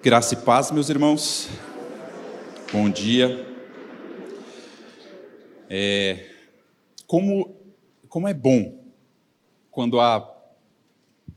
Graça 0.00 0.34
e 0.34 0.36
paz, 0.36 0.70
meus 0.70 0.88
irmãos. 0.90 1.48
Bom 2.72 2.88
dia. 2.88 3.44
É, 5.68 6.24
como, 7.04 7.56
como 8.08 8.28
é 8.28 8.32
bom 8.32 8.78
quando 9.72 9.98
a, 9.98 10.24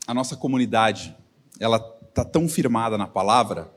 a 0.05 0.13
nossa 0.13 0.35
comunidade 0.35 1.17
ela 1.59 1.77
está 2.07 2.23
tão 2.23 2.47
firmada 2.47 2.99
na 2.99 3.07
palavra 3.07 3.73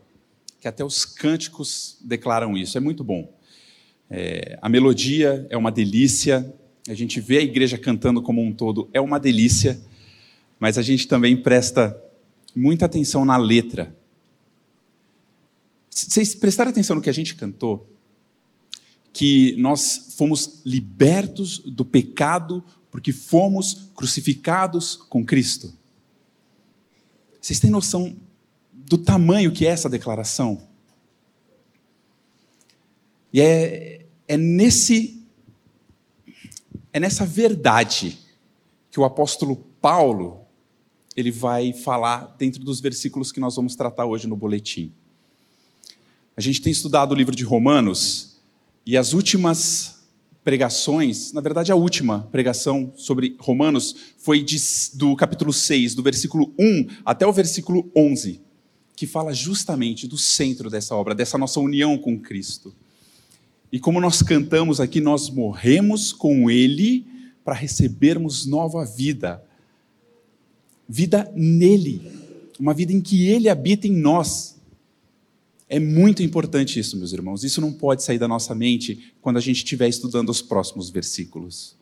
que 0.60 0.68
até 0.68 0.84
os 0.84 1.06
cânticos 1.06 1.96
declaram 2.04 2.54
isso. 2.54 2.76
É 2.76 2.80
muito 2.80 3.02
bom. 3.02 3.32
É, 4.10 4.58
a 4.60 4.68
melodia 4.68 5.46
é 5.48 5.56
uma 5.56 5.72
delícia. 5.72 6.54
A 6.86 6.92
gente 6.92 7.22
vê 7.22 7.38
a 7.38 7.42
igreja 7.42 7.78
cantando 7.78 8.20
como 8.20 8.42
um 8.42 8.52
todo 8.52 8.90
é 8.92 9.00
uma 9.00 9.18
delícia, 9.18 9.80
mas 10.60 10.76
a 10.76 10.82
gente 10.82 11.08
também 11.08 11.38
presta 11.38 11.98
muita 12.54 12.84
atenção 12.84 13.24
na 13.24 13.38
letra 13.38 14.03
vocês 15.94 16.34
prestaram 16.34 16.72
atenção 16.72 16.96
no 16.96 17.02
que 17.02 17.08
a 17.10 17.14
gente 17.14 17.36
cantou? 17.36 17.88
Que 19.12 19.54
nós 19.56 20.14
fomos 20.16 20.60
libertos 20.64 21.60
do 21.60 21.84
pecado 21.84 22.64
porque 22.90 23.12
fomos 23.12 23.90
crucificados 23.94 24.96
com 24.96 25.24
Cristo. 25.24 25.72
Vocês 27.40 27.60
têm 27.60 27.70
noção 27.70 28.16
do 28.72 28.98
tamanho 28.98 29.52
que 29.52 29.66
é 29.66 29.70
essa 29.70 29.88
declaração? 29.88 30.66
E 33.32 33.40
é, 33.40 34.06
é 34.26 34.36
nesse 34.36 35.22
é 36.92 37.00
nessa 37.00 37.26
verdade 37.26 38.18
que 38.90 38.98
o 38.98 39.04
apóstolo 39.04 39.56
Paulo 39.80 40.44
ele 41.16 41.30
vai 41.30 41.72
falar 41.72 42.34
dentro 42.38 42.64
dos 42.64 42.80
versículos 42.80 43.30
que 43.30 43.40
nós 43.40 43.56
vamos 43.56 43.74
tratar 43.76 44.06
hoje 44.06 44.26
no 44.26 44.36
boletim. 44.36 44.92
A 46.36 46.40
gente 46.40 46.60
tem 46.60 46.72
estudado 46.72 47.12
o 47.12 47.14
livro 47.14 47.34
de 47.34 47.44
Romanos 47.44 48.40
e 48.84 48.96
as 48.96 49.12
últimas 49.12 50.02
pregações, 50.42 51.32
na 51.32 51.40
verdade, 51.40 51.70
a 51.70 51.76
última 51.76 52.28
pregação 52.30 52.92
sobre 52.96 53.36
Romanos 53.38 53.94
foi 54.18 54.42
de, 54.42 54.56
do 54.94 55.14
capítulo 55.16 55.52
6, 55.52 55.94
do 55.94 56.02
versículo 56.02 56.52
1 56.58 56.88
até 57.04 57.24
o 57.26 57.32
versículo 57.32 57.90
11, 57.96 58.40
que 58.96 59.06
fala 59.06 59.32
justamente 59.32 60.08
do 60.08 60.18
centro 60.18 60.68
dessa 60.68 60.94
obra, 60.96 61.14
dessa 61.14 61.38
nossa 61.38 61.60
união 61.60 61.96
com 61.96 62.18
Cristo. 62.18 62.74
E 63.72 63.78
como 63.78 64.00
nós 64.00 64.20
cantamos 64.20 64.80
aqui, 64.80 65.00
nós 65.00 65.30
morremos 65.30 66.12
com 66.12 66.50
Ele 66.50 67.06
para 67.44 67.54
recebermos 67.54 68.44
nova 68.44 68.84
vida. 68.84 69.42
Vida 70.88 71.32
nele, 71.34 72.02
uma 72.58 72.74
vida 72.74 72.92
em 72.92 73.00
que 73.00 73.28
Ele 73.28 73.48
habita 73.48 73.86
em 73.86 73.92
nós. 73.92 74.53
É 75.68 75.80
muito 75.80 76.22
importante 76.22 76.78
isso, 76.78 76.96
meus 76.96 77.12
irmãos. 77.12 77.42
Isso 77.42 77.60
não 77.60 77.72
pode 77.72 78.02
sair 78.02 78.18
da 78.18 78.28
nossa 78.28 78.54
mente 78.54 79.14
quando 79.20 79.38
a 79.38 79.40
gente 79.40 79.58
estiver 79.58 79.88
estudando 79.88 80.28
os 80.28 80.42
próximos 80.42 80.90
versículos. 80.90 81.76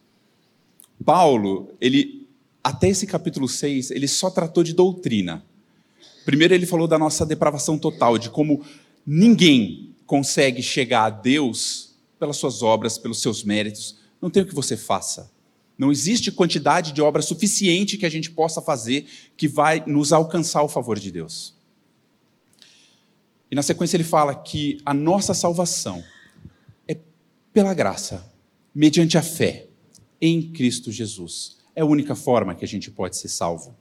Paulo, 1.05 1.69
ele 1.81 2.23
até 2.63 2.89
esse 2.89 3.07
capítulo 3.07 3.49
6, 3.49 3.91
ele 3.91 4.07
só 4.07 4.31
tratou 4.31 4.63
de 4.63 4.73
doutrina. 4.73 5.45
Primeiro 6.25 6.55
ele 6.55 6.67
falou 6.67 6.87
da 6.87 6.99
nossa 6.99 7.27
depravação 7.27 7.77
total, 7.77 8.17
de 8.17 8.31
como 8.31 8.65
ninguém 9.05 9.95
consegue 10.07 10.63
chegar 10.63 11.07
a 11.07 11.11
Deus 11.11 11.97
pelas 12.21 12.37
suas 12.37 12.63
obras, 12.63 12.97
pelos 12.97 13.21
seus 13.21 13.43
méritos. 13.43 13.97
Não 14.21 14.31
tem 14.31 14.45
o 14.45 14.47
que 14.47 14.55
você 14.55 14.77
faça. 14.77 15.31
Não 15.77 15.91
existe 15.91 16.31
quantidade 16.31 16.93
de 16.93 17.03
obra 17.03 17.21
suficiente 17.21 17.99
que 17.99 18.07
a 18.07 18.11
gente 18.11 18.31
possa 18.31 18.63
fazer 18.63 19.07
que 19.37 19.49
vai 19.49 19.83
nos 19.85 20.13
alcançar 20.13 20.63
o 20.63 20.69
favor 20.69 20.97
de 20.99 21.11
Deus. 21.11 21.55
E 23.53 23.55
na 23.55 23.61
sequência 23.61 23.99
ele 23.99 24.05
fala 24.05 24.35
que 24.35 24.79
a 24.83 24.95
nossa 24.95 25.35
salvação 25.35 26.03
é 26.89 26.97
pela 27.53 27.75
graça, 27.75 28.27
mediante 28.75 29.19
a 29.19 29.23
fé 29.23 29.67
em 30.19 30.51
Cristo 30.53 30.91
Jesus. 30.91 31.59
É 31.77 31.83
a 31.83 31.85
única 31.85 32.15
forma 32.15 32.55
que 32.55 32.65
a 32.65 32.69
gente 32.69 32.91
pode 32.91 33.19
ser 33.19 33.29
salvo. 33.29 33.77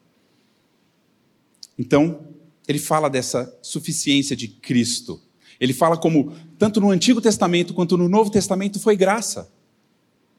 Então, 1.79 2.19
ele 2.67 2.79
fala 2.79 3.09
dessa 3.09 3.57
suficiência 3.61 4.35
de 4.35 4.49
Cristo. 4.49 5.21
Ele 5.57 5.71
fala 5.71 5.95
como, 5.95 6.35
tanto 6.59 6.81
no 6.81 6.89
Antigo 6.89 7.21
Testamento 7.21 7.73
quanto 7.73 7.97
no 7.97 8.09
Novo 8.09 8.29
Testamento, 8.29 8.77
foi 8.77 8.97
graça. 8.97 9.53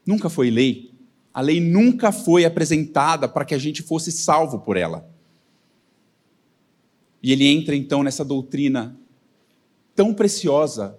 Nunca 0.05 0.29
foi 0.29 0.51
lei. 0.51 0.93
A 1.33 1.41
lei 1.41 1.59
nunca 1.59 2.13
foi 2.13 2.45
apresentada 2.45 3.27
para 3.27 3.47
que 3.47 3.55
a 3.55 3.59
gente 3.59 3.83
fosse 3.83 4.13
salvo 4.13 4.59
por 4.59 4.77
ela. 4.77 5.11
E 7.23 7.33
ele 7.33 7.47
entra 7.47 7.75
então 7.75 8.03
nessa 8.03 8.23
doutrina 8.23 9.01
tão 9.95 10.13
preciosa, 10.13 10.99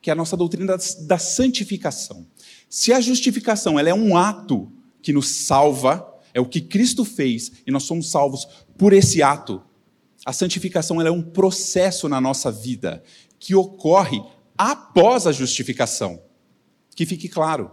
que 0.00 0.10
é 0.10 0.12
a 0.12 0.16
nossa 0.16 0.36
doutrina 0.36 0.76
da, 0.76 0.84
da 1.02 1.18
santificação. 1.18 2.26
Se 2.68 2.92
a 2.92 3.00
justificação 3.00 3.78
ela 3.78 3.88
é 3.88 3.94
um 3.94 4.16
ato 4.16 4.70
que 5.00 5.12
nos 5.12 5.28
salva, 5.28 6.06
é 6.32 6.40
o 6.40 6.46
que 6.46 6.60
Cristo 6.60 7.04
fez 7.04 7.52
e 7.66 7.70
nós 7.70 7.84
somos 7.84 8.10
salvos 8.10 8.46
por 8.76 8.92
esse 8.92 9.22
ato. 9.22 9.62
A 10.26 10.32
santificação 10.32 11.00
é 11.00 11.10
um 11.10 11.22
processo 11.22 12.08
na 12.08 12.20
nossa 12.20 12.50
vida 12.50 13.02
que 13.38 13.54
ocorre 13.54 14.22
após 14.56 15.26
a 15.26 15.32
justificação. 15.32 16.22
Que 16.94 17.06
fique 17.06 17.28
claro. 17.28 17.70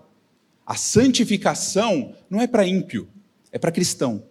A 0.65 0.75
santificação 0.75 2.15
não 2.29 2.39
é 2.41 2.47
para 2.47 2.67
ímpio, 2.67 3.09
é 3.51 3.59
para 3.59 3.71
cristão. 3.71 4.23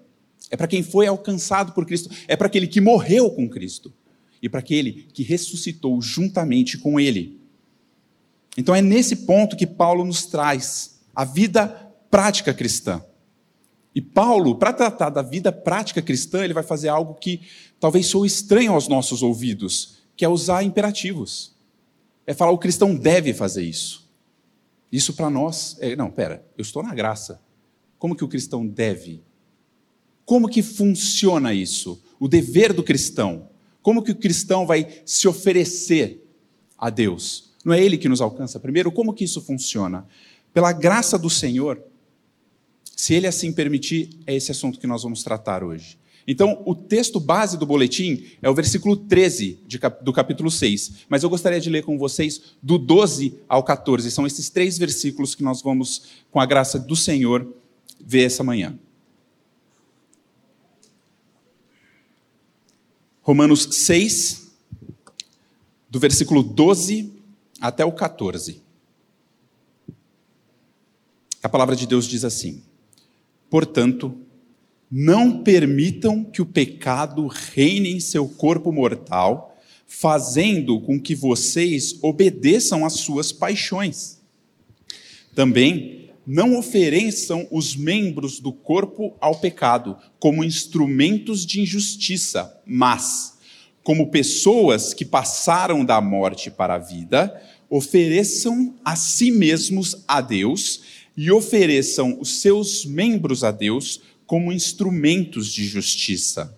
É 0.50 0.56
para 0.56 0.66
quem 0.66 0.82
foi 0.82 1.06
alcançado 1.06 1.72
por 1.72 1.86
Cristo, 1.86 2.10
é 2.26 2.34
para 2.34 2.46
aquele 2.46 2.66
que 2.66 2.80
morreu 2.80 3.30
com 3.30 3.48
Cristo 3.48 3.92
e 4.42 4.48
para 4.48 4.60
aquele 4.60 5.08
que 5.12 5.22
ressuscitou 5.22 6.00
juntamente 6.00 6.78
com 6.78 6.98
ele. 6.98 7.40
Então 8.56 8.74
é 8.74 8.82
nesse 8.82 9.16
ponto 9.16 9.56
que 9.56 9.66
Paulo 9.66 10.04
nos 10.04 10.26
traz 10.26 11.00
a 11.14 11.24
vida 11.24 11.68
prática 12.10 12.52
cristã. 12.52 13.04
E 13.94 14.00
Paulo, 14.00 14.54
para 14.56 14.72
tratar 14.72 15.10
da 15.10 15.22
vida 15.22 15.50
prática 15.50 16.00
cristã, 16.00 16.44
ele 16.44 16.54
vai 16.54 16.62
fazer 16.62 16.88
algo 16.88 17.14
que 17.14 17.40
talvez 17.78 18.06
soe 18.06 18.26
estranho 18.26 18.72
aos 18.72 18.88
nossos 18.88 19.22
ouvidos, 19.22 19.98
que 20.16 20.24
é 20.24 20.28
usar 20.28 20.62
imperativos. 20.62 21.54
É 22.26 22.32
falar 22.32 22.52
o 22.52 22.58
cristão 22.58 22.94
deve 22.94 23.34
fazer 23.34 23.64
isso. 23.64 24.08
Isso 24.92 25.14
para 25.14 25.30
nós 25.30 25.76
é, 25.80 25.96
não, 25.96 26.10
pera, 26.10 26.44
eu 26.56 26.62
estou 26.62 26.82
na 26.82 26.94
graça. 26.94 27.40
Como 27.98 28.16
que 28.16 28.24
o 28.24 28.28
cristão 28.28 28.66
deve? 28.66 29.22
Como 30.24 30.48
que 30.48 30.62
funciona 30.62 31.52
isso? 31.52 32.02
O 32.18 32.28
dever 32.28 32.72
do 32.72 32.82
cristão. 32.82 33.49
Como 33.82 34.02
que 34.02 34.12
o 34.12 34.16
cristão 34.16 34.66
vai 34.66 34.86
se 35.04 35.26
oferecer 35.26 36.26
a 36.78 36.90
Deus? 36.90 37.50
Não 37.64 37.74
é 37.74 37.82
ele 37.82 37.98
que 37.98 38.08
nos 38.08 38.20
alcança 38.20 38.58
primeiro? 38.58 38.90
Como 38.90 39.12
que 39.12 39.24
isso 39.24 39.40
funciona? 39.40 40.06
Pela 40.52 40.72
graça 40.72 41.18
do 41.18 41.30
Senhor, 41.30 41.82
se 42.96 43.14
ele 43.14 43.26
assim 43.26 43.52
permitir, 43.52 44.10
é 44.26 44.34
esse 44.34 44.50
assunto 44.50 44.78
que 44.78 44.86
nós 44.86 45.02
vamos 45.02 45.22
tratar 45.22 45.62
hoje. 45.62 45.98
Então, 46.26 46.62
o 46.66 46.74
texto 46.74 47.18
base 47.18 47.56
do 47.58 47.66
boletim 47.66 48.24
é 48.42 48.48
o 48.48 48.54
versículo 48.54 48.96
13 48.96 49.60
do 50.02 50.12
capítulo 50.12 50.50
6, 50.50 50.92
mas 51.08 51.22
eu 51.22 51.30
gostaria 51.30 51.60
de 51.60 51.70
ler 51.70 51.82
com 51.82 51.98
vocês 51.98 52.54
do 52.62 52.78
12 52.78 53.38
ao 53.48 53.64
14. 53.64 54.10
São 54.10 54.26
esses 54.26 54.50
três 54.50 54.76
versículos 54.78 55.34
que 55.34 55.42
nós 55.42 55.62
vamos, 55.62 56.02
com 56.30 56.38
a 56.38 56.46
graça 56.46 56.78
do 56.78 56.94
Senhor, 56.94 57.52
ver 57.98 58.24
essa 58.24 58.44
manhã. 58.44 58.78
Romanos 63.30 63.68
6, 63.70 64.50
do 65.88 66.00
versículo 66.00 66.42
12 66.42 67.12
até 67.60 67.84
o 67.84 67.92
14. 67.92 68.60
A 71.40 71.48
palavra 71.48 71.76
de 71.76 71.86
Deus 71.86 72.08
diz 72.08 72.24
assim: 72.24 72.60
Portanto, 73.48 74.18
não 74.90 75.44
permitam 75.44 76.24
que 76.24 76.42
o 76.42 76.46
pecado 76.46 77.28
reine 77.28 77.92
em 77.92 78.00
seu 78.00 78.26
corpo 78.28 78.72
mortal, 78.72 79.56
fazendo 79.86 80.80
com 80.80 81.00
que 81.00 81.14
vocês 81.14 82.00
obedeçam 82.02 82.84
às 82.84 82.94
suas 82.94 83.30
paixões. 83.30 84.20
Também 85.36 85.99
não 86.32 86.56
ofereçam 86.56 87.48
os 87.50 87.74
membros 87.74 88.38
do 88.38 88.52
corpo 88.52 89.16
ao 89.20 89.40
pecado 89.40 89.96
como 90.20 90.44
instrumentos 90.44 91.44
de 91.44 91.60
injustiça, 91.60 92.56
mas, 92.64 93.36
como 93.82 94.12
pessoas 94.12 94.94
que 94.94 95.04
passaram 95.04 95.84
da 95.84 96.00
morte 96.00 96.48
para 96.48 96.74
a 96.74 96.78
vida, 96.78 97.42
ofereçam 97.68 98.76
a 98.84 98.94
si 98.94 99.32
mesmos 99.32 100.04
a 100.06 100.20
Deus 100.20 100.82
e 101.16 101.32
ofereçam 101.32 102.16
os 102.20 102.40
seus 102.40 102.86
membros 102.86 103.42
a 103.42 103.50
Deus 103.50 104.00
como 104.24 104.52
instrumentos 104.52 105.52
de 105.52 105.64
justiça. 105.64 106.56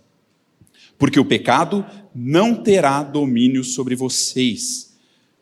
Porque 0.98 1.19
o 1.19 1.24
pecado 1.24 1.82
não 2.14 2.62
terá 2.62 3.02
domínio 3.02 3.64
sobre 3.64 3.96
vocês, 3.96 4.94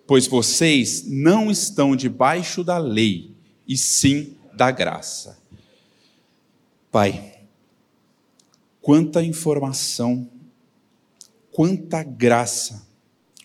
pois 0.06 0.28
vocês 0.28 1.04
não 1.08 1.50
estão 1.50 1.96
debaixo 1.96 2.62
da 2.62 2.78
lei, 2.78 3.29
e 3.70 3.76
sim 3.78 4.36
da 4.52 4.70
graça. 4.70 5.38
Pai, 6.92 7.46
quanta 8.82 9.22
informação, 9.22 10.28
quanta 11.50 12.02
graça 12.02 12.90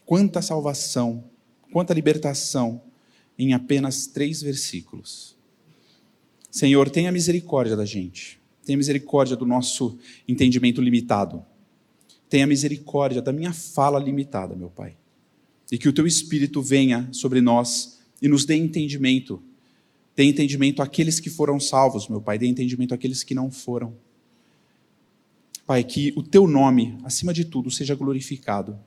Quanta 0.05 0.39
salvação, 0.39 1.23
quanta 1.71 1.93
libertação 1.93 2.81
em 3.37 3.53
apenas 3.53 4.05
três 4.05 4.41
versículos. 4.41 5.35
Senhor, 6.51 6.89
tenha 6.91 7.11
misericórdia 7.11 7.75
da 7.75 7.85
gente, 7.85 8.39
tenha 8.63 8.77
misericórdia 8.77 9.35
do 9.35 9.45
nosso 9.45 9.97
entendimento 10.27 10.79
limitado, 10.79 11.43
tenha 12.29 12.45
misericórdia 12.45 13.21
da 13.21 13.33
minha 13.33 13.51
fala 13.51 13.99
limitada, 13.99 14.55
meu 14.55 14.69
Pai, 14.69 14.95
e 15.71 15.77
que 15.77 15.89
o 15.89 15.93
Teu 15.93 16.05
Espírito 16.05 16.61
venha 16.61 17.09
sobre 17.11 17.41
nós 17.41 17.99
e 18.21 18.27
nos 18.27 18.45
dê 18.45 18.55
entendimento. 18.55 19.41
Dê 20.15 20.23
entendimento 20.23 20.81
àqueles 20.81 21.19
que 21.19 21.29
foram 21.29 21.59
salvos, 21.59 22.07
meu 22.07 22.21
Pai, 22.21 22.37
dê 22.37 22.47
entendimento 22.47 22.93
àqueles 22.93 23.23
que 23.23 23.35
não 23.35 23.51
foram. 23.51 23.95
Pai, 25.65 25.83
que 25.83 26.13
o 26.15 26.23
Teu 26.23 26.47
nome, 26.47 26.97
acima 27.03 27.33
de 27.33 27.43
tudo, 27.43 27.69
seja 27.69 27.95
glorificado, 27.95 28.79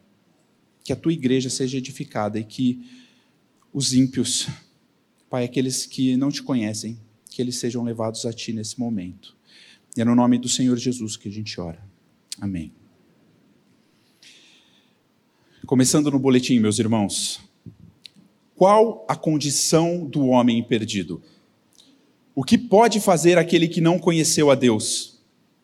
que 0.83 0.93
a 0.93 0.97
Tua 0.97 1.13
igreja 1.13 1.51
seja 1.51 1.77
edificada 1.77 2.39
e 2.39 2.45
que 2.45 2.83
os 3.73 3.93
ímpios, 3.93 4.49
Pai, 5.29 5.45
aqueles 5.45 5.85
que 5.85 6.17
não 6.17 6.31
te 6.31 6.43
conhecem, 6.43 6.99
que 7.29 7.43
eles 7.43 7.57
sejam 7.57 7.85
levados 7.85 8.25
a 8.25 8.33
Ti 8.33 8.53
nesse 8.53 8.79
momento. 8.79 9.37
E 9.97 10.01
é 10.01 10.05
no 10.05 10.15
nome 10.15 10.39
do 10.39 10.49
Senhor 10.49 10.77
Jesus 10.79 11.17
que 11.17 11.29
a 11.29 11.33
gente 11.33 11.61
ora. 11.61 11.85
Amém. 12.41 12.73
Começando 15.67 16.11
no 16.11 16.19
boletim, 16.19 16.59
meus 16.61 16.79
irmãos. 16.79 17.48
Qual 18.59 19.07
a 19.07 19.15
condição 19.15 20.05
do 20.05 20.27
homem 20.27 20.61
perdido? 20.65 21.23
O 22.35 22.43
que 22.43 22.59
pode 22.59 22.99
fazer 22.99 23.39
aquele 23.39 23.69
que 23.69 23.81
não 23.81 24.01
conheceu 24.01 24.51
a 24.51 24.57
Deus? 24.57 25.21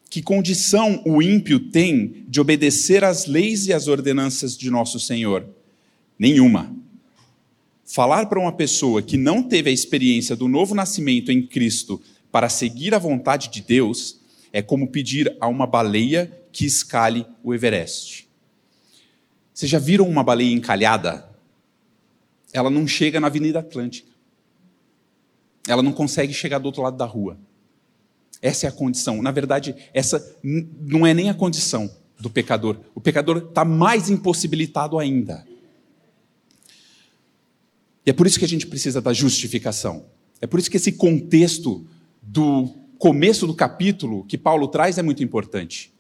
Que 0.08 0.23
condição 0.23 1.02
o 1.05 1.20
ímpio 1.20 1.58
tem 1.58 2.25
de 2.29 2.41
obedecer 2.41 3.02
às 3.02 3.26
leis 3.26 3.67
e 3.67 3.73
às 3.73 3.88
ordenanças 3.88 4.56
de 4.56 4.70
nosso 4.70 5.00
Senhor? 5.00 5.44
Nenhuma. 6.17 6.73
Falar 7.85 8.26
para 8.26 8.38
uma 8.38 8.52
pessoa 8.52 9.02
que 9.02 9.17
não 9.17 9.43
teve 9.43 9.70
a 9.70 9.73
experiência 9.73 10.37
do 10.37 10.46
novo 10.46 10.73
nascimento 10.73 11.32
em 11.32 11.43
Cristo 11.43 12.00
para 12.31 12.49
seguir 12.49 12.94
a 12.94 12.99
vontade 13.00 13.50
de 13.50 13.61
Deus 13.61 14.20
é 14.52 14.62
como 14.62 14.87
pedir 14.87 15.37
a 15.41 15.49
uma 15.49 15.67
baleia 15.67 16.31
que 16.52 16.64
escale 16.64 17.26
o 17.43 17.52
Everest. 17.52 18.29
Vocês 19.52 19.69
já 19.69 19.81
viram 19.81 20.08
uma 20.08 20.23
baleia 20.23 20.55
encalhada? 20.55 21.33
Ela 22.54 22.70
não 22.70 22.86
chega 22.86 23.18
na 23.18 23.26
Avenida 23.26 23.58
Atlântica. 23.58 24.10
Ela 25.66 25.82
não 25.82 25.92
consegue 25.92 26.32
chegar 26.32 26.58
do 26.58 26.66
outro 26.66 26.82
lado 26.82 26.96
da 26.96 27.04
rua. 27.04 27.36
Essa 28.40 28.66
é 28.66 28.68
a 28.68 28.72
condição. 28.72 29.20
Na 29.20 29.32
verdade, 29.32 29.74
essa 29.92 30.38
não 30.42 31.04
é 31.04 31.12
nem 31.12 31.28
a 31.28 31.34
condição 31.34 31.90
do 32.20 32.30
pecador. 32.30 32.78
O 32.94 33.00
pecador 33.00 33.38
está 33.48 33.64
mais 33.64 34.08
impossibilitado 34.08 34.98
ainda. 34.98 35.44
E 38.06 38.10
é 38.10 38.12
por 38.12 38.26
isso 38.26 38.38
que 38.38 38.44
a 38.44 38.48
gente 38.48 38.66
precisa 38.68 39.00
da 39.00 39.12
justificação. 39.12 40.06
É 40.40 40.46
por 40.46 40.60
isso 40.60 40.70
que 40.70 40.76
esse 40.76 40.92
contexto 40.92 41.84
do 42.22 42.68
começo 42.98 43.46
do 43.46 43.54
capítulo 43.54 44.24
que 44.24 44.38
Paulo 44.38 44.68
traz 44.68 44.96
é 44.96 45.02
muito 45.02 45.24
importante. 45.24 45.92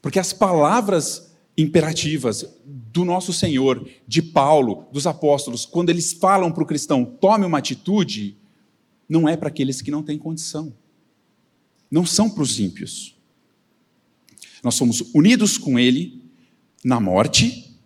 Porque 0.00 0.18
as 0.18 0.32
palavras 0.32 1.32
imperativas 1.58 2.46
do 2.92 3.04
nosso 3.04 3.32
Senhor, 3.32 3.88
de 4.06 4.20
Paulo, 4.20 4.86
dos 4.92 5.06
apóstolos, 5.06 5.64
quando 5.64 5.90
eles 5.90 6.12
falam 6.12 6.52
para 6.52 6.62
o 6.62 6.66
cristão, 6.66 7.04
tome 7.04 7.46
uma 7.46 7.58
atitude, 7.58 8.36
não 9.08 9.28
é 9.28 9.36
para 9.36 9.48
aqueles 9.48 9.80
que 9.80 9.90
não 9.90 10.02
têm 10.02 10.18
condição. 10.18 10.74
Não 11.90 12.04
são 12.04 12.28
para 12.28 12.42
os 12.42 12.58
ímpios. 12.58 13.16
Nós 14.62 14.74
somos 14.74 15.00
unidos 15.14 15.58
com 15.58 15.78
Ele 15.78 16.22
na 16.84 17.00
morte, 17.00 17.76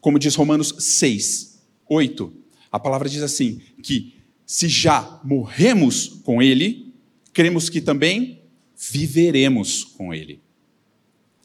como 0.00 0.18
diz 0.18 0.34
Romanos 0.34 0.74
6, 0.78 1.62
8 1.88 2.46
a 2.76 2.78
palavra 2.78 3.08
diz 3.08 3.22
assim: 3.22 3.60
que 3.82 4.14
se 4.44 4.68
já 4.68 5.20
morremos 5.24 6.20
com 6.24 6.42
Ele, 6.42 6.92
cremos 7.32 7.70
que 7.70 7.80
também 7.80 8.42
viveremos 8.76 9.82
com 9.82 10.12
Ele. 10.12 10.40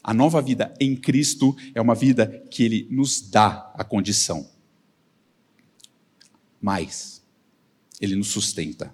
A 0.02 0.12
nova 0.12 0.42
vida 0.42 0.74
em 0.80 0.96
Cristo 0.96 1.56
é 1.74 1.80
uma 1.80 1.94
vida 1.94 2.26
que 2.50 2.64
Ele 2.64 2.88
nos 2.90 3.20
dá 3.20 3.72
a 3.74 3.84
condição. 3.84 4.48
Mas, 6.60 7.22
Ele 8.00 8.16
nos 8.16 8.28
sustenta. 8.28 8.92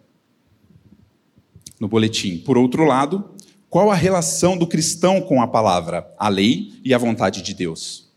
No 1.81 1.89
boletim. 1.89 2.39
Por 2.39 2.59
outro 2.59 2.85
lado, 2.85 3.35
qual 3.71 3.91
a 3.91 3.95
relação 3.95 4.57
do 4.57 4.67
cristão 4.67 5.21
com 5.21 5.41
a 5.41 5.47
palavra, 5.47 6.13
a 6.19 6.29
lei 6.29 6.73
e 6.85 6.93
a 6.93 6.99
vontade 6.99 7.41
de 7.41 7.55
Deus? 7.55 8.09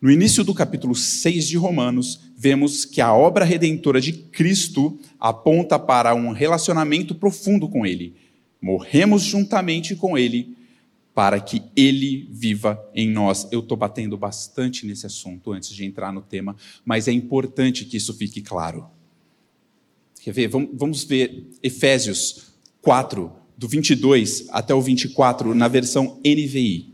No 0.00 0.10
início 0.10 0.42
do 0.42 0.52
capítulo 0.52 0.94
6 0.94 1.46
de 1.46 1.56
Romanos, 1.56 2.20
vemos 2.36 2.84
que 2.84 3.00
a 3.00 3.14
obra 3.14 3.44
redentora 3.44 4.00
de 4.00 4.12
Cristo 4.12 4.98
aponta 5.18 5.78
para 5.78 6.14
um 6.14 6.32
relacionamento 6.32 7.14
profundo 7.14 7.68
com 7.68 7.86
Ele. 7.86 8.16
Morremos 8.60 9.22
juntamente 9.22 9.94
com 9.94 10.18
Ele 10.18 10.56
para 11.14 11.40
que 11.40 11.62
Ele 11.76 12.28
viva 12.30 12.82
em 12.94 13.10
nós. 13.10 13.46
Eu 13.50 13.60
estou 13.60 13.76
batendo 13.76 14.16
bastante 14.16 14.86
nesse 14.86 15.06
assunto 15.06 15.52
antes 15.52 15.70
de 15.70 15.84
entrar 15.84 16.12
no 16.12 16.22
tema, 16.22 16.56
mas 16.84 17.08
é 17.08 17.12
importante 17.12 17.84
que 17.84 17.96
isso 17.96 18.14
fique 18.14 18.40
claro. 18.40 18.88
Quer 20.20 20.32
ver? 20.32 20.48
Vamos 20.48 21.04
ver 21.04 21.48
Efésios 21.62 22.52
4, 22.80 23.32
do 23.56 23.68
22 23.68 24.46
até 24.50 24.74
o 24.74 24.80
24, 24.80 25.54
na 25.54 25.68
versão 25.68 26.20
NVI. 26.24 26.92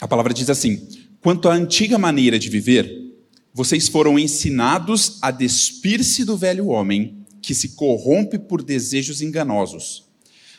A 0.00 0.08
palavra 0.08 0.34
diz 0.34 0.50
assim: 0.50 0.88
quanto 1.20 1.48
à 1.48 1.54
antiga 1.54 1.98
maneira 1.98 2.38
de 2.38 2.48
viver, 2.48 3.04
vocês 3.52 3.88
foram 3.88 4.18
ensinados 4.18 5.18
a 5.22 5.30
despir-se 5.30 6.24
do 6.24 6.36
velho 6.36 6.66
homem, 6.66 7.24
que 7.40 7.54
se 7.54 7.70
corrompe 7.70 8.38
por 8.38 8.62
desejos 8.62 9.22
enganosos, 9.22 10.03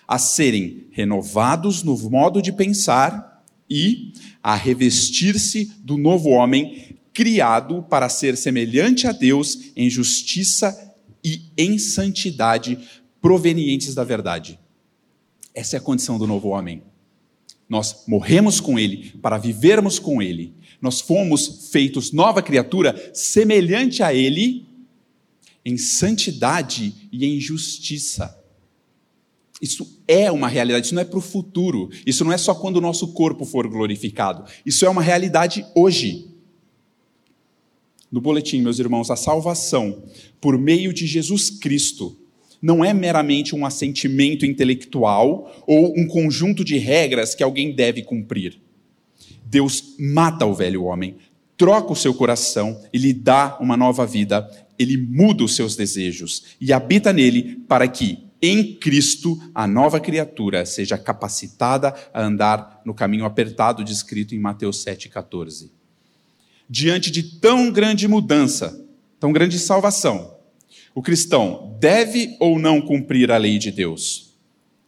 a 0.08 0.18
serem 0.18 0.88
renovados 0.92 1.84
no 1.84 1.98
modo 2.10 2.42
de 2.42 2.52
pensar 2.52 3.44
e 3.70 4.14
a 4.42 4.56
revestir-se 4.56 5.72
do 5.80 5.98
novo 5.98 6.30
homem, 6.30 6.98
criado 7.14 7.84
para 7.90 8.10
ser 8.10 8.38
semelhante 8.38 9.08
a 9.08 9.12
Deus 9.12 9.72
em 9.76 9.90
justiça 9.90 10.94
e 11.24 11.42
em 11.58 11.80
santidade 11.80 12.78
provenientes 13.22 13.96
da 13.96 14.04
verdade. 14.04 14.60
Essa 15.54 15.78
é 15.78 15.80
a 15.80 15.82
condição 15.82 16.20
do 16.20 16.28
novo 16.28 16.50
homem. 16.50 16.84
Nós 17.68 18.04
morremos 18.08 18.60
com 18.60 18.78
Ele 18.78 19.14
para 19.22 19.38
vivermos 19.38 19.98
com 19.98 20.22
Ele. 20.22 20.54
Nós 20.80 21.02
fomos 21.02 21.70
feitos 21.72 22.12
nova 22.12 22.44
criatura, 22.44 23.12
semelhante 23.14 24.04
a 24.04 24.14
Ele, 24.14 24.68
em 25.64 25.78
santidade 25.78 27.10
e 27.12 27.26
em 27.26 27.40
justiça. 27.40 28.45
Isso 29.66 30.00
é 30.08 30.32
uma 30.32 30.48
realidade, 30.48 30.86
isso 30.86 30.94
não 30.94 31.02
é 31.02 31.06
para 31.06 31.18
o 31.18 31.22
futuro. 31.22 31.90
Isso 32.06 32.24
não 32.24 32.32
é 32.32 32.38
só 32.38 32.54
quando 32.54 32.78
o 32.78 32.82
nosso 32.82 33.14
corpo 33.14 33.44
for 33.46 33.68
glorificado. 33.68 34.46
Isso 34.64 34.86
é 34.86 34.90
uma 34.90 35.02
realidade 35.02 35.66
hoje. 35.74 36.28
No 38.12 38.22
boletim, 38.22 38.62
meus 38.62 38.78
irmãos, 38.78 39.10
a 39.10 39.16
salvação 39.16 40.04
por 40.40 40.56
meio 40.56 40.94
de 40.94 41.08
Jesus 41.08 41.50
Cristo 41.50 42.16
não 42.62 42.86
é 42.86 42.94
meramente 42.94 43.56
um 43.56 43.66
assentimento 43.66 44.46
intelectual 44.46 45.64
ou 45.66 45.92
um 45.98 46.08
conjunto 46.08 46.64
de 46.64 46.78
regras 46.78 47.34
que 47.34 47.42
alguém 47.42 47.74
deve 47.74 48.04
cumprir. 48.04 48.62
Deus 49.44 49.96
mata 50.00 50.46
o 50.46 50.54
velho 50.54 50.84
homem, 50.84 51.16
troca 51.58 51.92
o 51.92 51.96
seu 51.96 52.14
coração 52.14 52.80
e 52.94 53.00
lhe 53.00 53.14
dá 53.14 53.58
uma 53.60 53.76
nova 53.76 54.06
vida, 54.06 54.48
ele 54.78 54.96
muda 54.96 55.44
os 55.44 55.56
seus 55.56 55.76
desejos 55.76 56.44
e 56.62 56.72
habita 56.72 57.12
nele 57.12 57.64
para 57.68 57.88
que, 57.88 58.25
em 58.48 58.76
Cristo, 58.76 59.42
a 59.54 59.66
nova 59.66 60.00
criatura 60.00 60.66
seja 60.66 60.98
capacitada 60.98 61.94
a 62.14 62.22
andar 62.22 62.82
no 62.86 62.94
caminho 62.94 63.26
apertado 63.26 63.84
descrito 63.84 64.36
em 64.36 64.40
Mateus 64.40 64.84
7,14. 64.86 65.70
Diante 66.70 67.10
de 67.10 67.24
tão 67.40 67.72
grande 67.72 68.08
mudança, 68.08 68.86
tão 69.20 69.32
grande 69.32 69.58
salvação, 69.58 70.36
o 70.94 71.02
cristão 71.02 71.76
deve 71.80 72.36
ou 72.40 72.60
não 72.60 72.82
cumprir 72.82 73.32
a 73.32 73.38
lei 73.38 73.58
de 73.58 73.72
Deus? 73.72 74.34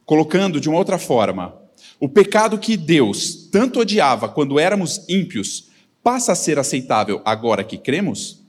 Colocando 0.06 0.60
de 0.60 0.70
uma 0.70 0.78
outra 0.78 0.98
forma, 0.98 1.56
o 2.00 2.08
pecado 2.08 2.58
que 2.58 2.78
Deus 2.78 3.50
tanto 3.52 3.80
odiava 3.80 4.30
quando 4.30 4.60
éramos 4.60 5.04
ímpios 5.10 5.70
passa 6.04 6.32
a 6.32 6.36
ser 6.36 6.60
aceitável 6.60 7.22
agora 7.26 7.64
que 7.64 7.78
cremos? 7.78 8.42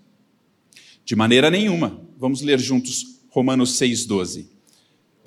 De 1.05 1.17
maneira 1.17 1.51
nenhuma. 1.51 2.01
Vamos 2.19 2.43
ler 2.43 2.59
juntos 2.59 3.21
Romanos 3.31 3.79
6,12. 3.79 4.58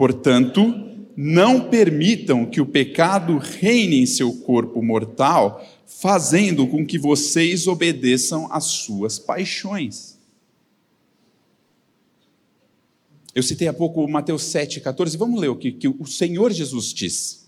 Portanto, 0.02 0.74
não 1.16 1.70
permitam 1.70 2.44
que 2.48 2.60
o 2.60 2.66
pecado 2.66 3.38
reine 3.38 4.02
em 4.02 4.08
seu 4.08 4.34
corpo 4.34 4.82
mortal, 4.82 5.64
fazendo 5.86 6.66
com 6.66 6.84
que 6.84 6.98
vocês 6.98 7.68
obedeçam 7.68 8.52
às 8.52 8.64
suas 8.64 9.20
paixões. 9.20 10.18
Eu 13.36 13.44
citei 13.44 13.68
há 13.68 13.74
pouco 13.74 14.08
Mateus 14.08 14.42
7,14. 14.46 15.16
Vamos 15.20 15.40
ler 15.40 15.50
o 15.50 15.56
que, 15.56 15.72
que 15.72 15.88
o 15.88 16.08
Senhor 16.08 16.52
Jesus 16.52 16.92
diz. 16.92 17.48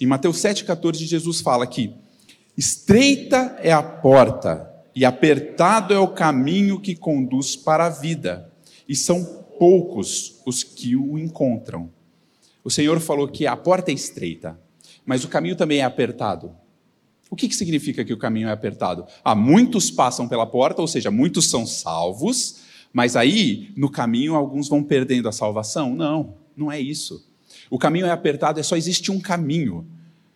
Em 0.00 0.06
Mateus 0.06 0.38
7,14, 0.38 1.04
Jesus 1.04 1.42
fala 1.42 1.66
que 1.66 1.92
Estreita 2.56 3.58
é 3.60 3.70
a 3.70 3.82
porta 3.82 4.66
e 4.96 5.04
apertado 5.04 5.92
é 5.92 5.98
o 5.98 6.08
caminho 6.08 6.80
que 6.80 6.96
conduz 6.96 7.54
para 7.54 7.84
a 7.84 7.90
vida, 7.90 8.50
e 8.88 8.96
são 8.96 9.41
poucos 9.58 10.40
os 10.46 10.62
que 10.62 10.96
o 10.96 11.18
encontram. 11.18 11.90
O 12.64 12.70
Senhor 12.70 13.00
falou 13.00 13.28
que 13.28 13.46
a 13.46 13.56
porta 13.56 13.90
é 13.90 13.94
estreita, 13.94 14.58
mas 15.04 15.24
o 15.24 15.28
caminho 15.28 15.56
também 15.56 15.78
é 15.78 15.84
apertado. 15.84 16.54
O 17.30 17.36
que, 17.36 17.48
que 17.48 17.56
significa 17.56 18.04
que 18.04 18.12
o 18.12 18.18
caminho 18.18 18.48
é 18.48 18.52
apertado? 18.52 19.06
Ah, 19.24 19.34
muitos 19.34 19.90
passam 19.90 20.28
pela 20.28 20.46
porta, 20.46 20.82
ou 20.82 20.86
seja, 20.86 21.10
muitos 21.10 21.48
são 21.48 21.66
salvos, 21.66 22.60
mas 22.92 23.16
aí, 23.16 23.72
no 23.76 23.90
caminho, 23.90 24.34
alguns 24.34 24.68
vão 24.68 24.82
perdendo 24.82 25.28
a 25.28 25.32
salvação? 25.32 25.94
Não, 25.94 26.34
não 26.54 26.70
é 26.70 26.78
isso. 26.78 27.26
O 27.70 27.78
caminho 27.78 28.04
é 28.04 28.10
apertado, 28.10 28.60
é 28.60 28.62
só 28.62 28.76
existe 28.76 29.10
um 29.10 29.18
caminho. 29.18 29.86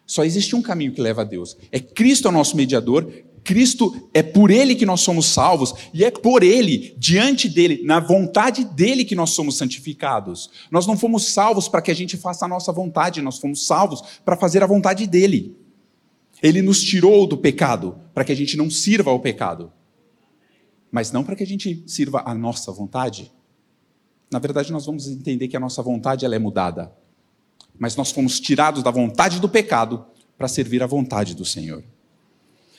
Só 0.06 0.25
existe 0.25 0.56
um 0.56 0.62
caminho 0.62 0.92
que 0.92 1.00
leva 1.00 1.23
a 1.23 1.25
Deus. 1.25 1.56
É 1.70 1.78
Cristo 1.78 2.28
é 2.28 2.30
o 2.30 2.32
nosso 2.32 2.56
mediador, 2.56 3.12
Cristo 3.47 4.11
é 4.12 4.25
por 4.25 4.50
ele 4.50 4.75
que 4.75 4.85
nós 4.85 5.03
somos 5.03 5.26
salvos 5.26 5.73
e 5.95 6.05
é 6.05 6.11
por 6.11 6.43
ele, 6.43 6.97
diante 6.99 7.49
dele, 7.49 7.81
na 7.85 8.00
vontade 8.00 8.65
dele 8.65 9.05
que 9.05 9.15
nós 9.15 9.31
somos 9.31 9.57
santificados. 9.57 10.50
Nós 10.69 10.85
não 10.85 10.99
fomos 10.99 11.33
salvos 11.33 11.69
para 11.69 11.81
que 11.81 11.93
a 11.93 11.95
gente 11.95 12.17
faça 12.17 12.45
a 12.45 12.49
nossa 12.49 12.73
vontade, 12.73 13.23
nós 13.23 13.38
fomos 13.38 13.65
salvos 13.65 14.03
para 14.25 14.37
fazer 14.37 14.65
a 14.65 14.67
vontade 14.67 15.07
dele. 15.07 15.57
Ele 16.43 16.61
nos 16.61 16.83
tirou 16.83 17.25
do 17.25 17.38
pecado 17.38 17.97
para 18.12 18.25
que 18.25 18.33
a 18.33 18.35
gente 18.35 18.57
não 18.57 18.69
sirva 18.69 19.12
ao 19.12 19.21
pecado, 19.21 19.73
mas 20.91 21.12
não 21.12 21.23
para 21.23 21.37
que 21.37 21.45
a 21.45 21.47
gente 21.47 21.85
sirva 21.87 22.25
a 22.26 22.35
nossa 22.35 22.73
vontade. 22.73 23.33
Na 24.29 24.41
verdade, 24.41 24.73
nós 24.73 24.85
vamos 24.85 25.07
entender 25.07 25.47
que 25.47 25.57
a 25.57 25.61
nossa 25.61 25.81
vontade 25.85 26.25
ela 26.25 26.35
é 26.35 26.38
mudada, 26.38 26.93
mas 27.79 27.95
nós 27.95 28.11
fomos 28.11 28.41
tirados 28.41 28.83
da 28.83 28.91
vontade 28.91 29.38
do 29.38 29.49
pecado 29.49 30.05
para 30.37 30.49
servir 30.49 30.83
à 30.83 30.87
vontade 30.87 31.33
do 31.33 31.45
Senhor. 31.45 31.85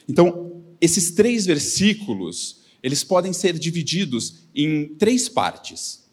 Então, 0.10 0.57
esses 0.80 1.12
três 1.12 1.46
versículos, 1.46 2.62
eles 2.82 3.04
podem 3.04 3.34
ser 3.34 3.58
divididos 3.58 4.48
em 4.56 4.96
três 4.96 5.28
partes. 5.28 6.06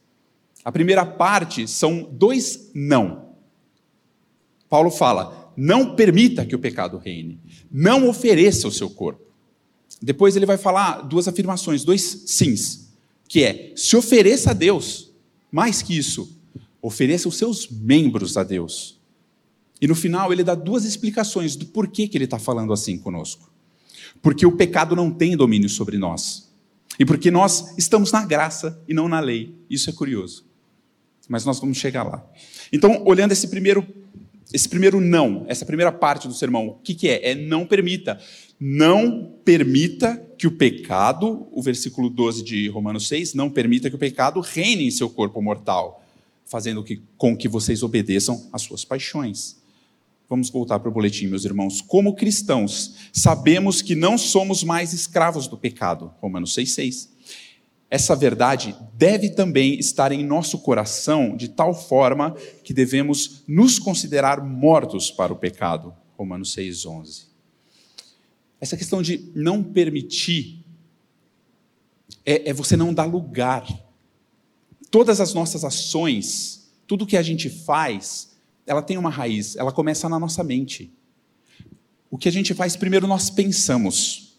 A 0.65 0.73
primeira 0.73 1.05
parte 1.05 1.69
são 1.69 2.09
dois 2.11 2.71
não. 2.75 3.35
Paulo 4.69 4.91
fala: 4.91 5.53
não 5.57 5.95
permita 5.95 6.45
que 6.45 6.55
o 6.55 6.59
pecado 6.59 6.99
reine. 6.99 7.39
Não 7.71 8.09
ofereça 8.09 8.67
o 8.67 8.73
seu 8.73 8.91
corpo. 8.91 9.23
Depois 10.01 10.37
ele 10.37 10.47
vai 10.47 10.59
falar 10.59 11.03
duas 11.03 11.29
afirmações, 11.29 11.85
dois 11.85 12.25
sims, 12.27 12.89
que 13.29 13.45
é: 13.45 13.73
se 13.77 13.97
ofereça 13.97 14.51
a 14.51 14.55
Deus. 14.55 15.13
Mais 15.51 15.83
que 15.83 15.97
isso, 15.97 16.37
ofereça 16.83 17.29
os 17.29 17.37
seus 17.37 17.69
membros 17.71 18.37
a 18.37 18.43
Deus. 18.43 18.99
E 19.81 19.87
no 19.87 19.95
final 19.95 20.33
ele 20.33 20.43
dá 20.43 20.55
duas 20.55 20.85
explicações 20.85 21.55
do 21.55 21.67
porquê 21.67 22.09
que 22.09 22.17
ele 22.17 22.25
está 22.25 22.39
falando 22.39 22.73
assim 22.73 22.99
conosco. 22.99 23.54
Porque 24.25 24.47
o 24.47 24.53
pecado 24.53 24.97
não 24.97 25.11
tem 25.11 25.37
domínio 25.37 25.69
sobre 25.69 25.99
nós. 25.99 26.51
E 26.99 27.05
porque 27.05 27.31
nós 27.31 27.77
estamos 27.77 28.11
na 28.11 28.25
graça 28.25 28.83
e 28.89 28.95
não 28.95 29.07
na 29.07 29.21
lei. 29.21 29.55
Isso 29.69 29.91
é 29.91 29.93
curioso. 29.93 30.47
Mas 31.29 31.45
nós 31.45 31.61
vamos 31.61 31.77
chegar 31.77 32.05
lá. 32.05 32.27
Então, 32.73 33.03
olhando 33.05 33.33
esse 33.33 33.49
primeiro 33.49 33.87
esse 34.53 34.69
primeiro 34.69 35.01
não, 35.01 35.45
essa 35.49 35.67
primeira 35.67 35.91
parte 35.91 36.29
do 36.29 36.35
sermão, 36.35 36.69
o 36.69 36.75
que, 36.75 36.95
que 36.95 37.09
é? 37.09 37.31
É 37.31 37.35
não 37.35 37.67
permita. 37.67 38.21
Não 38.59 39.33
permita 39.45 40.17
que 40.39 40.47
o 40.47 40.53
pecado, 40.53 41.49
o 41.51 41.61
versículo 41.61 42.09
12 42.09 42.43
de 42.45 42.69
Romanos 42.69 43.09
6, 43.09 43.35
não 43.35 43.51
permita 43.51 43.91
que 43.91 43.97
o 43.97 43.99
pecado 43.99 44.41
reine 44.41 44.87
em 44.87 44.91
seu 44.93 45.11
corpo 45.11 45.43
mortal, 45.43 46.03
fazendo 46.47 46.85
que, 46.85 47.03
com 47.19 47.37
que 47.37 47.49
vocês 47.49 47.83
obedeçam 47.83 48.49
às 48.53 48.63
suas 48.63 48.85
paixões. 48.85 49.57
Vamos 50.29 50.51
voltar 50.51 50.79
para 50.81 50.89
o 50.89 50.93
boletim, 50.93 51.27
meus 51.27 51.45
irmãos. 51.45 51.81
Como 51.81 52.15
cristãos, 52.15 52.95
sabemos 53.13 53.83
que 53.83 53.95
não 53.95 54.17
somos 54.17 54.65
mais 54.65 54.93
escravos 54.93 55.47
do 55.47 55.57
pecado. 55.57 56.13
Romanos 56.21 56.55
6,6 56.55 57.15
essa 57.95 58.17
verdade 58.17 58.75
deve 58.95 59.31
também 59.31 59.79
estar 59.79 60.11
em 60.11 60.25
nosso 60.25 60.59
coração 60.59 61.37
de 61.37 61.49
tal 61.49 61.73
forma 61.73 62.35
que 62.65 62.75
devemos 62.75 63.45
nos 63.47 63.79
considerar 63.79 64.45
mortos 64.45 65.13
para 65.13 65.33
o 65.33 65.37
pecado. 65.37 65.95
Romanos 66.19 66.57
6,11. 66.57 67.27
Essa 68.61 68.77
questão 68.77 69.01
de 69.01 69.31
não 69.33 69.63
permitir 69.63 70.65
é, 72.27 72.51
é 72.51 72.53
você 72.53 72.77
não 72.77 72.93
dar 72.93 73.05
lugar. 73.05 73.65
Todas 74.91 75.21
as 75.21 75.33
nossas 75.33 75.63
ações, 75.63 76.73
tudo 76.89 77.07
que 77.07 77.17
a 77.17 77.23
gente 77.23 77.49
faz, 77.49 78.34
ela 78.67 78.83
tem 78.83 78.97
uma 78.97 79.11
raiz, 79.11 79.57
ela 79.57 79.73
começa 79.73 80.09
na 80.09 80.19
nossa 80.19 80.43
mente. 80.43 80.93
O 82.11 82.17
que 82.17 82.29
a 82.29 82.33
gente 82.33 82.55
faz, 82.55 82.77
primeiro 82.77 83.07
nós 83.07 83.31
pensamos. 83.31 84.39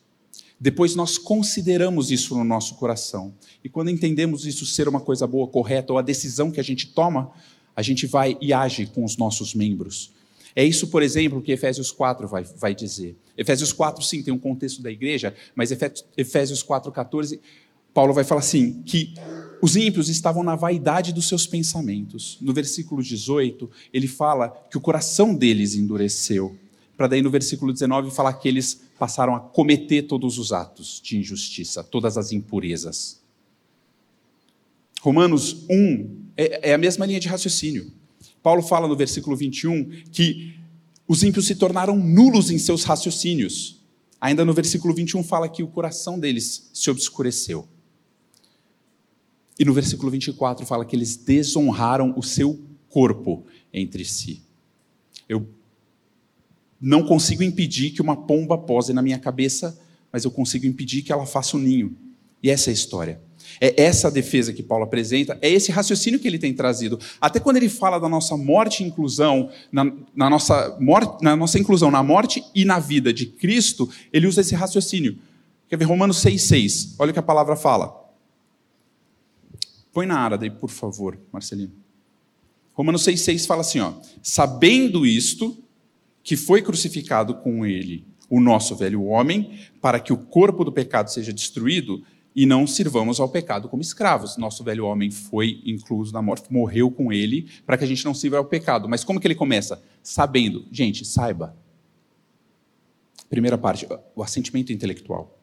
Depois 0.60 0.96
nós 0.96 1.18
consideramos 1.18 2.12
isso 2.12 2.36
no 2.36 2.44
nosso 2.44 2.76
coração. 2.76 3.34
E 3.64 3.70
quando 3.70 3.90
entendemos 3.90 4.46
isso 4.46 4.66
ser 4.66 4.88
uma 4.88 5.02
coisa 5.02 5.28
boa, 5.28 5.48
correta, 5.48 5.92
ou 5.92 6.00
a 6.00 6.02
decisão 6.02 6.50
que 6.50 6.60
a 6.60 6.64
gente 6.64 6.88
toma, 6.88 7.32
a 7.76 7.82
gente 7.82 8.08
vai 8.08 8.38
e 8.40 8.54
age 8.54 8.86
com 8.88 9.04
os 9.04 9.18
nossos 9.18 9.54
membros. 9.54 10.14
É 10.56 10.64
isso, 10.64 10.88
por 10.88 11.04
exemplo, 11.04 11.42
que 11.42 11.52
Efésios 11.52 11.92
4 11.92 12.28
vai, 12.30 12.44
vai 12.44 12.74
dizer. 12.74 13.18
Efésios 13.38 13.74
4, 13.74 14.02
sim, 14.02 14.24
tem 14.24 14.34
um 14.34 14.40
contexto 14.40 14.82
da 14.82 14.90
igreja, 14.90 15.36
mas 15.54 15.70
Efésios 16.16 16.64
4, 16.64 16.90
14, 16.94 17.42
Paulo 17.96 18.14
vai 18.14 18.24
falar 18.24 18.42
assim: 18.42 18.84
que 18.84 19.16
os 19.62 19.76
ímpios 19.76 20.10
estavam 20.10 20.44
na 20.44 20.56
vaidade 20.56 21.12
dos 21.12 21.28
seus 21.28 21.48
pensamentos. 21.48 22.38
No 22.42 22.54
versículo 22.54 23.02
18, 23.02 23.72
ele 23.92 24.08
fala 24.08 24.50
que 24.70 24.78
o 24.78 24.82
coração 24.82 25.34
deles 25.34 25.74
endureceu 25.74 26.56
para 26.98 27.08
daí 27.08 27.22
no 27.22 27.30
versículo 27.30 27.74
19 27.74 28.12
falar 28.12 28.34
que 28.34 28.48
eles 28.48 28.82
passaram 28.98 29.36
a 29.36 29.40
cometer 29.40 30.04
todos 30.04 30.38
os 30.38 30.54
atos 30.54 31.02
de 31.04 31.18
injustiça, 31.18 31.84
todas 31.84 32.18
as 32.18 32.32
impurezas. 32.32 33.22
Romanos 35.02 35.66
1 35.70 36.26
é, 36.38 36.72
é 36.72 36.74
a 36.74 36.78
mesma 36.78 37.06
linha 37.06 37.20
de 37.20 37.28
raciocínio. 37.28 37.92
Paulo 38.42 38.62
fala 38.62 38.88
no 38.88 38.96
versículo 38.96 39.36
21 39.36 40.04
que 40.12 40.56
os 41.08 41.22
ímpios 41.22 41.48
se 41.48 41.56
tornaram 41.56 41.98
nulos 41.98 42.50
em 42.50 42.58
seus 42.58 42.84
raciocínios. 42.84 43.82
Ainda 44.20 44.46
no 44.46 44.54
versículo 44.54 44.94
21 44.94 45.24
fala 45.24 45.50
que 45.50 45.64
o 45.64 45.68
coração 45.68 46.18
deles 46.18 46.70
se 46.74 46.90
obscureceu. 46.90 47.68
E 49.58 49.66
no 49.66 49.74
versículo 49.74 50.12
24 50.12 50.66
fala 50.66 50.86
que 50.86 50.96
eles 50.96 51.16
desonraram 51.16 52.14
o 52.18 52.24
seu 52.24 52.60
corpo 52.90 53.46
entre 53.74 54.04
si. 54.04 54.42
Eu 55.28 55.48
não 56.80 57.04
consigo 57.04 57.42
impedir 57.44 57.92
que 57.92 58.02
uma 58.02 58.16
pomba 58.16 58.58
pose 58.58 58.94
na 58.94 59.02
minha 59.02 59.18
cabeça, 59.18 59.78
mas 60.12 60.24
eu 60.24 60.32
consigo 60.32 60.66
impedir 60.66 61.02
que 61.02 61.12
ela 61.12 61.26
faça 61.26 61.58
um 61.58 61.60
ninho. 61.60 61.96
E 62.44 62.50
essa 62.50 62.70
é 62.70 62.72
a 62.72 62.74
história. 62.74 63.22
É 63.60 63.84
essa 63.84 64.08
a 64.08 64.12
defesa 64.12 64.52
que 64.52 64.62
Paulo 64.62 64.84
apresenta, 64.84 65.38
é 65.42 65.50
esse 65.50 65.72
raciocínio 65.72 66.20
que 66.20 66.28
ele 66.28 66.38
tem 66.38 66.54
trazido. 66.54 67.00
Até 67.22 67.40
quando 67.40 67.58
ele 67.58 67.70
fala 67.70 68.00
da 68.00 68.10
nossa 68.10 68.36
morte 68.36 68.84
e 68.84 68.88
inclusão, 68.88 69.50
na, 69.72 69.92
na, 70.16 70.30
nossa, 70.30 70.78
morte, 70.80 71.24
na 71.24 71.36
nossa 71.36 71.58
inclusão 71.58 71.90
na 71.90 72.04
morte 72.04 72.44
e 72.54 72.66
na 72.66 72.80
vida 72.80 73.14
de 73.14 73.26
Cristo, 73.26 73.90
ele 74.12 74.28
usa 74.28 74.42
esse 74.42 74.56
raciocínio. 74.56 75.18
Quer 75.70 75.78
ver 75.78 75.86
Romanos 75.86 76.18
6,6? 76.24 76.96
Olha 77.00 77.12
o 77.12 77.14
que 77.14 77.20
a 77.20 77.24
palavra 77.24 77.56
fala. 77.56 78.05
Põe 79.96 80.06
na 80.06 80.20
área 80.20 80.52
por 80.52 80.70
favor, 80.70 81.18
Marcelino. 81.32 81.72
Romanos 82.74 83.06
6,6 83.06 83.48
fala 83.48 83.62
assim: 83.62 83.80
ó, 83.80 83.94
sabendo 84.22 85.06
isto, 85.06 85.58
que 86.22 86.36
foi 86.36 86.62
crucificado 86.62 87.36
com 87.36 87.66
ele 87.66 88.06
o 88.30 88.42
nosso 88.42 88.76
velho 88.76 89.06
homem, 89.06 89.58
para 89.80 89.98
que 90.02 90.12
o 90.12 90.18
corpo 90.18 90.66
do 90.66 90.72
pecado 90.72 91.10
seja 91.10 91.32
destruído 91.32 92.04
e 92.36 92.46
não 92.46 92.68
sirvamos 92.68 93.22
ao 93.22 93.30
pecado 93.30 93.70
como 93.70 93.82
escravos. 93.82 94.36
Nosso 94.36 94.66
velho 94.66 94.86
homem 94.86 95.10
foi 95.10 95.62
incluso 95.66 96.12
na 96.12 96.22
morte, 96.22 96.52
morreu 96.52 96.92
com 96.92 97.14
ele, 97.14 97.48
para 97.66 97.78
que 97.78 97.86
a 97.86 97.88
gente 97.88 98.04
não 98.04 98.14
sirva 98.14 98.36
ao 98.36 98.44
pecado. 98.44 98.90
Mas 98.90 99.02
como 99.02 99.18
que 99.18 99.26
ele 99.26 99.34
começa? 99.34 99.82
Sabendo. 100.04 100.66
Gente, 100.74 101.06
saiba. 101.06 101.56
Primeira 103.30 103.58
parte, 103.58 103.88
o 104.14 104.22
assentimento 104.22 104.74
intelectual. 104.74 105.40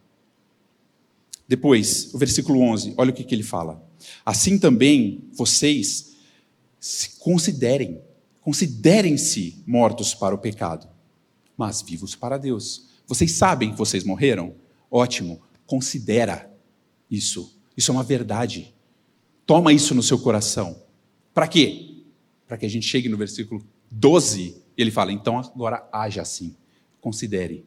Depois, 1.53 2.15
o 2.15 2.19
versículo 2.19 2.63
11, 2.63 2.95
olha 2.97 3.11
o 3.11 3.13
que, 3.13 3.23
que 3.23 3.35
ele 3.35 3.43
fala. 3.43 3.87
Assim 4.25 4.59
também 4.59 5.29
vocês 5.35 6.17
se 6.81 7.19
considerem 7.19 8.01
Considerem-se 8.41 9.63
mortos 9.67 10.15
para 10.15 10.35
o 10.35 10.39
pecado, 10.39 10.89
mas 11.57 11.83
vivos 11.83 12.17
para 12.17 12.39
Deus. 12.39 12.89
Vocês 13.07 13.33
sabem 13.33 13.71
que 13.71 13.79
vocês 13.79 14.03
morreram? 14.03 14.57
Ótimo. 14.91 15.43
Considera 15.67 16.51
isso. 17.11 17.61
Isso 17.77 17.93
é 17.93 17.95
uma 17.95 18.03
verdade. 18.03 18.75
Toma 19.47 19.75
isso 19.75 19.95
no 19.95 20.03
seu 20.03 20.19
coração. 20.19 20.83
Para 21.33 21.47
quê? 21.47 22.03
Para 22.49 22.57
que 22.57 22.67
a 22.67 22.69
gente 22.69 22.87
chegue 22.87 23.09
no 23.09 23.17
versículo 23.17 23.65
12 23.91 24.57
e 24.77 24.83
ele 24.83 24.91
fala: 24.91 25.13
então 25.13 25.39
agora 25.39 25.87
haja 25.93 26.23
assim. 26.23 26.57
Considere. 26.99 27.65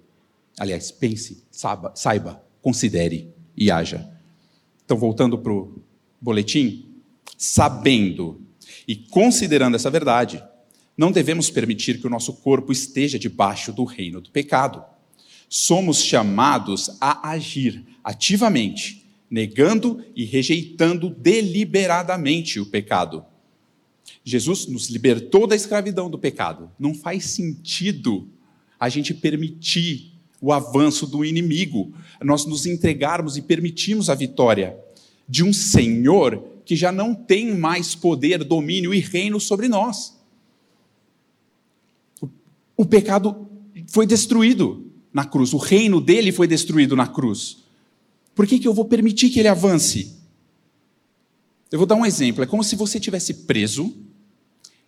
Aliás, 0.60 0.92
pense, 0.92 1.44
saiba, 1.52 1.94
saiba 1.96 2.44
considere 2.66 3.32
e 3.58 3.72
haja. 3.72 4.10
Então, 4.84 4.98
voltando 4.98 5.38
para 5.38 5.52
o 5.52 5.82
boletim, 6.22 6.86
sabendo 7.38 8.42
e 8.88 8.96
considerando 8.96 9.76
essa 9.76 9.90
verdade, 9.90 10.44
não 10.98 11.12
devemos 11.12 11.50
permitir 11.50 12.00
que 12.00 12.08
o 12.08 12.10
nosso 12.10 12.34
corpo 12.34 12.72
esteja 12.72 13.20
debaixo 13.20 13.74
do 13.74 13.84
reino 13.84 14.22
do 14.22 14.30
pecado. 14.30 14.84
somos 15.48 16.04
chamados 16.04 16.98
a 17.00 17.30
agir 17.30 17.86
ativamente, 18.04 19.06
negando 19.30 20.04
e 20.16 20.26
rejeitando 20.26 21.10
deliberadamente 21.10 22.60
o 22.60 22.66
pecado. 22.66 23.24
Jesus 24.24 24.66
nos 24.66 24.90
libertou 24.90 25.46
da 25.46 25.56
escravidão 25.56 26.10
do 26.10 26.18
pecado. 26.18 26.72
Não 26.80 26.96
faz 26.96 27.26
sentido 27.26 28.28
a 28.80 28.90
gente 28.90 29.14
permitir 29.14 30.15
o 30.46 30.54
avanço 30.54 31.08
do 31.08 31.26
inimigo, 31.26 31.92
nós 32.22 32.46
nos 32.46 32.68
entregarmos 32.68 33.36
e 33.36 33.42
permitirmos 33.42 34.12
a 34.12 34.14
vitória 34.14 34.78
de 35.28 35.44
um 35.44 35.52
Senhor 35.52 36.40
que 36.64 36.76
já 36.76 36.92
não 36.92 37.16
tem 37.16 37.58
mais 37.58 37.96
poder, 37.96 38.44
domínio 38.44 38.94
e 38.94 39.00
reino 39.00 39.40
sobre 39.40 39.68
nós. 39.68 40.16
O 42.78 42.86
pecado 42.86 43.50
foi 43.88 44.06
destruído 44.06 44.86
na 45.12 45.26
cruz, 45.26 45.52
o 45.52 45.58
reino 45.58 46.00
dele 46.00 46.32
foi 46.32 46.48
destruído 46.48 46.96
na 46.96 47.08
cruz. 47.08 47.64
Por 48.36 48.46
que, 48.46 48.60
que 48.60 48.68
eu 48.68 48.74
vou 48.74 48.86
permitir 48.86 49.32
que 49.32 49.40
ele 49.40 49.48
avance? 49.48 50.16
Eu 51.72 51.80
vou 51.80 51.88
dar 51.88 51.96
um 51.96 52.06
exemplo: 52.06 52.44
é 52.44 52.46
como 52.46 52.64
se 52.64 52.76
você 52.76 53.00
tivesse 53.00 53.34
preso 53.34 53.92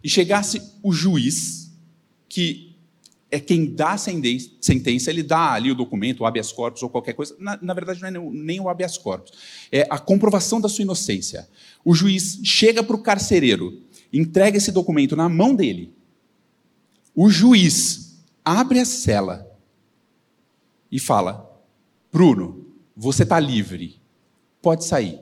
e 0.04 0.08
chegasse 0.08 0.62
o 0.84 0.94
juiz, 0.94 1.72
que 2.30 2.67
é 3.30 3.40
quem 3.40 3.74
dá 3.74 3.92
a 3.92 3.98
sentença, 3.98 5.10
ele 5.10 5.22
dá 5.22 5.52
ali 5.52 5.70
o 5.70 5.76
documento, 5.76 6.22
o 6.22 6.26
habeas 6.26 6.52
corpus 6.52 6.82
ou 6.82 6.90
qualquer 6.90 7.14
coisa. 7.14 7.36
Na, 7.38 7.60
na 7.62 7.74
verdade, 7.74 8.02
não 8.02 8.08
é 8.08 8.12
nem 8.32 8.60
o 8.60 8.70
habeas 8.70 8.98
corpus. 8.98 9.34
É 9.72 9.86
a 9.90 10.00
comprovação 10.00 10.62
da 10.62 10.70
sua 10.70 10.84
inocência. 10.84 11.48
O 11.84 11.94
juiz 11.94 12.40
chega 12.44 12.82
para 12.82 12.96
o 12.96 13.02
carcereiro, 13.02 13.82
entrega 14.14 14.58
esse 14.58 14.72
documento 14.72 15.16
na 15.16 15.28
mão 15.28 15.54
dele. 15.54 15.94
O 17.14 17.30
juiz 17.30 18.24
abre 18.46 18.80
a 18.80 18.86
cela 18.86 19.46
e 20.90 20.98
fala: 20.98 21.62
Bruno, 22.12 22.66
você 22.96 23.24
está 23.24 23.40
livre, 23.40 24.00
pode 24.62 24.86
sair. 24.86 25.20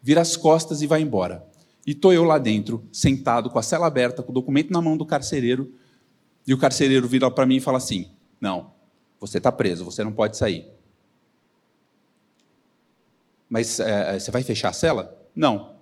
Vira 0.00 0.20
as 0.20 0.36
costas 0.36 0.82
e 0.82 0.86
vai 0.86 1.02
embora. 1.02 1.44
E 1.84 1.92
estou 1.92 2.12
eu 2.12 2.22
lá 2.22 2.38
dentro, 2.38 2.86
sentado, 2.92 3.50
com 3.50 3.58
a 3.58 3.62
cela 3.62 3.86
aberta, 3.86 4.22
com 4.22 4.30
o 4.30 4.34
documento 4.34 4.70
na 4.70 4.80
mão 4.80 4.96
do 4.96 5.04
carcereiro, 5.04 5.72
e 6.48 6.54
o 6.54 6.56
carcereiro 6.56 7.06
vira 7.06 7.30
para 7.30 7.44
mim 7.44 7.56
e 7.56 7.60
fala 7.60 7.76
assim: 7.76 8.10
Não, 8.40 8.72
você 9.20 9.36
está 9.36 9.52
preso, 9.52 9.84
você 9.84 10.02
não 10.02 10.10
pode 10.10 10.34
sair. 10.38 10.66
Mas 13.50 13.78
é, 13.78 14.18
você 14.18 14.30
vai 14.30 14.42
fechar 14.42 14.70
a 14.70 14.72
cela? 14.72 15.14
Não. 15.36 15.76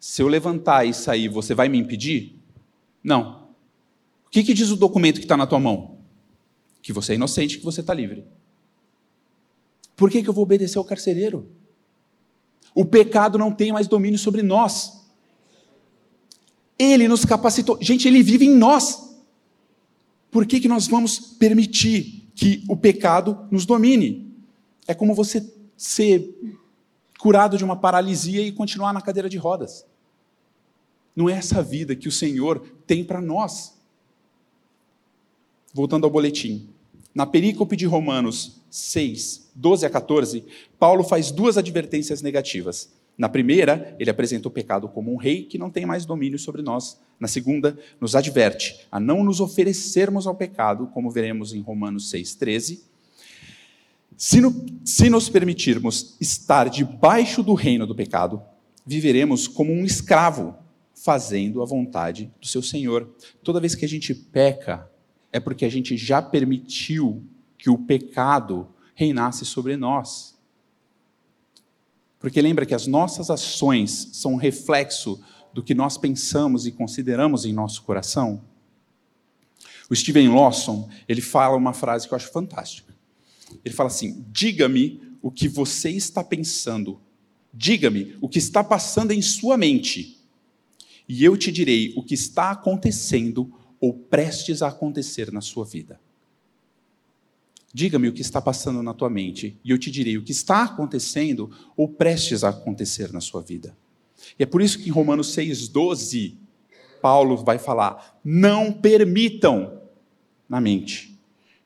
Se 0.00 0.22
eu 0.22 0.28
levantar 0.28 0.86
e 0.86 0.94
sair, 0.94 1.28
você 1.28 1.54
vai 1.54 1.68
me 1.68 1.76
impedir? 1.76 2.38
Não. 3.04 3.48
O 4.26 4.30
que, 4.30 4.42
que 4.42 4.54
diz 4.54 4.70
o 4.70 4.76
documento 4.76 5.18
que 5.18 5.26
está 5.26 5.36
na 5.36 5.46
tua 5.46 5.60
mão? 5.60 5.98
Que 6.80 6.92
você 6.92 7.12
é 7.12 7.14
inocente, 7.16 7.58
que 7.58 7.64
você 7.64 7.82
está 7.82 7.92
livre. 7.92 8.24
Por 9.94 10.10
que, 10.10 10.22
que 10.22 10.28
eu 10.28 10.34
vou 10.34 10.44
obedecer 10.44 10.78
ao 10.78 10.84
carcereiro? 10.84 11.50
O 12.74 12.84
pecado 12.84 13.36
não 13.36 13.52
tem 13.52 13.72
mais 13.72 13.86
domínio 13.86 14.18
sobre 14.18 14.42
nós. 14.42 15.06
Ele 16.78 17.08
nos 17.08 17.26
capacitou. 17.26 17.76
Gente, 17.80 18.08
ele 18.08 18.22
vive 18.22 18.46
em 18.46 18.54
nós. 18.54 19.07
Por 20.30 20.46
que, 20.46 20.60
que 20.60 20.68
nós 20.68 20.86
vamos 20.86 21.18
permitir 21.18 22.28
que 22.34 22.64
o 22.68 22.76
pecado 22.76 23.46
nos 23.50 23.64
domine? 23.64 24.32
É 24.86 24.94
como 24.94 25.14
você 25.14 25.46
ser 25.76 26.34
curado 27.18 27.56
de 27.56 27.64
uma 27.64 27.76
paralisia 27.76 28.42
e 28.42 28.52
continuar 28.52 28.92
na 28.92 29.00
cadeira 29.00 29.28
de 29.28 29.36
rodas. 29.36 29.84
Não 31.14 31.28
é 31.28 31.32
essa 31.32 31.62
vida 31.62 31.96
que 31.96 32.08
o 32.08 32.12
Senhor 32.12 32.60
tem 32.86 33.02
para 33.02 33.20
nós. 33.20 33.74
Voltando 35.74 36.04
ao 36.04 36.10
boletim. 36.10 36.68
Na 37.14 37.26
perícope 37.26 37.76
de 37.76 37.86
Romanos 37.86 38.60
6, 38.70 39.50
12 39.54 39.86
a 39.86 39.90
14, 39.90 40.44
Paulo 40.78 41.02
faz 41.02 41.32
duas 41.32 41.58
advertências 41.58 42.22
negativas. 42.22 42.90
Na 43.18 43.28
primeira, 43.28 43.96
ele 43.98 44.10
apresenta 44.10 44.46
o 44.46 44.50
pecado 44.50 44.88
como 44.88 45.12
um 45.12 45.16
rei 45.16 45.42
que 45.42 45.58
não 45.58 45.70
tem 45.70 45.84
mais 45.84 46.06
domínio 46.06 46.38
sobre 46.38 46.62
nós. 46.62 47.00
Na 47.18 47.26
segunda, 47.26 47.76
nos 48.00 48.14
adverte 48.14 48.86
a 48.92 49.00
não 49.00 49.24
nos 49.24 49.40
oferecermos 49.40 50.24
ao 50.24 50.36
pecado, 50.36 50.86
como 50.94 51.10
veremos 51.10 51.52
em 51.52 51.60
Romanos 51.60 52.12
6,13. 52.12 52.78
Se, 54.16 54.40
no, 54.40 54.64
se 54.84 55.10
nos 55.10 55.28
permitirmos 55.28 56.16
estar 56.20 56.68
debaixo 56.68 57.42
do 57.42 57.54
reino 57.54 57.88
do 57.88 57.94
pecado, 57.94 58.40
viveremos 58.86 59.48
como 59.48 59.72
um 59.72 59.84
escravo, 59.84 60.54
fazendo 60.94 61.60
a 61.60 61.66
vontade 61.66 62.30
do 62.40 62.46
seu 62.46 62.62
Senhor. 62.62 63.08
Toda 63.42 63.60
vez 63.60 63.74
que 63.74 63.84
a 63.84 63.88
gente 63.88 64.14
peca, 64.14 64.88
é 65.32 65.40
porque 65.40 65.64
a 65.64 65.68
gente 65.68 65.96
já 65.96 66.22
permitiu 66.22 67.24
que 67.56 67.68
o 67.68 67.78
pecado 67.78 68.68
reinasse 68.94 69.44
sobre 69.44 69.76
nós. 69.76 70.37
Porque 72.18 72.42
lembra 72.42 72.66
que 72.66 72.74
as 72.74 72.86
nossas 72.86 73.30
ações 73.30 74.10
são 74.12 74.34
um 74.34 74.36
reflexo 74.36 75.20
do 75.52 75.62
que 75.62 75.74
nós 75.74 75.96
pensamos 75.96 76.66
e 76.66 76.72
consideramos 76.72 77.44
em 77.44 77.52
nosso 77.52 77.82
coração? 77.82 78.42
O 79.88 79.96
Steven 79.96 80.28
Lawson, 80.28 80.88
ele 81.08 81.20
fala 81.20 81.56
uma 81.56 81.72
frase 81.72 82.06
que 82.06 82.12
eu 82.12 82.16
acho 82.16 82.30
fantástica. 82.30 82.94
Ele 83.64 83.74
fala 83.74 83.88
assim: 83.88 84.24
"Diga-me 84.30 85.00
o 85.22 85.30
que 85.30 85.48
você 85.48 85.90
está 85.90 86.22
pensando. 86.22 87.00
Diga-me 87.54 88.16
o 88.20 88.28
que 88.28 88.38
está 88.38 88.62
passando 88.62 89.12
em 89.12 89.22
sua 89.22 89.56
mente, 89.56 90.18
e 91.08 91.24
eu 91.24 91.36
te 91.36 91.50
direi 91.50 91.94
o 91.96 92.02
que 92.02 92.14
está 92.14 92.50
acontecendo 92.50 93.50
ou 93.80 93.94
prestes 93.94 94.60
a 94.60 94.68
acontecer 94.68 95.32
na 95.32 95.40
sua 95.40 95.64
vida." 95.64 95.98
Diga-me 97.72 98.08
o 98.08 98.12
que 98.12 98.22
está 98.22 98.40
passando 98.40 98.82
na 98.82 98.94
tua 98.94 99.10
mente, 99.10 99.58
e 99.62 99.70
eu 99.70 99.78
te 99.78 99.90
direi 99.90 100.16
o 100.16 100.22
que 100.22 100.32
está 100.32 100.62
acontecendo 100.62 101.50
ou 101.76 101.88
prestes 101.88 102.42
a 102.42 102.48
acontecer 102.48 103.12
na 103.12 103.20
sua 103.20 103.42
vida. 103.42 103.76
E 104.38 104.42
é 104.42 104.46
por 104.46 104.62
isso 104.62 104.78
que 104.78 104.88
em 104.88 104.92
Romanos 104.92 105.34
6,12, 105.36 106.34
Paulo 107.00 107.36
vai 107.36 107.58
falar: 107.58 108.18
não 108.24 108.72
permitam 108.72 109.80
na 110.48 110.60
mente 110.60 111.18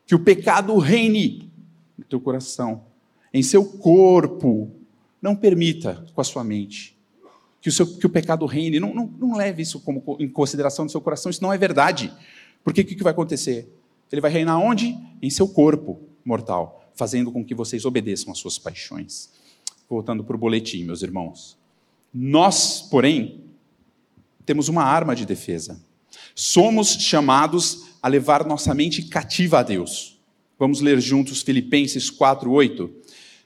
que 0.06 0.14
o 0.14 0.18
pecado 0.18 0.76
reine 0.78 1.50
no 1.96 2.04
teu 2.04 2.20
coração, 2.20 2.84
em 3.32 3.42
seu 3.42 3.64
corpo. 3.64 4.70
Não 5.20 5.36
permita 5.36 6.04
com 6.12 6.20
a 6.20 6.24
sua 6.24 6.42
mente 6.42 6.98
que 7.60 7.68
o, 7.68 7.72
seu, 7.72 7.86
que 7.86 8.04
o 8.04 8.10
pecado 8.10 8.44
reine. 8.44 8.80
Não, 8.80 8.92
não, 8.92 9.06
não 9.06 9.36
leve 9.36 9.62
isso 9.62 9.80
como, 9.80 10.16
em 10.18 10.28
consideração 10.28 10.84
no 10.84 10.90
seu 10.90 11.00
coração, 11.00 11.30
isso 11.30 11.42
não 11.42 11.52
é 11.52 11.56
verdade. 11.56 12.12
Porque 12.64 12.80
o 12.80 12.84
que, 12.84 12.96
que 12.96 13.02
vai 13.02 13.12
acontecer? 13.12 13.72
Ele 14.12 14.20
vai 14.20 14.30
reinar 14.30 14.60
onde? 14.60 14.96
Em 15.22 15.30
seu 15.30 15.48
corpo 15.48 16.00
mortal, 16.22 16.84
fazendo 16.94 17.32
com 17.32 17.42
que 17.42 17.54
vocês 17.54 17.86
obedeçam 17.86 18.30
às 18.30 18.38
suas 18.38 18.58
paixões. 18.58 19.30
Voltando 19.88 20.22
para 20.22 20.36
o 20.36 20.38
boletim, 20.38 20.84
meus 20.84 21.02
irmãos. 21.02 21.56
Nós, 22.12 22.82
porém, 22.82 23.40
temos 24.44 24.68
uma 24.68 24.84
arma 24.84 25.16
de 25.16 25.24
defesa. 25.24 25.80
Somos 26.34 26.88
chamados 26.88 27.92
a 28.02 28.08
levar 28.08 28.44
nossa 28.46 28.74
mente 28.74 29.02
cativa 29.04 29.60
a 29.60 29.62
Deus. 29.62 30.20
Vamos 30.58 30.80
ler 30.80 31.00
juntos 31.00 31.42
Filipenses 31.42 32.10
4:8. 32.10 32.90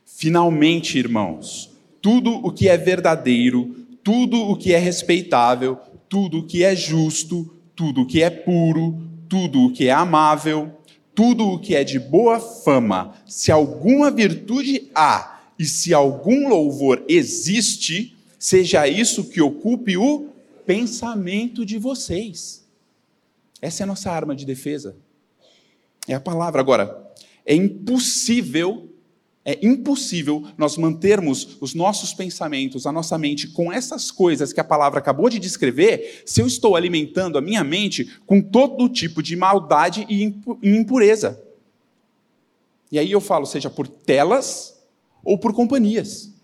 Finalmente, 0.04 0.98
irmãos, 0.98 1.70
tudo 2.02 2.30
o 2.30 2.50
que 2.50 2.68
é 2.68 2.76
verdadeiro, 2.76 3.86
tudo 4.02 4.36
o 4.40 4.56
que 4.56 4.72
é 4.72 4.78
respeitável, 4.78 5.78
tudo 6.08 6.38
o 6.38 6.46
que 6.46 6.64
é 6.64 6.74
justo, 6.74 7.54
tudo 7.74 8.02
o 8.02 8.06
que 8.06 8.22
é 8.22 8.30
puro, 8.30 9.05
tudo 9.28 9.64
o 9.64 9.72
que 9.72 9.88
é 9.88 9.92
amável, 9.92 10.72
tudo 11.14 11.46
o 11.46 11.58
que 11.58 11.74
é 11.74 11.82
de 11.82 11.98
boa 11.98 12.38
fama, 12.38 13.14
se 13.26 13.50
alguma 13.50 14.10
virtude 14.10 14.90
há 14.94 15.40
e 15.58 15.64
se 15.64 15.94
algum 15.94 16.48
louvor 16.48 17.04
existe, 17.08 18.14
seja 18.38 18.86
isso 18.86 19.24
que 19.24 19.40
ocupe 19.40 19.96
o 19.96 20.28
pensamento 20.66 21.64
de 21.64 21.78
vocês. 21.78 22.66
Essa 23.62 23.82
é 23.82 23.84
a 23.84 23.86
nossa 23.86 24.10
arma 24.10 24.34
de 24.34 24.44
defesa. 24.44 24.96
É 26.06 26.14
a 26.14 26.20
palavra. 26.20 26.60
Agora, 26.60 27.12
é 27.44 27.54
impossível 27.54 28.90
é 29.48 29.64
impossível 29.64 30.42
nós 30.58 30.76
mantermos 30.76 31.56
os 31.60 31.72
nossos 31.72 32.12
pensamentos, 32.12 32.84
a 32.84 32.90
nossa 32.90 33.16
mente 33.16 33.46
com 33.46 33.72
essas 33.72 34.10
coisas 34.10 34.52
que 34.52 34.58
a 34.58 34.64
palavra 34.64 34.98
acabou 34.98 35.30
de 35.30 35.38
descrever, 35.38 36.24
se 36.26 36.40
eu 36.40 36.48
estou 36.48 36.74
alimentando 36.74 37.38
a 37.38 37.40
minha 37.40 37.62
mente 37.62 38.18
com 38.26 38.42
todo 38.42 38.88
tipo 38.88 39.22
de 39.22 39.36
maldade 39.36 40.04
e 40.10 40.34
impureza. 40.60 41.40
E 42.90 42.98
aí 42.98 43.12
eu 43.12 43.20
falo, 43.20 43.46
seja 43.46 43.70
por 43.70 43.86
telas 43.86 44.84
ou 45.22 45.38
por 45.38 45.52
companhias. 45.54 46.34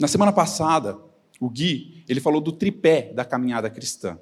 Na 0.00 0.08
semana 0.08 0.32
passada, 0.32 0.98
o 1.38 1.50
Gui, 1.50 2.02
ele 2.08 2.20
falou 2.20 2.40
do 2.40 2.52
tripé 2.52 3.12
da 3.12 3.26
caminhada 3.26 3.68
cristã. 3.68 4.18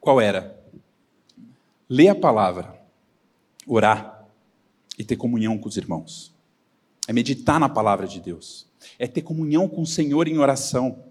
Qual 0.00 0.20
era? 0.20 0.61
Ler 1.92 2.08
a 2.08 2.14
palavra, 2.14 2.82
orar 3.66 4.26
e 4.98 5.04
ter 5.04 5.14
comunhão 5.16 5.58
com 5.58 5.68
os 5.68 5.76
irmãos. 5.76 6.34
É 7.06 7.12
meditar 7.12 7.60
na 7.60 7.68
palavra 7.68 8.08
de 8.08 8.18
Deus. 8.18 8.66
É 8.98 9.06
ter 9.06 9.20
comunhão 9.20 9.68
com 9.68 9.82
o 9.82 9.86
Senhor 9.86 10.26
em 10.26 10.38
oração 10.38 11.04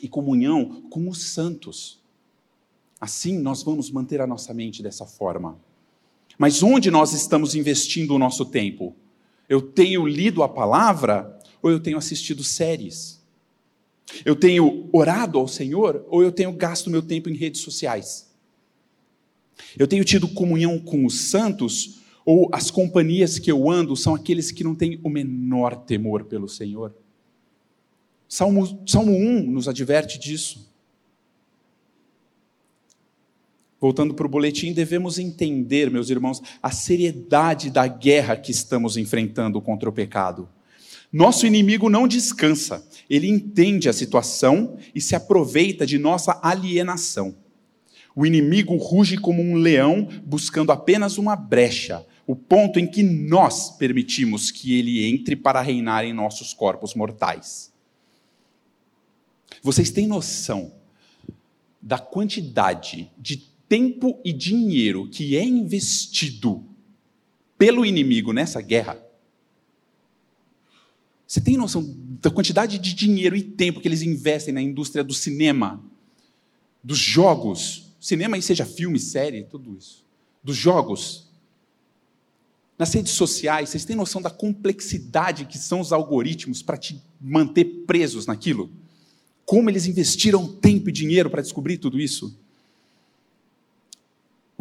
e 0.00 0.06
comunhão 0.06 0.82
com 0.82 1.08
os 1.08 1.32
santos. 1.32 2.00
Assim, 3.00 3.36
nós 3.36 3.64
vamos 3.64 3.90
manter 3.90 4.20
a 4.20 4.26
nossa 4.26 4.54
mente 4.54 4.80
dessa 4.80 5.04
forma. 5.04 5.58
Mas 6.38 6.62
onde 6.62 6.88
nós 6.88 7.12
estamos 7.12 7.56
investindo 7.56 8.14
o 8.14 8.18
nosso 8.18 8.44
tempo? 8.44 8.94
Eu 9.48 9.60
tenho 9.60 10.06
lido 10.06 10.44
a 10.44 10.48
palavra 10.48 11.36
ou 11.60 11.68
eu 11.68 11.80
tenho 11.80 11.98
assistido 11.98 12.44
séries? 12.44 13.20
Eu 14.24 14.36
tenho 14.36 14.88
orado 14.92 15.36
ao 15.36 15.48
Senhor 15.48 16.06
ou 16.08 16.22
eu 16.22 16.30
tenho 16.30 16.52
gasto 16.52 16.90
meu 16.90 17.02
tempo 17.02 17.28
em 17.28 17.34
redes 17.34 17.60
sociais? 17.60 18.31
Eu 19.78 19.86
tenho 19.86 20.04
tido 20.04 20.28
comunhão 20.28 20.78
com 20.78 21.04
os 21.04 21.30
santos 21.30 22.00
ou 22.24 22.48
as 22.52 22.70
companhias 22.70 23.38
que 23.38 23.50
eu 23.50 23.70
ando 23.70 23.96
são 23.96 24.14
aqueles 24.14 24.50
que 24.50 24.64
não 24.64 24.74
têm 24.74 25.00
o 25.02 25.08
menor 25.08 25.76
temor 25.76 26.24
pelo 26.24 26.48
Senhor? 26.48 26.94
Salmo, 28.28 28.82
Salmo 28.86 29.12
1 29.12 29.50
nos 29.50 29.68
adverte 29.68 30.18
disso. 30.18 30.70
Voltando 33.80 34.14
para 34.14 34.24
o 34.24 34.28
boletim, 34.28 34.72
devemos 34.72 35.18
entender, 35.18 35.90
meus 35.90 36.08
irmãos, 36.08 36.40
a 36.62 36.70
seriedade 36.70 37.68
da 37.68 37.86
guerra 37.88 38.36
que 38.36 38.52
estamos 38.52 38.96
enfrentando 38.96 39.60
contra 39.60 39.88
o 39.88 39.92
pecado. 39.92 40.48
Nosso 41.12 41.46
inimigo 41.46 41.90
não 41.90 42.08
descansa, 42.08 42.86
ele 43.10 43.28
entende 43.28 43.88
a 43.88 43.92
situação 43.92 44.78
e 44.94 45.00
se 45.00 45.14
aproveita 45.16 45.84
de 45.84 45.98
nossa 45.98 46.38
alienação. 46.42 47.34
O 48.14 48.26
inimigo 48.26 48.76
ruge 48.76 49.16
como 49.16 49.42
um 49.42 49.54
leão 49.54 50.08
buscando 50.24 50.72
apenas 50.72 51.18
uma 51.18 51.34
brecha, 51.34 52.06
o 52.26 52.36
ponto 52.36 52.78
em 52.78 52.86
que 52.86 53.02
nós 53.02 53.76
permitimos 53.76 54.50
que 54.50 54.78
ele 54.78 55.04
entre 55.04 55.34
para 55.34 55.60
reinar 55.60 56.04
em 56.04 56.12
nossos 56.12 56.52
corpos 56.52 56.94
mortais. 56.94 57.72
Vocês 59.62 59.90
têm 59.90 60.06
noção 60.06 60.72
da 61.80 61.98
quantidade 61.98 63.10
de 63.18 63.36
tempo 63.68 64.20
e 64.24 64.32
dinheiro 64.32 65.08
que 65.08 65.36
é 65.36 65.44
investido 65.44 66.64
pelo 67.56 67.86
inimigo 67.86 68.32
nessa 68.32 68.60
guerra, 68.60 69.00
você 71.32 71.40
tem 71.40 71.56
noção 71.56 71.96
da 72.20 72.30
quantidade 72.30 72.78
de 72.78 72.92
dinheiro 72.92 73.34
e 73.34 73.42
tempo 73.42 73.80
que 73.80 73.88
eles 73.88 74.02
investem 74.02 74.52
na 74.52 74.60
indústria 74.60 75.02
do 75.02 75.14
cinema, 75.14 75.82
dos 76.84 76.98
jogos, 76.98 77.91
cinema 78.02 78.36
e 78.36 78.42
seja 78.42 78.66
filme, 78.66 78.98
série, 78.98 79.44
tudo 79.44 79.76
isso, 79.78 80.04
dos 80.42 80.56
jogos, 80.56 81.30
nas 82.78 82.92
redes 82.92 83.12
sociais, 83.12 83.70
vocês 83.70 83.84
têm 83.84 83.94
noção 83.94 84.20
da 84.20 84.30
complexidade 84.30 85.44
que 85.44 85.56
são 85.56 85.80
os 85.80 85.92
algoritmos 85.92 86.62
para 86.62 86.76
te 86.76 87.00
manter 87.20 87.64
presos 87.86 88.26
naquilo? 88.26 88.70
Como 89.44 89.70
eles 89.70 89.86
investiram 89.86 90.48
tempo 90.48 90.88
e 90.88 90.92
dinheiro 90.92 91.30
para 91.30 91.42
descobrir 91.42 91.78
tudo 91.78 92.00
isso? 92.00 92.36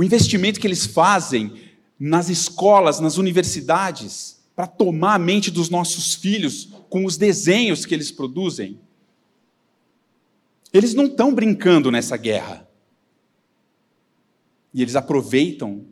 o 0.02 0.04
investimento 0.04 0.60
que 0.60 0.66
eles 0.66 0.88
fazem 0.88 1.54
nas 2.00 2.28
escolas, 2.28 3.00
nas 3.00 3.18
universidades, 3.18 4.42
para 4.56 4.66
tomar 4.66 5.14
a 5.14 5.20
mente 5.20 5.52
dos 5.52 5.70
nossos 5.70 6.16
filhos 6.16 6.70
com 6.90 7.06
os 7.06 7.18
desenhos 7.18 7.86
que 7.86 7.94
eles 7.94 8.10
produzem. 8.10 8.80
Eles 10.74 10.96
não 10.96 11.06
estão 11.06 11.36
brincando 11.36 11.92
nessa 11.92 12.18
guerra. 12.18 12.68
E 14.74 14.82
eles 14.82 14.96
aproveitam 14.96 15.86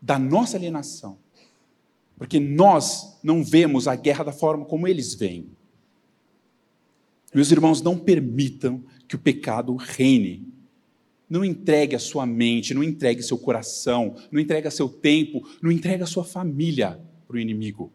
da 0.00 0.18
nossa 0.18 0.56
alienação, 0.56 1.18
porque 2.16 2.38
nós 2.38 3.18
não 3.22 3.42
vemos 3.42 3.88
a 3.88 3.96
guerra 3.96 4.24
da 4.24 4.32
forma 4.32 4.64
como 4.64 4.86
eles 4.86 5.14
veem. 5.14 5.48
Meus 7.34 7.50
irmãos, 7.50 7.82
não 7.82 7.98
permitam 7.98 8.84
que 9.08 9.16
o 9.16 9.18
pecado 9.18 9.74
reine 9.74 10.46
não 11.28 11.44
entregue 11.44 11.96
a 11.96 11.98
sua 11.98 12.24
mente, 12.24 12.74
não 12.74 12.82
entregue 12.84 13.22
seu 13.22 13.36
coração, 13.36 14.14
não 14.30 14.40
entregue 14.40 14.70
seu 14.70 14.88
tempo, 14.88 15.42
não 15.60 15.72
entregue 15.72 16.02
a 16.02 16.06
sua 16.06 16.24
família 16.24 17.00
para 17.26 17.36
o 17.36 17.40
inimigo. 17.40 17.92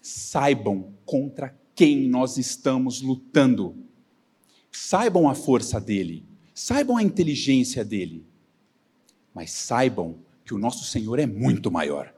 Saibam 0.00 0.94
contra 1.04 1.54
quem 1.74 2.08
nós 2.08 2.38
estamos 2.38 3.02
lutando. 3.02 3.83
Saibam 4.76 5.28
a 5.28 5.36
força 5.36 5.80
dele, 5.80 6.26
saibam 6.52 6.96
a 6.96 7.02
inteligência 7.02 7.84
dele, 7.84 8.26
mas 9.32 9.52
saibam 9.52 10.18
que 10.44 10.52
o 10.52 10.58
nosso 10.58 10.84
Senhor 10.84 11.20
é 11.20 11.26
muito 11.26 11.70
maior. 11.70 12.12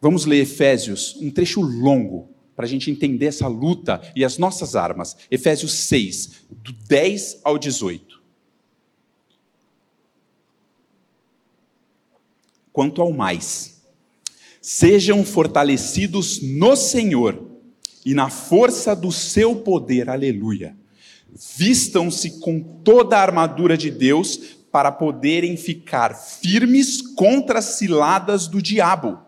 Vamos 0.00 0.24
ler 0.26 0.40
Efésios, 0.40 1.14
um 1.22 1.30
trecho 1.30 1.60
longo, 1.60 2.28
para 2.56 2.64
a 2.64 2.68
gente 2.68 2.90
entender 2.90 3.26
essa 3.26 3.46
luta 3.46 4.02
e 4.16 4.24
as 4.24 4.38
nossas 4.38 4.74
armas. 4.74 5.16
Efésios 5.30 5.72
6, 5.72 6.46
do 6.50 6.72
10 6.72 7.42
ao 7.44 7.58
18. 7.58 8.20
Quanto 12.72 13.00
ao 13.00 13.12
mais, 13.12 13.86
sejam 14.60 15.24
fortalecidos 15.24 16.42
no 16.42 16.74
Senhor 16.74 17.55
e 18.06 18.14
na 18.14 18.30
força 18.30 18.94
do 18.94 19.10
seu 19.10 19.56
poder, 19.56 20.08
aleluia. 20.08 20.76
Vistam-se 21.56 22.38
com 22.38 22.60
toda 22.60 23.18
a 23.18 23.20
armadura 23.20 23.76
de 23.76 23.90
Deus 23.90 24.36
para 24.70 24.92
poderem 24.92 25.56
ficar 25.56 26.14
firmes 26.14 27.02
contra 27.02 27.58
as 27.58 27.64
ciladas 27.64 28.46
do 28.46 28.62
diabo. 28.62 29.18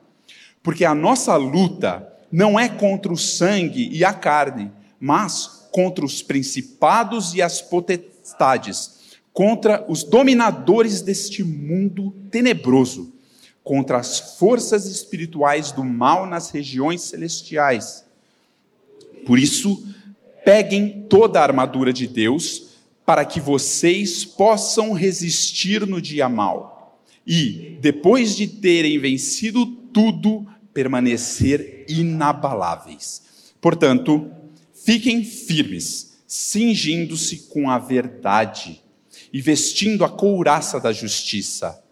Porque 0.62 0.84
a 0.84 0.94
nossa 0.94 1.34
luta 1.34 2.06
não 2.30 2.58
é 2.58 2.68
contra 2.68 3.12
o 3.12 3.16
sangue 3.16 3.88
e 3.90 4.04
a 4.04 4.12
carne, 4.12 4.70
mas 5.00 5.66
contra 5.72 6.04
os 6.04 6.22
principados 6.22 7.34
e 7.34 7.42
as 7.42 7.60
potestades, 7.60 9.18
contra 9.32 9.84
os 9.88 10.04
dominadores 10.04 11.02
deste 11.02 11.42
mundo 11.42 12.14
tenebroso, 12.30 13.12
contra 13.64 13.98
as 13.98 14.38
forças 14.38 14.86
espirituais 14.86 15.72
do 15.72 15.82
mal 15.82 16.26
nas 16.26 16.50
regiões 16.50 17.02
celestiais. 17.02 18.06
Por 19.24 19.38
isso, 19.38 19.86
peguem 20.44 21.06
toda 21.08 21.40
a 21.40 21.42
armadura 21.42 21.92
de 21.92 22.06
Deus, 22.06 22.68
para 23.04 23.24
que 23.24 23.40
vocês 23.40 24.24
possam 24.24 24.92
resistir 24.92 25.86
no 25.86 26.00
dia 26.00 26.28
mal. 26.28 27.02
E, 27.26 27.78
depois 27.80 28.36
de 28.36 28.46
terem 28.46 28.98
vencido 28.98 29.66
tudo, 29.66 30.46
permanecer 30.72 31.86
inabaláveis. 31.88 33.22
Portanto, 33.60 34.30
fiquem 34.72 35.24
firmes, 35.24 36.18
cingindo-se 36.26 37.48
com 37.48 37.70
a 37.70 37.78
verdade 37.78 38.82
e 39.32 39.40
vestindo 39.40 40.04
a 40.04 40.08
couraça 40.08 40.78
da 40.78 40.92
justiça. 40.92 41.82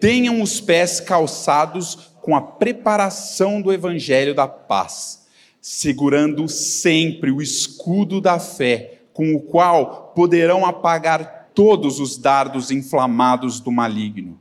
Tenham 0.00 0.40
os 0.40 0.60
pés 0.60 1.00
calçados 1.00 1.96
com 2.22 2.34
a 2.34 2.40
preparação 2.40 3.60
do 3.60 3.72
evangelho 3.72 4.34
da 4.34 4.48
paz, 4.48 5.25
segurando 5.68 6.46
sempre 6.48 7.30
o 7.30 7.42
escudo 7.42 8.20
da 8.20 8.38
fé, 8.38 9.00
com 9.12 9.34
o 9.34 9.40
qual 9.40 10.12
poderão 10.14 10.64
apagar 10.64 11.50
todos 11.54 11.98
os 11.98 12.16
dardos 12.16 12.70
inflamados 12.70 13.58
do 13.58 13.72
maligno 13.72 14.38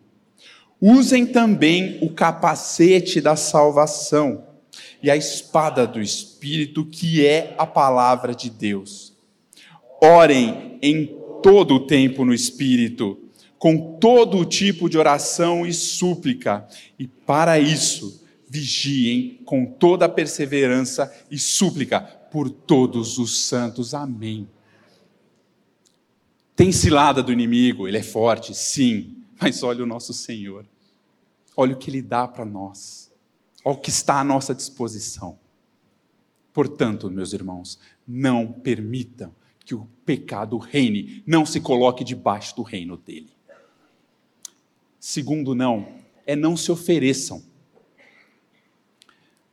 Usem 0.80 1.26
também 1.26 1.98
o 2.02 2.10
capacete 2.12 3.22
da 3.22 3.36
salvação 3.36 4.44
e 5.02 5.10
a 5.10 5.16
espada 5.16 5.88
do 5.88 6.02
Espírito, 6.02 6.86
que 6.86 7.26
é 7.26 7.56
a 7.58 7.66
palavra 7.66 8.36
de 8.36 8.50
Deus. 8.50 9.14
Orem 10.00 10.78
em 10.82 11.18
todo 11.42 11.76
o 11.76 11.88
tempo 11.88 12.26
no 12.26 12.34
Espírito, 12.34 13.18
com 13.58 13.98
todo 14.00 14.38
o 14.38 14.46
tipo 14.46 14.90
de 14.90 14.98
oração 14.98 15.66
e 15.66 15.74
súplica, 15.74 16.68
e 17.00 17.08
para 17.08 17.58
isso 17.58 18.24
vigiem 18.56 19.42
com 19.46 19.66
toda 19.66 20.06
a 20.06 20.10
perseverança 20.10 21.14
e 21.30 21.38
súplica 21.38 22.00
por 22.00 22.50
todos 22.50 23.18
os 23.18 23.42
santos. 23.42 23.94
Amém. 23.94 24.48
Tem 26.56 26.72
cilada 26.72 27.22
do 27.22 27.34
inimigo, 27.34 27.88
ele 27.88 27.98
é 27.98 28.04
forte, 28.04 28.54
sim, 28.54 29.18
mas 29.40 29.62
olha 29.62 29.84
o 29.84 29.88
nosso 29.88 30.14
Senhor. 30.14 30.66
Olha 31.58 31.74
o 31.74 31.78
que 31.78 31.90
Ele 31.90 32.02
dá 32.02 32.28
para 32.28 32.46
nós. 32.46 33.12
Olha 33.64 33.76
o 33.76 33.80
que 33.80 33.90
está 33.90 34.20
à 34.20 34.24
nossa 34.24 34.56
disposição. 34.56 35.38
Portanto, 36.54 37.10
meus 37.10 37.34
irmãos, 37.34 37.78
não 38.08 38.52
permitam 38.52 39.34
que 39.66 39.76
o 39.76 39.88
pecado 40.06 40.58
reine, 40.58 41.24
não 41.26 41.46
se 41.46 41.60
coloque 41.60 42.04
debaixo 42.04 42.56
do 42.56 42.62
reino 42.62 42.96
dele. 42.96 43.32
Segundo, 45.00 45.56
não, 45.56 45.88
é 46.26 46.36
não 46.36 46.56
se 46.56 46.72
ofereçam. 46.72 47.44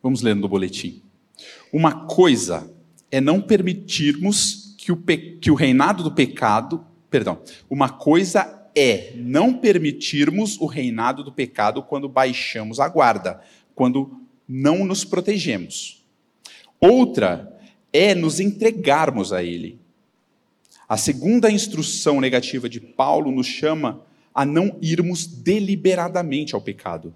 Vamos 0.03 0.21
ler 0.21 0.35
no 0.35 0.49
boletim. 0.49 1.03
Uma 1.73 2.07
coisa 2.07 2.71
é 3.11 3.21
não 3.21 3.41
permitirmos 3.41 4.75
que 4.77 4.91
o, 4.91 4.97
que 4.97 5.51
o 5.51 5.55
reinado 5.55 6.03
do 6.03 6.11
pecado, 6.11 6.85
perdão, 7.09 7.41
uma 7.71 7.89
coisa 7.89 8.69
é 8.75 9.13
não 9.17 9.55
permitirmos 9.55 10.59
o 10.61 10.67
reinado 10.67 11.23
do 11.23 11.31
pecado 11.31 11.83
quando 11.83 12.09
baixamos 12.09 12.81
a 12.81 12.89
guarda, 12.89 13.41
quando 13.75 14.21
não 14.49 14.85
nos 14.85 15.05
protegemos. 15.05 16.05
Outra 16.81 17.57
é 17.93 18.15
nos 18.15 18.41
entregarmos 18.41 19.33
a 19.33 19.43
Ele. 19.43 19.79
A 20.89 20.97
segunda 20.97 21.51
instrução 21.51 22.21
negativa 22.21 22.69
de 22.69 22.81
Paulo 22.81 23.31
nos 23.31 23.47
chama 23.47 24.03
a 24.35 24.45
não 24.45 24.77
irmos 24.81 25.27
deliberadamente 25.27 26.55
ao 26.55 26.61
pecado. 26.61 27.15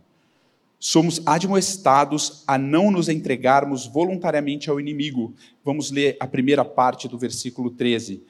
Somos 0.78 1.22
admoestados 1.24 2.42
a 2.46 2.58
não 2.58 2.90
nos 2.90 3.08
entregarmos 3.08 3.86
voluntariamente 3.86 4.68
ao 4.68 4.78
inimigo. 4.78 5.34
Vamos 5.64 5.90
ler 5.90 6.16
a 6.20 6.26
primeira 6.26 6.64
parte 6.64 7.08
do 7.08 7.18
versículo 7.18 7.70
13. 7.70 8.22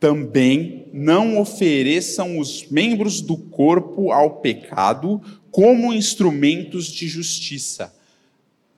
Também 0.00 0.88
não 0.92 1.38
ofereçam 1.38 2.38
os 2.38 2.68
membros 2.68 3.20
do 3.20 3.36
corpo 3.36 4.10
ao 4.10 4.40
pecado 4.40 5.22
como 5.50 5.94
instrumentos 5.94 6.86
de 6.86 7.06
justiça. 7.06 7.94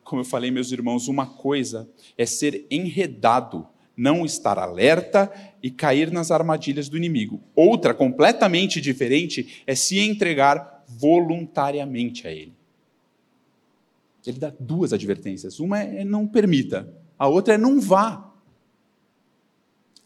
Como 0.04 0.20
eu 0.20 0.24
falei, 0.24 0.50
meus 0.50 0.70
irmãos, 0.70 1.08
uma 1.08 1.26
coisa 1.26 1.88
é 2.16 2.26
ser 2.26 2.66
enredado, 2.70 3.66
não 3.96 4.26
estar 4.26 4.58
alerta 4.58 5.32
e 5.62 5.70
cair 5.70 6.12
nas 6.12 6.30
armadilhas 6.30 6.88
do 6.88 6.96
inimigo. 6.96 7.40
Outra, 7.56 7.94
completamente 7.94 8.80
diferente, 8.80 9.64
é 9.66 9.74
se 9.74 9.98
entregar 9.98 10.84
voluntariamente 10.86 12.28
a 12.28 12.30
ele. 12.30 12.55
Ele 14.26 14.38
dá 14.38 14.52
duas 14.58 14.92
advertências. 14.92 15.60
Uma 15.60 15.78
é 15.78 16.04
não 16.04 16.26
permita, 16.26 16.92
a 17.18 17.28
outra 17.28 17.54
é 17.54 17.58
não 17.58 17.80
vá. 17.80 18.32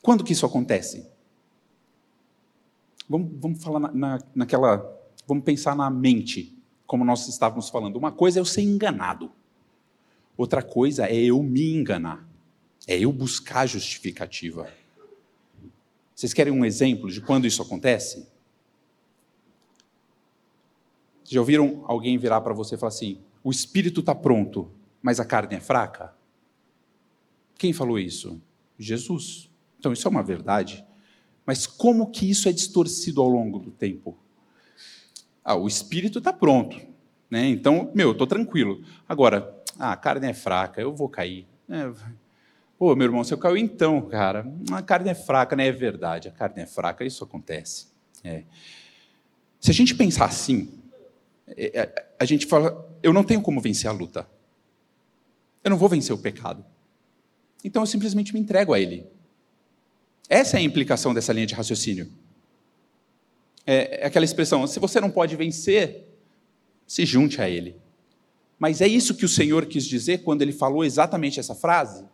Quando 0.02 0.24
que 0.24 0.33
isso 0.33 0.46
acontece? 0.46 1.06
Vamos, 3.09 3.30
vamos 3.40 3.62
falar 3.62 3.80
na, 3.80 3.92
na, 3.92 4.18
naquela. 4.35 4.98
Vamos 5.26 5.44
pensar 5.44 5.76
na 5.76 5.90
mente, 5.90 6.56
como 6.87 7.04
nós 7.04 7.28
estávamos 7.28 7.68
falando. 7.68 7.96
Uma 7.96 8.12
coisa 8.12 8.38
é 8.38 8.40
eu 8.40 8.44
ser 8.44 8.62
enganado, 8.62 9.30
outra 10.37 10.62
coisa 10.62 11.06
é 11.06 11.16
eu 11.16 11.42
me 11.42 11.72
enganar, 11.72 12.26
é 12.87 12.98
eu 12.98 13.12
buscar 13.12 13.66
justificativa. 13.66 14.68
Vocês 16.14 16.35
querem 16.35 16.52
um 16.52 16.64
exemplo 16.64 17.11
de 17.11 17.20
quando 17.20 17.46
isso 17.46 17.62
acontece? 17.62 18.28
Já 21.24 21.40
ouviram 21.40 21.85
alguém 21.87 22.18
virar 22.18 22.40
para 22.40 22.52
você 22.52 22.74
e 22.74 22.78
falar 22.78 22.88
assim: 22.88 23.20
o 23.42 23.50
espírito 23.50 24.00
está 24.00 24.14
pronto, 24.14 24.70
mas 25.03 25.18
a 25.18 25.24
carne 25.24 25.57
é 25.57 25.61
fraca? 25.61 26.14
Quem 27.57 27.72
falou 27.72 27.98
isso? 27.98 28.40
Jesus. 28.79 29.50
Então, 29.79 29.92
isso 29.92 30.07
é 30.07 30.11
uma 30.11 30.22
verdade. 30.22 30.85
Mas 31.44 31.66
como 31.66 32.11
que 32.11 32.29
isso 32.31 32.48
é 32.48 32.53
distorcido 32.53 33.20
ao 33.20 33.29
longo 33.29 33.59
do 33.59 33.70
tempo? 33.70 34.16
Ah, 35.44 35.55
o 35.55 35.66
espírito 35.66 36.18
está 36.18 36.33
pronto. 36.33 36.81
Né? 37.31 37.48
Então, 37.48 37.90
meu, 37.94 38.09
eu 38.09 38.12
estou 38.12 38.26
tranquilo. 38.26 38.83
Agora, 39.09 39.57
ah, 39.79 39.92
a 39.92 39.96
carne 39.96 40.29
é 40.29 40.35
fraca, 40.35 40.81
eu 40.81 40.94
vou 40.94 41.09
cair. 41.09 41.46
É, 41.68 41.90
meu 42.81 43.03
irmão, 43.03 43.22
você 43.22 43.37
caiu 43.37 43.57
então, 43.57 44.03
cara. 44.03 44.46
A 44.72 44.83
carne 44.83 45.11
é 45.11 45.14
fraca, 45.14 45.55
né? 45.55 45.66
É 45.66 45.72
verdade, 45.72 46.29
a 46.29 46.33
carne 46.33 46.62
é 46.62 46.66
fraca, 46.66 47.05
isso 47.05 47.22
acontece. 47.22 47.88
É. 48.24 48.44
Se 49.61 49.70
a 49.70 49.74
gente 49.74 49.94
pensar 49.94 50.24
assim, 50.24 50.72
é, 51.46 51.81
é, 51.81 52.12
a 52.18 52.24
gente 52.24 52.46
fala, 52.46 52.89
eu 53.02 53.12
não 53.12 53.24
tenho 53.24 53.42
como 53.42 53.60
vencer 53.60 53.88
a 53.88 53.92
luta. 53.92 54.28
Eu 55.62 55.70
não 55.70 55.76
vou 55.76 55.88
vencer 55.88 56.14
o 56.14 56.18
pecado. 56.18 56.64
Então 57.64 57.82
eu 57.82 57.86
simplesmente 57.86 58.32
me 58.32 58.40
entrego 58.40 58.72
a 58.72 58.80
ele. 58.80 59.06
Essa 60.28 60.56
é 60.56 60.60
a 60.60 60.62
implicação 60.62 61.12
dessa 61.12 61.32
linha 61.32 61.46
de 61.46 61.54
raciocínio. 61.54 62.10
É, 63.66 64.02
é 64.02 64.06
aquela 64.06 64.24
expressão: 64.24 64.66
se 64.66 64.78
você 64.78 65.00
não 65.00 65.10
pode 65.10 65.36
vencer, 65.36 66.06
se 66.86 67.04
junte 67.04 67.40
a 67.40 67.48
ele. 67.48 67.76
Mas 68.58 68.80
é 68.80 68.86
isso 68.86 69.14
que 69.14 69.24
o 69.24 69.28
Senhor 69.28 69.66
quis 69.66 69.84
dizer 69.84 70.22
quando 70.22 70.42
ele 70.42 70.52
falou 70.52 70.84
exatamente 70.84 71.40
essa 71.40 71.54
frase? 71.54 72.04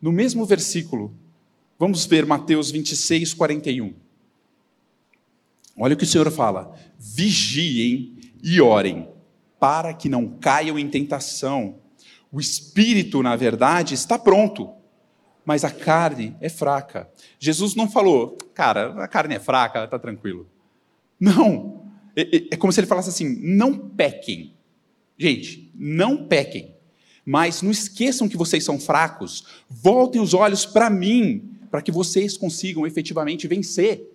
No 0.00 0.12
mesmo 0.12 0.44
versículo, 0.44 1.14
vamos 1.78 2.04
ver 2.04 2.26
Mateus 2.26 2.70
26, 2.70 3.32
41. 3.34 3.94
Olha 5.76 5.94
o 5.94 5.96
que 5.96 6.04
o 6.04 6.06
Senhor 6.06 6.30
fala: 6.30 6.78
vigiem 6.98 8.16
e 8.42 8.60
orem, 8.60 9.08
para 9.64 9.94
que 9.94 10.10
não 10.10 10.28
caiam 10.28 10.78
em 10.78 10.86
tentação. 10.86 11.76
O 12.30 12.38
espírito, 12.38 13.22
na 13.22 13.34
verdade, 13.34 13.94
está 13.94 14.18
pronto, 14.18 14.70
mas 15.42 15.64
a 15.64 15.70
carne 15.70 16.36
é 16.38 16.50
fraca. 16.50 17.08
Jesus 17.38 17.74
não 17.74 17.90
falou, 17.90 18.36
cara, 18.52 19.02
a 19.02 19.08
carne 19.08 19.36
é 19.36 19.40
fraca, 19.40 19.84
está 19.84 19.98
tranquilo. 19.98 20.46
Não. 21.18 21.82
É, 22.14 22.36
é, 22.36 22.48
é 22.50 22.56
como 22.58 22.74
se 22.74 22.80
ele 22.80 22.86
falasse 22.86 23.08
assim: 23.08 23.38
não 23.40 23.88
pequem. 23.88 24.52
Gente, 25.16 25.72
não 25.74 26.26
pequem. 26.26 26.76
Mas 27.24 27.62
não 27.62 27.70
esqueçam 27.70 28.28
que 28.28 28.36
vocês 28.36 28.62
são 28.62 28.78
fracos. 28.78 29.46
Voltem 29.66 30.20
os 30.20 30.34
olhos 30.34 30.66
para 30.66 30.90
mim, 30.90 31.56
para 31.70 31.80
que 31.80 31.90
vocês 31.90 32.36
consigam 32.36 32.86
efetivamente 32.86 33.48
vencer. 33.48 34.12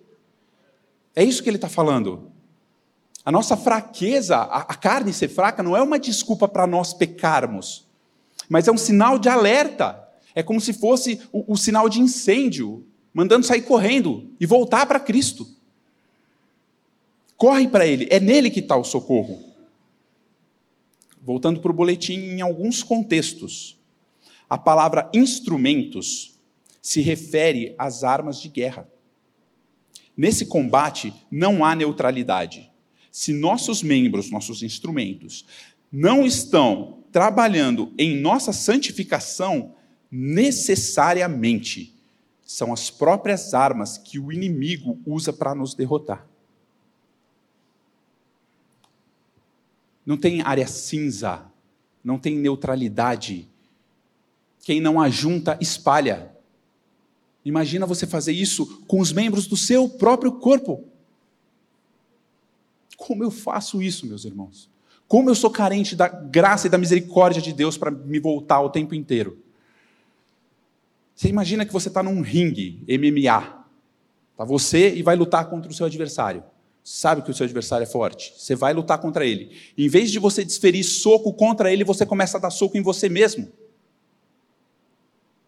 É 1.12 1.24
isso 1.24 1.42
que 1.42 1.50
ele 1.50 1.56
está 1.56 1.68
falando. 1.68 2.30
A 3.24 3.30
nossa 3.30 3.56
fraqueza, 3.56 4.36
a, 4.36 4.74
carne 4.74 5.12
ser 5.12 5.28
fraca, 5.28 5.62
não 5.62 5.76
é 5.76 5.82
uma 5.82 5.98
desculpa 5.98 6.48
para 6.48 6.66
nós 6.66 6.94
pecarmos, 6.94 7.86
mas 8.48 8.66
é 8.66 8.72
um 8.72 8.78
sinal 8.78 9.18
de 9.18 9.28
alerta. 9.28 10.08
É 10.34 10.42
como 10.42 10.60
se 10.60 10.72
fosse 10.72 11.20
o, 11.30 11.52
o 11.52 11.56
sinal 11.56 11.88
de 11.88 12.00
incêndio, 12.00 12.86
mandando 13.12 13.44
sair 13.44 13.62
correndo 13.62 14.30
e 14.40 14.46
voltar 14.46 14.86
para 14.86 14.98
Cristo. 14.98 15.46
Corre 17.36 17.68
para 17.68 17.86
Ele, 17.86 18.06
é 18.10 18.18
nele 18.18 18.50
que 18.50 18.60
está 18.60 18.76
o 18.76 18.84
socorro. 18.84 19.38
Voltando 21.22 21.60
para 21.60 21.70
o 21.70 21.74
boletim, 21.74 22.14
em 22.14 22.40
alguns 22.40 22.82
contextos, 22.82 23.78
a 24.48 24.56
palavra 24.56 25.10
instrumentos 25.12 26.38
se 26.80 27.02
refere 27.02 27.74
às 27.78 28.02
armas 28.02 28.40
de 28.40 28.48
guerra. 28.48 28.88
Nesse 30.16 30.46
combate 30.46 31.12
não 31.30 31.64
há 31.64 31.74
neutralidade. 31.74 32.69
Se 33.10 33.32
nossos 33.32 33.82
membros, 33.82 34.30
nossos 34.30 34.62
instrumentos, 34.62 35.44
não 35.90 36.24
estão 36.24 36.98
trabalhando 37.10 37.92
em 37.98 38.20
nossa 38.20 38.52
santificação, 38.52 39.74
necessariamente 40.10 41.94
são 42.50 42.72
as 42.72 42.90
próprias 42.90 43.54
armas 43.54 43.96
que 43.96 44.18
o 44.18 44.32
inimigo 44.32 44.98
usa 45.06 45.32
para 45.32 45.54
nos 45.54 45.72
derrotar. 45.72 46.26
Não 50.04 50.16
tem 50.16 50.42
área 50.42 50.66
cinza, 50.66 51.44
não 52.02 52.18
tem 52.18 52.36
neutralidade. 52.36 53.48
Quem 54.64 54.80
não 54.80 55.00
ajunta, 55.00 55.56
espalha. 55.60 56.34
Imagina 57.44 57.86
você 57.86 58.04
fazer 58.04 58.32
isso 58.32 58.82
com 58.86 58.98
os 58.98 59.12
membros 59.12 59.46
do 59.46 59.56
seu 59.56 59.88
próprio 59.88 60.32
corpo. 60.32 60.84
Como 63.00 63.24
eu 63.24 63.30
faço 63.30 63.80
isso, 63.80 64.06
meus 64.06 64.26
irmãos? 64.26 64.68
Como 65.08 65.30
eu 65.30 65.34
sou 65.34 65.50
carente 65.50 65.96
da 65.96 66.06
graça 66.06 66.66
e 66.66 66.70
da 66.70 66.76
misericórdia 66.76 67.40
de 67.40 67.50
Deus 67.50 67.78
para 67.78 67.90
me 67.90 68.20
voltar 68.20 68.60
o 68.60 68.68
tempo 68.68 68.94
inteiro? 68.94 69.38
Você 71.14 71.28
imagina 71.28 71.64
que 71.64 71.72
você 71.72 71.88
está 71.88 72.02
num 72.02 72.20
ringue 72.20 72.84
MMA. 72.86 73.64
Tá 74.36 74.44
você 74.44 74.94
e 74.94 75.02
vai 75.02 75.16
lutar 75.16 75.48
contra 75.48 75.70
o 75.70 75.74
seu 75.74 75.86
adversário. 75.86 76.44
Sabe 76.84 77.22
que 77.22 77.30
o 77.30 77.34
seu 77.34 77.44
adversário 77.44 77.84
é 77.84 77.86
forte. 77.86 78.34
Você 78.36 78.54
vai 78.54 78.74
lutar 78.74 78.98
contra 78.98 79.24
ele. 79.24 79.56
Em 79.78 79.88
vez 79.88 80.10
de 80.10 80.18
você 80.18 80.44
desferir 80.44 80.84
soco 80.84 81.32
contra 81.32 81.72
ele, 81.72 81.84
você 81.84 82.04
começa 82.04 82.36
a 82.36 82.40
dar 82.40 82.50
soco 82.50 82.76
em 82.76 82.82
você 82.82 83.08
mesmo. 83.08 83.50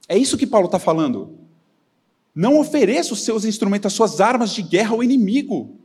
É 0.09 0.17
isso 0.17 0.39
que 0.39 0.47
Paulo 0.47 0.67
está 0.67 0.79
falando. 0.79 1.39
Não 2.35 2.59
ofereça 2.59 3.13
os 3.13 3.23
seus 3.23 3.45
instrumentos, 3.45 3.93
as 3.93 3.93
suas 3.93 4.23
armas 4.23 4.55
de 4.55 4.63
guerra 4.63 4.93
ao 4.93 5.05
inimigo. 5.05 5.82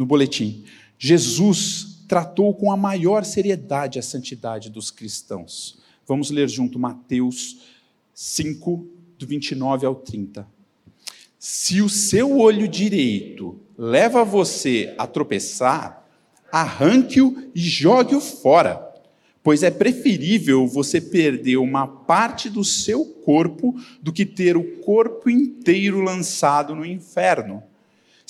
No 0.00 0.06
boletim. 0.06 0.64
Jesus 0.98 2.04
tratou 2.08 2.54
com 2.54 2.72
a 2.72 2.76
maior 2.76 3.22
seriedade 3.22 3.98
a 3.98 4.02
santidade 4.02 4.70
dos 4.70 4.90
cristãos. 4.90 5.78
Vamos 6.06 6.30
ler 6.30 6.48
junto 6.48 6.78
Mateus 6.78 7.58
5, 8.14 8.88
do 9.18 9.26
29 9.26 9.84
ao 9.84 9.94
30. 9.94 10.48
Se 11.38 11.82
o 11.82 11.88
seu 11.90 12.38
olho 12.38 12.66
direito 12.66 13.60
leva 13.76 14.24
você 14.24 14.94
a 14.96 15.06
tropeçar, 15.06 16.08
arranque-o 16.50 17.50
e 17.54 17.60
jogue-o 17.60 18.22
fora, 18.22 18.82
pois 19.42 19.62
é 19.62 19.70
preferível 19.70 20.66
você 20.66 20.98
perder 20.98 21.58
uma 21.58 21.86
parte 21.86 22.48
do 22.48 22.64
seu 22.64 23.04
corpo 23.04 23.78
do 24.00 24.14
que 24.14 24.24
ter 24.24 24.56
o 24.56 24.78
corpo 24.78 25.28
inteiro 25.28 26.00
lançado 26.00 26.74
no 26.74 26.86
inferno. 26.86 27.62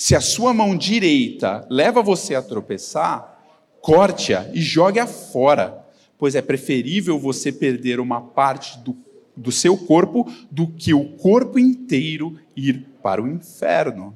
Se 0.01 0.15
a 0.15 0.19
sua 0.19 0.51
mão 0.51 0.75
direita 0.75 1.63
leva 1.69 2.01
você 2.01 2.33
a 2.33 2.41
tropeçar, 2.41 3.39
corte-a 3.81 4.49
e 4.51 4.59
jogue-a 4.59 5.05
fora, 5.05 5.85
pois 6.17 6.33
é 6.33 6.41
preferível 6.41 7.19
você 7.19 7.51
perder 7.51 7.99
uma 7.99 8.19
parte 8.19 8.79
do, 8.79 8.97
do 9.37 9.51
seu 9.51 9.77
corpo 9.77 10.25
do 10.49 10.65
que 10.65 10.91
o 10.91 11.07
corpo 11.17 11.59
inteiro 11.59 12.39
ir 12.55 12.83
para 13.03 13.21
o 13.21 13.27
inferno. 13.27 14.15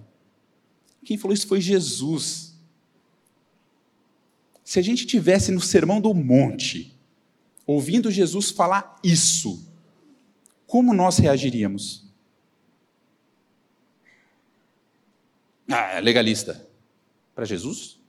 Quem 1.03 1.19
falou 1.19 1.35
isso 1.35 1.47
foi 1.47 1.61
Jesus. 1.61 2.55
Se 4.63 4.79
a 4.79 4.81
gente 4.81 5.05
tivesse 5.05 5.51
no 5.51 5.61
Sermão 5.61 6.01
do 6.01 6.15
Monte, 6.15 6.97
ouvindo 7.63 8.09
Jesus 8.09 8.49
falar 8.49 8.99
isso, 9.03 9.63
como 10.65 10.95
nós 10.95 11.19
reagiríamos? 11.19 12.04
Ah, 15.69 15.97
é 15.97 16.01
legalista. 16.01 16.67
Para 17.34 17.45
Jesus? 17.45 17.99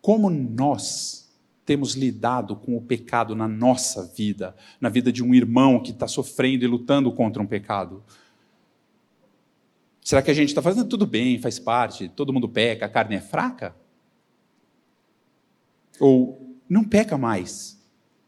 Como 0.00 0.28
nós 0.28 1.30
temos 1.64 1.94
lidado 1.94 2.56
com 2.56 2.76
o 2.76 2.82
pecado 2.82 3.36
na 3.36 3.46
nossa 3.46 4.04
vida, 4.04 4.56
na 4.80 4.88
vida 4.88 5.12
de 5.12 5.22
um 5.22 5.34
irmão 5.34 5.80
que 5.80 5.90
está 5.90 6.08
sofrendo 6.08 6.64
e 6.64 6.68
lutando 6.68 7.12
contra 7.12 7.42
um 7.42 7.46
pecado? 7.46 8.02
Será 10.02 10.22
que 10.22 10.30
a 10.30 10.34
gente 10.34 10.48
está 10.48 10.60
fazendo 10.60 10.88
tudo 10.88 11.06
bem, 11.06 11.38
faz 11.38 11.58
parte, 11.58 12.08
todo 12.08 12.32
mundo 12.32 12.48
peca, 12.48 12.86
a 12.86 12.88
carne 12.88 13.16
é 13.16 13.20
fraca? 13.20 13.76
Ou 16.00 16.56
não 16.68 16.82
peca 16.82 17.16
mais? 17.16 17.78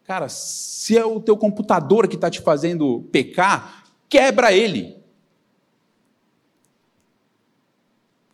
Cara, 0.05 0.29
se 0.29 0.97
é 0.97 1.05
o 1.05 1.19
teu 1.19 1.37
computador 1.37 2.07
que 2.07 2.15
está 2.15 2.31
te 2.31 2.41
fazendo 2.41 3.09
pecar, 3.11 3.87
quebra 4.09 4.53
ele. 4.53 5.02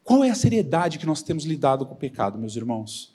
Qual 0.08 0.24
é 0.24 0.30
a 0.30 0.34
seriedade 0.34 0.98
que 0.98 1.04
nós 1.04 1.22
temos 1.22 1.44
lidado 1.44 1.84
com 1.84 1.92
o 1.92 1.98
pecado, 1.98 2.38
meus 2.38 2.56
irmãos? 2.56 3.14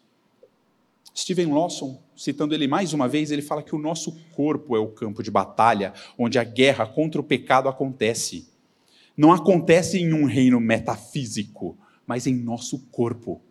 Steven 1.18 1.52
Lawson, 1.52 2.00
citando 2.16 2.54
ele 2.54 2.68
mais 2.68 2.94
uma 2.94 3.08
vez, 3.08 3.32
ele 3.32 3.42
fala 3.42 3.64
que 3.64 3.74
o 3.74 3.80
nosso 3.80 4.12
corpo 4.36 4.76
é 4.76 4.80
o 4.80 4.92
campo 4.92 5.24
de 5.24 5.32
batalha 5.32 5.92
onde 6.20 6.38
a 6.38 6.44
guerra 6.44 6.86
contra 6.86 7.20
o 7.20 7.24
pecado 7.24 7.68
acontece. 7.68 8.48
Não 9.18 9.34
acontece 9.34 9.98
em 9.98 10.14
um 10.14 10.26
reino 10.26 10.60
metafísico, 10.60 11.76
mas 12.06 12.28
em 12.28 12.36
nosso 12.36 12.78
corpo. 12.92 13.42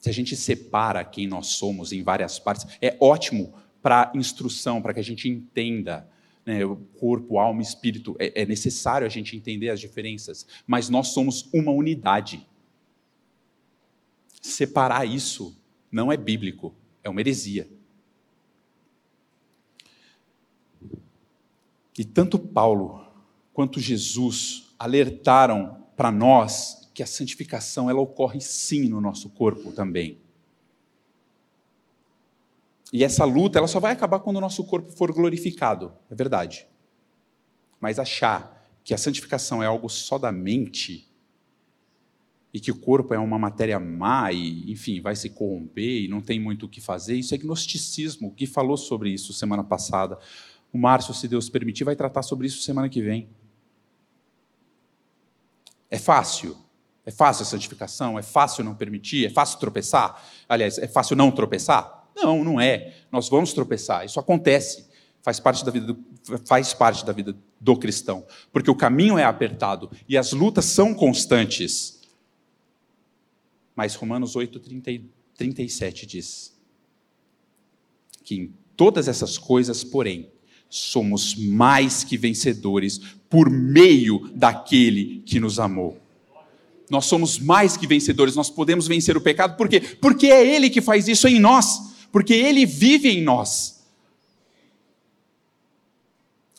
Se 0.00 0.10
a 0.10 0.12
gente 0.12 0.34
separa 0.34 1.04
quem 1.04 1.28
nós 1.28 1.46
somos 1.50 1.92
em 1.92 2.02
várias 2.02 2.40
partes, 2.40 2.66
é 2.82 2.96
ótimo 2.98 3.54
para 3.80 4.10
instrução, 4.12 4.82
para 4.82 4.92
que 4.92 4.98
a 4.98 5.04
gente 5.04 5.28
entenda 5.28 6.04
né, 6.48 6.60
corpo, 6.98 7.38
alma, 7.38 7.60
espírito. 7.60 8.16
É, 8.18 8.42
é 8.42 8.46
necessário 8.46 9.06
a 9.06 9.10
gente 9.10 9.36
entender 9.36 9.68
as 9.68 9.78
diferenças, 9.78 10.46
mas 10.66 10.88
nós 10.88 11.08
somos 11.08 11.46
uma 11.52 11.70
unidade. 11.70 12.48
Separar 14.40 15.04
isso 15.04 15.54
não 15.92 16.10
é 16.10 16.16
bíblico, 16.16 16.74
é 17.04 17.10
uma 17.10 17.20
heresia. 17.20 17.68
E 21.98 22.04
tanto 22.04 22.38
Paulo 22.38 23.06
quanto 23.52 23.78
Jesus 23.78 24.74
alertaram 24.78 25.84
para 25.96 26.10
nós 26.10 26.90
que 26.94 27.02
a 27.02 27.06
santificação 27.06 27.90
ela 27.90 28.00
ocorre 28.00 28.40
sim 28.40 28.88
no 28.88 29.00
nosso 29.00 29.28
corpo 29.30 29.72
também. 29.72 30.18
E 32.92 33.04
essa 33.04 33.24
luta 33.24 33.58
ela 33.58 33.68
só 33.68 33.78
vai 33.78 33.92
acabar 33.92 34.20
quando 34.20 34.36
o 34.36 34.40
nosso 34.40 34.64
corpo 34.64 34.90
for 34.90 35.12
glorificado, 35.12 35.92
é 36.10 36.14
verdade. 36.14 36.66
Mas 37.80 37.98
achar 37.98 38.66
que 38.82 38.94
a 38.94 38.98
santificação 38.98 39.62
é 39.62 39.66
algo 39.66 39.88
só 39.88 40.18
da 40.18 40.32
mente 40.32 41.06
e 42.52 42.58
que 42.58 42.70
o 42.70 42.76
corpo 42.76 43.12
é 43.12 43.18
uma 43.18 43.38
matéria 43.38 43.78
má 43.78 44.32
e, 44.32 44.70
enfim, 44.72 45.00
vai 45.00 45.14
se 45.14 45.28
corromper 45.30 46.04
e 46.04 46.08
não 46.08 46.22
tem 46.22 46.40
muito 46.40 46.64
o 46.64 46.68
que 46.68 46.80
fazer, 46.80 47.14
isso 47.14 47.34
é 47.34 47.38
gnosticismo. 47.38 48.28
O 48.28 48.30
que 48.30 48.46
falou 48.46 48.76
sobre 48.76 49.10
isso 49.10 49.32
semana 49.34 49.62
passada. 49.62 50.18
O 50.72 50.78
Márcio, 50.78 51.12
se 51.12 51.28
Deus 51.28 51.50
permitir, 51.50 51.84
vai 51.84 51.94
tratar 51.94 52.22
sobre 52.22 52.46
isso 52.46 52.62
semana 52.62 52.88
que 52.88 53.02
vem. 53.02 53.28
É 55.90 55.98
fácil? 55.98 56.56
É 57.04 57.10
fácil 57.10 57.42
a 57.42 57.46
santificação? 57.46 58.18
É 58.18 58.22
fácil 58.22 58.64
não 58.64 58.74
permitir? 58.74 59.26
É 59.26 59.30
fácil 59.30 59.58
tropeçar? 59.58 60.22
Aliás, 60.48 60.78
é 60.78 60.88
fácil 60.88 61.16
não 61.16 61.30
tropeçar? 61.30 61.97
Não, 62.22 62.44
não 62.44 62.60
é. 62.60 62.94
Nós 63.10 63.28
vamos 63.28 63.52
tropeçar. 63.52 64.04
Isso 64.04 64.20
acontece. 64.20 64.86
Faz 65.22 65.40
parte 65.40 65.64
da 65.64 65.70
vida 65.70 65.92
do, 65.92 66.04
faz 66.46 66.74
parte 66.74 67.04
da 67.04 67.12
vida 67.12 67.36
do 67.60 67.76
cristão, 67.76 68.24
porque 68.52 68.70
o 68.70 68.74
caminho 68.74 69.18
é 69.18 69.24
apertado 69.24 69.90
e 70.08 70.16
as 70.16 70.32
lutas 70.32 70.64
são 70.64 70.94
constantes. 70.94 72.00
Mas 73.74 73.94
Romanos 73.94 74.36
8, 74.36 74.58
30, 74.60 75.04
37 75.36 76.06
diz 76.06 76.56
que 78.22 78.36
em 78.36 78.54
todas 78.76 79.08
essas 79.08 79.38
coisas, 79.38 79.82
porém, 79.82 80.30
somos 80.68 81.34
mais 81.34 82.04
que 82.04 82.16
vencedores 82.16 83.00
por 83.30 83.48
meio 83.50 84.30
daquele 84.34 85.22
que 85.24 85.40
nos 85.40 85.58
amou. 85.58 85.98
Nós 86.90 87.06
somos 87.06 87.38
mais 87.38 87.76
que 87.76 87.86
vencedores, 87.86 88.34
nós 88.34 88.50
podemos 88.50 88.86
vencer 88.86 89.16
o 89.16 89.20
pecado, 89.20 89.56
por 89.56 89.68
quê? 89.68 89.80
Porque 89.80 90.26
é 90.26 90.46
Ele 90.46 90.70
que 90.70 90.80
faz 90.80 91.08
isso 91.08 91.26
em 91.28 91.38
nós, 91.38 91.87
porque 92.10 92.34
Ele 92.34 92.64
vive 92.66 93.08
em 93.08 93.22
nós. 93.22 93.86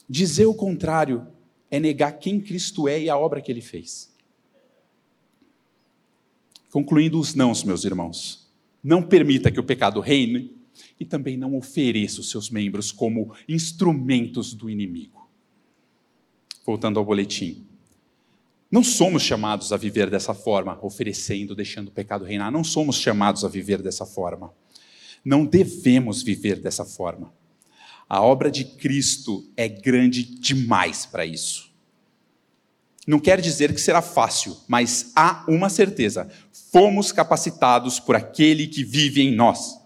Dizer 0.08 0.46
o 0.46 0.54
contrário 0.54 1.28
é 1.70 1.80
negar 1.80 2.14
quem 2.14 2.42
Cristo 2.42 2.88
é 2.88 3.00
e 3.02 3.10
a 3.10 3.18
obra 3.18 3.42
que 3.42 3.52
Ele 3.52 3.62
fez. 3.62 4.14
Concluindo 6.72 7.20
os 7.20 7.34
nãos, 7.34 7.64
meus 7.64 7.84
irmãos, 7.84 8.48
não 8.84 9.02
permita 9.02 9.52
que 9.52 9.60
o 9.60 9.64
pecado 9.64 10.00
reine 10.00 10.56
e 11.00 11.06
também 11.06 11.36
não 11.36 11.56
ofereça 11.56 12.22
os 12.22 12.30
seus 12.30 12.50
membros 12.50 12.92
como 12.92 13.34
instrumentos 13.48 14.54
do 14.54 14.70
inimigo. 14.70 15.28
Voltando 16.66 17.00
ao 17.00 17.06
boletim. 17.06 17.66
Não 18.72 18.84
somos 18.84 19.24
chamados 19.24 19.74
a 19.74 19.78
viver 19.78 20.12
dessa 20.12 20.34
forma, 20.34 20.78
oferecendo, 20.84 21.56
deixando 21.56 21.88
o 21.88 21.92
pecado 21.92 22.24
reinar. 22.24 22.52
Não 22.52 22.64
somos 22.64 22.98
chamados 22.98 23.44
a 23.44 23.48
viver 23.48 23.82
dessa 23.82 24.06
forma. 24.06 24.54
Não 25.24 25.46
devemos 25.46 26.22
viver 26.24 26.60
dessa 26.60 26.86
forma. 26.86 27.34
A 28.08 28.22
obra 28.22 28.50
de 28.50 28.66
Cristo 28.66 29.46
é 29.56 29.68
grande 29.68 30.24
demais 30.24 31.06
para 31.06 31.26
isso. 31.26 31.70
Não 33.06 33.20
quer 33.20 33.40
dizer 33.40 33.74
que 33.74 33.82
será 33.82 34.02
fácil, 34.02 34.58
mas 34.68 35.12
há 35.16 35.46
uma 35.48 35.70
certeza: 35.70 36.30
fomos 36.72 37.12
capacitados 37.12 38.00
por 38.00 38.16
aquele 38.16 38.68
que 38.68 38.84
vive 38.84 39.22
em 39.22 39.36
nós. 39.36 39.80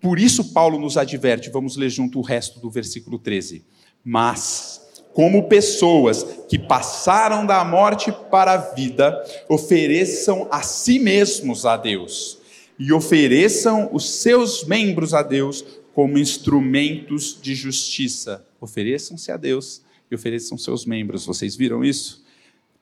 Por 0.00 0.18
isso, 0.18 0.52
Paulo 0.52 0.78
nos 0.78 0.96
adverte, 0.96 1.50
vamos 1.50 1.76
ler 1.76 1.90
junto 1.90 2.18
o 2.18 2.22
resto 2.22 2.60
do 2.60 2.70
versículo 2.70 3.18
13. 3.18 3.64
Mas 4.04 4.80
como 5.12 5.48
pessoas 5.48 6.24
que 6.48 6.58
passaram 6.58 7.46
da 7.46 7.64
morte 7.64 8.12
para 8.30 8.52
a 8.52 8.56
vida, 8.58 9.24
ofereçam 9.48 10.46
a 10.50 10.62
si 10.62 10.98
mesmos 10.98 11.64
a 11.64 11.76
Deus 11.76 12.38
e 12.78 12.92
ofereçam 12.92 13.88
os 13.92 14.08
seus 14.08 14.64
membros 14.64 15.14
a 15.14 15.22
Deus 15.22 15.64
como 15.94 16.18
instrumentos 16.18 17.38
de 17.40 17.54
justiça. 17.54 18.46
Ofereçam-se 18.60 19.32
a 19.32 19.36
Deus 19.36 19.82
e 20.10 20.14
ofereçam 20.14 20.58
seus 20.58 20.84
membros. 20.84 21.24
Vocês 21.24 21.56
viram 21.56 21.84
isso? 21.84 22.24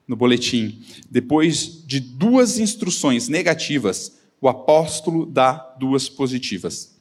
No 0.06 0.16
boletim. 0.16 0.82
Depois 1.10 1.84
de 1.86 2.00
duas 2.00 2.58
instruções 2.58 3.28
negativas, 3.28 4.18
o 4.40 4.48
apóstolo 4.48 5.24
dá 5.24 5.74
duas 5.78 6.08
positivas. 6.08 6.94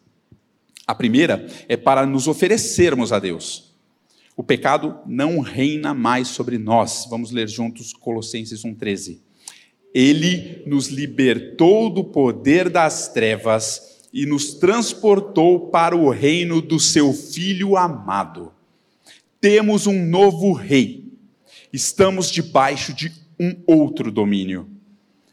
A 0.86 0.94
primeira 0.94 1.48
é 1.68 1.76
para 1.76 2.06
nos 2.06 2.28
oferecermos 2.28 3.12
a 3.12 3.20
Deus. 3.20 3.74
O 4.36 4.44
pecado 4.44 5.00
não 5.06 5.40
reina 5.40 5.94
mais 5.94 6.28
sobre 6.28 6.58
nós. 6.58 7.06
Vamos 7.10 7.32
ler 7.32 7.48
juntos 7.48 7.94
Colossenses 7.94 8.64
1,13. 8.64 9.20
Ele 9.94 10.64
nos 10.66 10.88
libertou 10.88 11.90
do 11.90 12.04
poder 12.04 12.70
das 12.70 13.08
trevas 13.10 14.02
e 14.12 14.26
nos 14.26 14.54
transportou 14.54 15.70
para 15.70 15.96
o 15.96 16.10
reino 16.10 16.62
do 16.62 16.80
seu 16.80 17.14
Filho 17.14 17.78
amado. 17.78 18.52
Temos 19.40 19.88
um 19.88 20.06
novo 20.06 20.54
rei. 20.54 21.12
Estamos 21.72 22.32
debaixo 22.32 22.94
de 22.94 23.12
um 23.40 23.56
outro 23.68 24.12
domínio. 24.12 24.70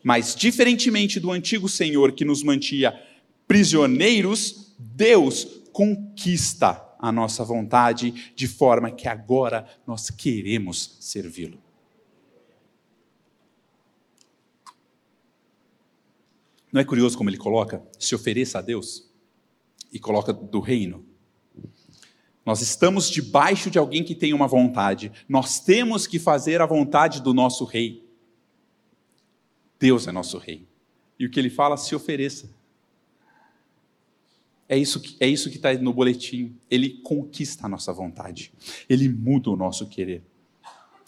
Mas, 0.03 0.35
diferentemente 0.35 1.21
do 1.21 1.31
antigo 1.31 1.69
Senhor 1.69 2.13
que 2.13 2.25
nos 2.25 2.43
mantinha 2.43 2.99
prisioneiros, 3.47 4.75
Deus 4.79 5.45
conquista 5.73 6.83
a 6.99 7.11
nossa 7.13 7.45
vontade, 7.45 8.33
de 8.35 8.47
forma 8.47 8.91
que 8.91 9.09
agora 9.09 9.67
nós 9.87 10.11
queremos 10.11 10.97
servi-lo. 11.01 11.59
Não 16.73 16.81
é 16.81 16.85
curioso 16.85 17.17
como 17.17 17.29
ele 17.29 17.37
coloca? 17.37 17.83
Se 17.99 18.15
ofereça 18.15 18.59
a 18.59 18.63
Deus 18.63 19.11
e 19.93 19.99
coloca 19.99 20.33
do 20.33 20.61
reino. 20.61 21.05
Nós 22.45 22.61
estamos 22.63 23.11
debaixo 23.11 23.71
de 23.71 23.79
alguém 23.79 24.03
que 24.03 24.15
tem 24.15 24.33
uma 24.33 24.47
vontade. 24.47 25.13
Nós 25.29 25.61
temos 25.61 26.07
que 26.07 26.19
fazer 26.19 26.61
a 26.61 26.67
vontade 26.67 27.21
do 27.21 27.35
nosso 27.35 27.65
rei. 27.65 28.05
Deus 29.79 30.07
é 30.07 30.13
nosso 30.13 30.39
rei. 30.39 30.67
E 31.19 31.27
o 31.27 31.31
que 31.31 31.39
ele 31.39 31.51
fala, 31.51 31.77
se 31.77 31.95
ofereça. 31.95 32.51
É 34.69 34.79
isso, 34.79 35.03
é 35.19 35.27
isso 35.27 35.51
que 35.51 35.57
está 35.57 35.73
no 35.75 35.93
boletim. 35.93 36.57
Ele 36.71 36.91
conquista 37.03 37.67
a 37.67 37.69
nossa 37.69 37.93
vontade. 37.93 38.53
Ele 38.89 39.09
muda 39.09 39.51
o 39.51 39.57
nosso 39.57 39.87
querer. 39.89 40.23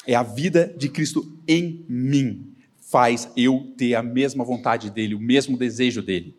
É 0.05 0.15
a 0.15 0.23
vida 0.23 0.75
de 0.77 0.89
Cristo 0.89 1.39
em 1.47 1.85
mim 1.89 2.53
faz 2.93 3.31
eu 3.35 3.73
ter 3.75 3.95
a 3.95 4.03
mesma 4.03 4.45
vontade 4.45 4.91
dele, 4.91 5.15
o 5.15 5.19
mesmo 5.19 5.57
desejo 5.57 6.03
dele. 6.03 6.37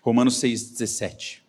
Romanos 0.00 0.40
6,17. 0.40 1.40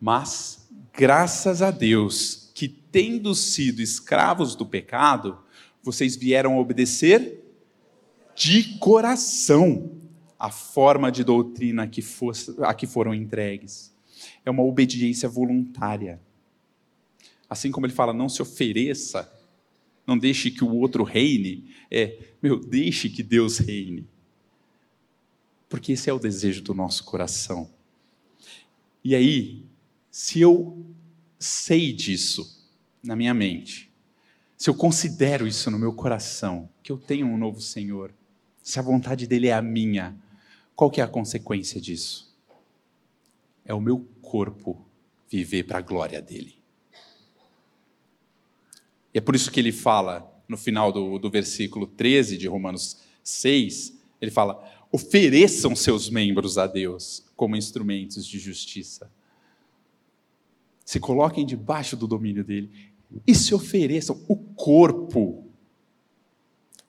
Mas, 0.00 0.68
graças 0.92 1.62
a 1.62 1.72
Deus, 1.72 2.52
que 2.54 2.68
tendo 2.68 3.34
sido 3.34 3.82
escravos 3.82 4.54
do 4.54 4.64
pecado, 4.64 5.36
vocês 5.82 6.14
vieram 6.14 6.58
obedecer 6.58 7.42
de 8.36 8.78
coração 8.78 9.90
a 10.38 10.50
forma 10.50 11.10
de 11.10 11.24
doutrina 11.24 11.88
que, 11.88 12.02
fosse, 12.02 12.54
a 12.60 12.72
que 12.72 12.86
foram 12.86 13.12
entregues. 13.12 13.92
É 14.44 14.50
uma 14.50 14.62
obediência 14.62 15.28
voluntária. 15.28 16.20
Assim 17.50 17.72
como 17.72 17.84
ele 17.84 17.92
fala, 17.92 18.12
não 18.12 18.28
se 18.28 18.40
ofereça, 18.40 19.28
não 20.06 20.16
deixe 20.16 20.50
que 20.50 20.62
o 20.62 20.74
outro 20.76 21.02
reine, 21.02 21.68
é, 21.90 22.18
meu, 22.40 22.58
deixe 22.58 23.10
que 23.10 23.22
Deus 23.22 23.58
reine. 23.58 24.06
Porque 25.68 25.92
esse 25.92 26.08
é 26.08 26.12
o 26.12 26.18
desejo 26.18 26.62
do 26.62 26.72
nosso 26.72 27.04
coração. 27.04 27.68
E 29.02 29.14
aí, 29.14 29.64
se 30.10 30.40
eu 30.40 30.86
sei 31.38 31.92
disso 31.92 32.64
na 33.02 33.16
minha 33.16 33.34
mente, 33.34 33.90
se 34.56 34.70
eu 34.70 34.74
considero 34.74 35.46
isso 35.46 35.70
no 35.70 35.78
meu 35.78 35.92
coração, 35.92 36.68
que 36.82 36.90
eu 36.90 36.96
tenho 36.96 37.26
um 37.26 37.36
novo 37.36 37.60
Senhor, 37.60 38.14
se 38.62 38.78
a 38.78 38.82
vontade 38.82 39.26
dele 39.26 39.48
é 39.48 39.52
a 39.52 39.62
minha, 39.62 40.16
qual 40.74 40.90
que 40.90 41.00
é 41.00 41.04
a 41.04 41.08
consequência 41.08 41.80
disso? 41.80 42.34
É 43.64 43.74
o 43.74 43.80
meu 43.80 44.06
corpo 44.22 44.86
viver 45.28 45.64
para 45.64 45.78
a 45.78 45.82
glória 45.82 46.22
dele. 46.22 46.55
E 49.16 49.18
é 49.18 49.20
por 49.22 49.34
isso 49.34 49.50
que 49.50 49.58
ele 49.58 49.72
fala, 49.72 50.30
no 50.46 50.58
final 50.58 50.92
do, 50.92 51.18
do 51.18 51.30
versículo 51.30 51.86
13 51.86 52.36
de 52.36 52.46
Romanos 52.46 52.98
6, 53.24 53.98
ele 54.20 54.30
fala: 54.30 54.62
ofereçam 54.92 55.74
seus 55.74 56.10
membros 56.10 56.58
a 56.58 56.66
Deus 56.66 57.24
como 57.34 57.56
instrumentos 57.56 58.26
de 58.26 58.38
justiça. 58.38 59.10
Se 60.84 61.00
coloquem 61.00 61.46
debaixo 61.46 61.96
do 61.96 62.06
domínio 62.06 62.44
dele 62.44 62.70
e 63.26 63.34
se 63.34 63.54
ofereçam 63.54 64.22
o 64.28 64.36
corpo. 64.36 65.46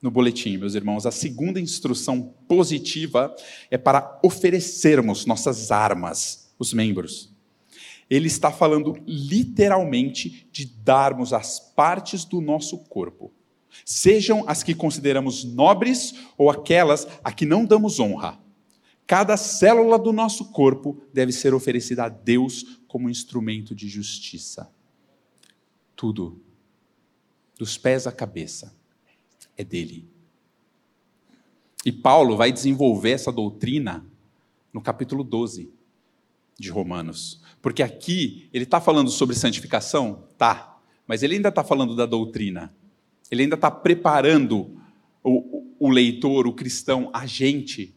No 0.02 0.12
boletim, 0.12 0.58
meus 0.58 0.76
irmãos, 0.76 1.06
a 1.06 1.12
segunda 1.12 1.62
instrução 1.62 2.34
positiva 2.46 3.34
é 3.72 3.78
para 3.78 4.20
oferecermos 4.22 5.26
nossas 5.26 5.72
armas, 5.72 6.54
os 6.60 6.74
membros 6.74 7.37
ele 8.10 8.28
está 8.28 8.52
falando 8.52 8.98
literalmente 9.06 10.48
de 10.52 10.66
darmos 10.66 11.34
as 11.34 11.60
partes 11.60 12.24
do 12.24 12.40
nosso 12.40 12.78
corpo, 12.86 13.32
sejam 13.84 14.46
as 14.48 14.64
que 14.64 14.74
consideramos 14.74 15.44
nobres 15.44 16.16
ou 16.38 16.50
aquelas 16.50 17.08
a 17.24 17.32
que 17.32 17.46
não 17.46 17.66
damos 17.66 18.00
honra. 18.00 18.40
Cada 19.06 19.38
célula 19.38 19.98
do 19.98 20.12
nosso 20.12 20.52
corpo 20.52 21.02
deve 21.14 21.32
ser 21.32 21.54
oferecida 21.54 22.06
a 22.06 22.10
Deus 22.10 22.80
como 22.88 23.10
instrumento 23.10 23.74
de 23.74 23.88
justiça. 23.88 24.70
Tudo, 25.96 26.42
dos 27.58 27.78
pés 27.78 28.06
à 28.06 28.12
cabeça, 28.12 28.76
é 29.56 29.64
dele. 29.64 30.08
E 31.86 31.92
Paulo 31.92 32.36
vai 32.36 32.52
desenvolver 32.52 33.12
essa 33.12 33.32
doutrina 33.32 34.06
no 34.74 34.82
capítulo 34.82 35.24
12 35.24 35.77
de 36.58 36.70
Romanos. 36.70 37.42
Porque 37.62 37.84
aqui 37.84 38.50
ele 38.54 38.64
está 38.64 38.82
falando 38.82 39.10
sobre 39.10 39.36
santificação? 39.36 40.28
Tá. 40.38 40.80
Mas 41.06 41.24
ele 41.24 41.36
ainda 41.36 41.50
está 41.50 41.64
falando 41.64 41.96
da 41.96 42.06
doutrina. 42.06 42.74
Ele 43.30 43.44
ainda 43.44 43.56
está 43.56 43.70
preparando 43.70 44.78
o, 45.24 45.66
o, 45.80 45.90
leitor, 45.90 46.48
o 46.48 46.54
cristão, 46.54 47.10
a 47.14 47.26
gente, 47.26 47.96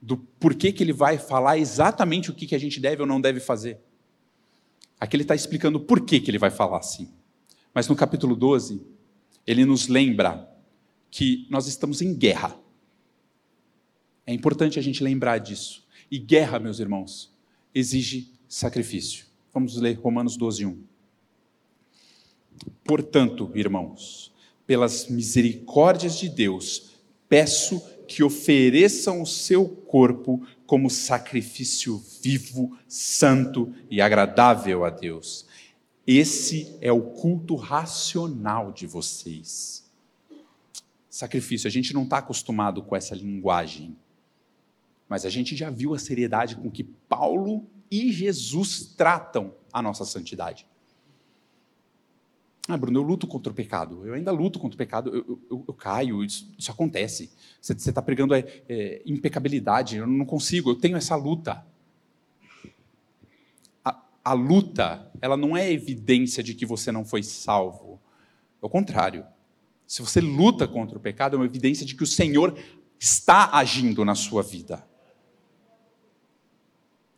do 0.00 0.16
porquê 0.16 0.72
que 0.72 0.82
ele 0.82 0.92
vai 0.92 1.18
falar 1.18 1.58
exatamente 1.58 2.30
o 2.30 2.34
que, 2.34 2.46
que 2.46 2.54
a 2.54 2.58
gente 2.58 2.80
deve 2.80 3.02
ou 3.02 3.08
não 3.08 3.20
deve 3.20 3.40
fazer. 3.40 3.78
Aqui 4.98 5.16
ele 5.16 5.24
está 5.24 5.34
explicando 5.34 5.80
por 5.80 6.00
que, 6.04 6.20
que 6.20 6.30
ele 6.30 6.38
vai 6.38 6.50
falar 6.50 6.78
assim. 6.78 7.12
Mas 7.74 7.88
no 7.88 7.96
capítulo 7.96 8.36
12, 8.36 8.86
ele 9.46 9.64
nos 9.64 9.88
lembra 9.88 10.48
que 11.10 11.46
nós 11.50 11.66
estamos 11.66 12.00
em 12.00 12.14
guerra. 12.14 12.56
É 14.26 14.32
importante 14.32 14.78
a 14.78 14.82
gente 14.82 15.02
lembrar 15.02 15.38
disso. 15.38 15.84
E 16.10 16.18
guerra, 16.18 16.58
meus 16.58 16.78
irmãos, 16.78 17.31
exige 17.74 18.32
sacrifício. 18.48 19.26
Vamos 19.52 19.76
ler 19.76 19.94
Romanos 19.98 20.36
12, 20.36 20.66
1. 20.66 20.82
Portanto, 22.84 23.50
irmãos, 23.54 24.32
pelas 24.66 25.08
misericórdias 25.08 26.18
de 26.18 26.28
Deus, 26.28 26.92
peço 27.28 27.82
que 28.06 28.22
ofereçam 28.22 29.22
o 29.22 29.26
seu 29.26 29.66
corpo 29.66 30.46
como 30.66 30.90
sacrifício 30.90 32.02
vivo, 32.22 32.76
santo 32.86 33.74
e 33.90 34.00
agradável 34.00 34.84
a 34.84 34.90
Deus. 34.90 35.46
Esse 36.06 36.76
é 36.80 36.90
o 36.90 37.00
culto 37.00 37.54
racional 37.54 38.72
de 38.72 38.86
vocês. 38.86 39.84
Sacrifício, 41.08 41.68
a 41.68 41.70
gente 41.70 41.94
não 41.94 42.04
está 42.04 42.18
acostumado 42.18 42.82
com 42.82 42.96
essa 42.96 43.14
linguagem, 43.14 43.96
mas 45.12 45.26
a 45.26 45.28
gente 45.28 45.54
já 45.54 45.68
viu 45.68 45.92
a 45.92 45.98
seriedade 45.98 46.56
com 46.56 46.70
que 46.70 46.82
Paulo 46.82 47.68
e 47.90 48.10
Jesus 48.10 48.94
tratam 48.96 49.54
a 49.70 49.82
nossa 49.82 50.06
santidade. 50.06 50.66
Ah, 52.66 52.78
Bruno, 52.78 52.98
eu 52.98 53.02
luto 53.02 53.26
contra 53.26 53.52
o 53.52 53.54
pecado. 53.54 54.06
Eu 54.06 54.14
ainda 54.14 54.32
luto 54.32 54.58
contra 54.58 54.74
o 54.74 54.78
pecado. 54.78 55.14
Eu, 55.14 55.38
eu, 55.50 55.64
eu 55.68 55.74
caio, 55.74 56.24
isso, 56.24 56.50
isso, 56.58 56.70
acontece. 56.70 57.30
Você 57.60 57.74
está 57.74 58.00
pregando 58.00 58.34
é, 58.34 58.62
é, 58.66 59.02
impecabilidade. 59.04 59.98
Eu 59.98 60.06
não 60.06 60.24
consigo, 60.24 60.70
eu 60.70 60.76
tenho 60.76 60.96
essa 60.96 61.14
luta. 61.14 61.62
A, 63.84 64.02
a 64.24 64.32
luta, 64.32 65.12
ela 65.20 65.36
não 65.36 65.54
é 65.54 65.70
evidência 65.70 66.42
de 66.42 66.54
que 66.54 66.64
você 66.64 66.90
não 66.90 67.04
foi 67.04 67.22
salvo. 67.22 68.00
Ao 68.62 68.70
contrário. 68.70 69.26
Se 69.86 70.00
você 70.00 70.22
luta 70.22 70.66
contra 70.66 70.96
o 70.96 71.00
pecado, 71.02 71.36
é 71.36 71.38
uma 71.38 71.44
evidência 71.44 71.84
de 71.84 71.94
que 71.94 72.02
o 72.02 72.06
Senhor 72.06 72.58
está 72.98 73.50
agindo 73.52 74.06
na 74.06 74.14
sua 74.14 74.42
vida. 74.42 74.90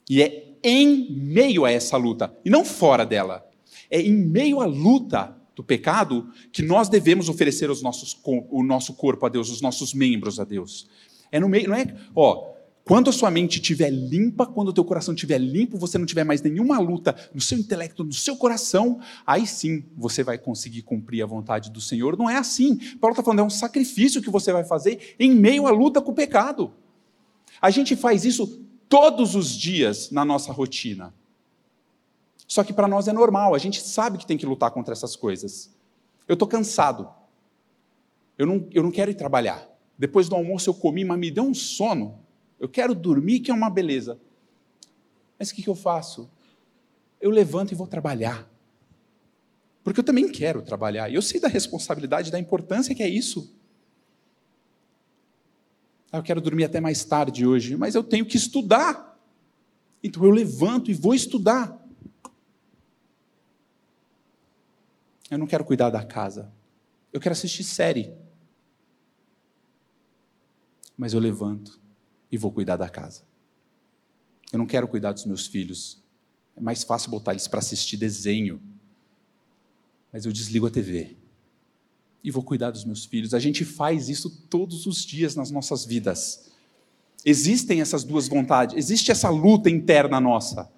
E 0.08 0.22
é 0.22 0.54
em 0.62 1.10
meio 1.10 1.64
a 1.64 1.70
essa 1.70 1.96
luta, 1.96 2.34
e 2.44 2.50
não 2.50 2.64
fora 2.64 3.04
dela. 3.04 3.46
É 3.90 4.00
em 4.00 4.12
meio 4.12 4.60
à 4.60 4.66
luta 4.66 5.36
do 5.54 5.62
pecado 5.62 6.30
que 6.52 6.62
nós 6.62 6.88
devemos 6.88 7.28
oferecer 7.28 7.70
os 7.70 7.82
nossos, 7.82 8.18
o 8.24 8.62
nosso 8.62 8.94
corpo 8.94 9.26
a 9.26 9.28
Deus, 9.28 9.50
os 9.50 9.60
nossos 9.60 9.94
membros 9.94 10.40
a 10.40 10.44
Deus. 10.44 10.88
É 11.30 11.38
no 11.38 11.48
meio, 11.48 11.68
não 11.68 11.76
é? 11.76 11.94
Ó, 12.14 12.54
quando 12.84 13.08
a 13.08 13.12
sua 13.12 13.30
mente 13.30 13.54
estiver 13.54 13.90
limpa, 13.90 14.44
quando 14.44 14.68
o 14.68 14.72
teu 14.72 14.84
coração 14.84 15.14
estiver 15.14 15.38
limpo, 15.38 15.78
você 15.78 15.96
não 15.96 16.04
tiver 16.04 16.22
mais 16.22 16.42
nenhuma 16.42 16.78
luta 16.78 17.16
no 17.32 17.40
seu 17.40 17.56
intelecto, 17.56 18.04
no 18.04 18.12
seu 18.12 18.36
coração, 18.36 19.00
aí 19.26 19.46
sim 19.46 19.84
você 19.96 20.22
vai 20.22 20.36
conseguir 20.36 20.82
cumprir 20.82 21.22
a 21.22 21.26
vontade 21.26 21.70
do 21.70 21.80
Senhor. 21.80 22.16
Não 22.18 22.28
é 22.28 22.36
assim. 22.36 22.76
Paulo 23.00 23.12
está 23.12 23.22
falando, 23.22 23.40
é 23.40 23.42
um 23.42 23.50
sacrifício 23.50 24.20
que 24.20 24.28
você 24.28 24.52
vai 24.52 24.64
fazer 24.64 25.14
em 25.18 25.34
meio 25.34 25.66
à 25.66 25.70
luta 25.70 26.02
com 26.02 26.12
o 26.12 26.14
pecado. 26.14 26.72
A 27.60 27.70
gente 27.70 27.96
faz 27.96 28.26
isso 28.26 28.62
todos 28.94 29.34
os 29.34 29.50
dias 29.50 30.12
na 30.12 30.24
nossa 30.24 30.52
rotina. 30.52 31.12
Só 32.46 32.62
que 32.62 32.72
para 32.72 32.86
nós 32.86 33.08
é 33.08 33.12
normal, 33.12 33.52
a 33.52 33.58
gente 33.58 33.80
sabe 33.80 34.18
que 34.18 34.24
tem 34.24 34.38
que 34.38 34.46
lutar 34.46 34.70
contra 34.70 34.92
essas 34.92 35.16
coisas. 35.16 35.74
Eu 36.28 36.34
estou 36.34 36.46
cansado. 36.46 37.10
Eu 38.38 38.46
não, 38.46 38.68
eu 38.70 38.84
não 38.84 38.92
quero 38.92 39.10
ir 39.10 39.14
trabalhar. 39.14 39.68
Depois 39.98 40.28
do 40.28 40.36
almoço 40.36 40.70
eu 40.70 40.74
comi, 40.74 41.04
mas 41.04 41.18
me 41.18 41.28
deu 41.28 41.42
um 41.42 41.52
sono. 41.52 42.20
Eu 42.56 42.68
quero 42.68 42.94
dormir, 42.94 43.40
que 43.40 43.50
é 43.50 43.54
uma 43.54 43.68
beleza. 43.68 44.16
Mas 45.36 45.50
o 45.50 45.56
que, 45.56 45.62
que 45.64 45.68
eu 45.68 45.74
faço? 45.74 46.30
Eu 47.20 47.30
levanto 47.30 47.72
e 47.72 47.74
vou 47.74 47.88
trabalhar. 47.88 48.48
Porque 49.82 49.98
eu 49.98 50.04
também 50.04 50.30
quero 50.30 50.62
trabalhar. 50.62 51.10
E 51.10 51.16
eu 51.16 51.22
sei 51.22 51.40
da 51.40 51.48
responsabilidade, 51.48 52.30
da 52.30 52.38
importância 52.38 52.94
que 52.94 53.02
é 53.02 53.08
isso. 53.08 53.52
Ah, 56.14 56.18
eu 56.18 56.22
quero 56.22 56.40
dormir 56.40 56.62
até 56.62 56.80
mais 56.80 57.04
tarde 57.04 57.44
hoje, 57.44 57.76
mas 57.76 57.96
eu 57.96 58.04
tenho 58.04 58.24
que 58.24 58.36
estudar. 58.36 59.18
Então 60.00 60.24
eu 60.24 60.30
levanto 60.30 60.88
e 60.88 60.94
vou 60.94 61.12
estudar. 61.12 61.76
Eu 65.28 65.36
não 65.38 65.46
quero 65.48 65.64
cuidar 65.64 65.90
da 65.90 66.04
casa. 66.04 66.52
Eu 67.12 67.20
quero 67.20 67.32
assistir 67.32 67.64
série. 67.64 68.14
Mas 70.96 71.14
eu 71.14 71.18
levanto 71.18 71.80
e 72.30 72.38
vou 72.38 72.52
cuidar 72.52 72.76
da 72.76 72.88
casa. 72.88 73.24
Eu 74.52 74.60
não 74.60 74.66
quero 74.66 74.86
cuidar 74.86 75.10
dos 75.10 75.24
meus 75.24 75.48
filhos. 75.48 76.00
É 76.54 76.60
mais 76.60 76.84
fácil 76.84 77.10
botar 77.10 77.32
eles 77.32 77.48
para 77.48 77.58
assistir 77.58 77.96
desenho. 77.96 78.62
Mas 80.12 80.24
eu 80.24 80.32
desligo 80.32 80.68
a 80.68 80.70
TV 80.70 81.23
e 82.24 82.30
vou 82.30 82.42
cuidar 82.42 82.70
dos 82.70 82.86
meus 82.86 83.04
filhos. 83.04 83.34
A 83.34 83.38
gente 83.38 83.66
faz 83.66 84.08
isso 84.08 84.30
todos 84.48 84.86
os 84.86 85.04
dias 85.04 85.36
nas 85.36 85.50
nossas 85.50 85.84
vidas. 85.84 86.50
Existem 87.22 87.82
essas 87.82 88.02
duas 88.02 88.26
vontades, 88.26 88.76
existe 88.76 89.10
essa 89.10 89.28
luta 89.28 89.68
interna 89.68 90.18
nossa. 90.18 90.70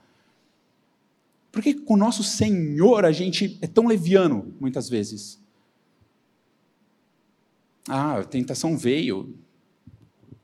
Por 1.52 1.62
que 1.62 1.72
com 1.72 1.94
o 1.94 1.96
nosso 1.96 2.24
Senhor 2.24 3.04
a 3.04 3.12
gente 3.12 3.56
é 3.62 3.66
tão 3.66 3.86
leviano, 3.86 4.54
muitas 4.60 4.88
vezes? 4.88 5.38
Ah, 7.88 8.18
a 8.18 8.24
tentação 8.24 8.76
veio. 8.76 9.34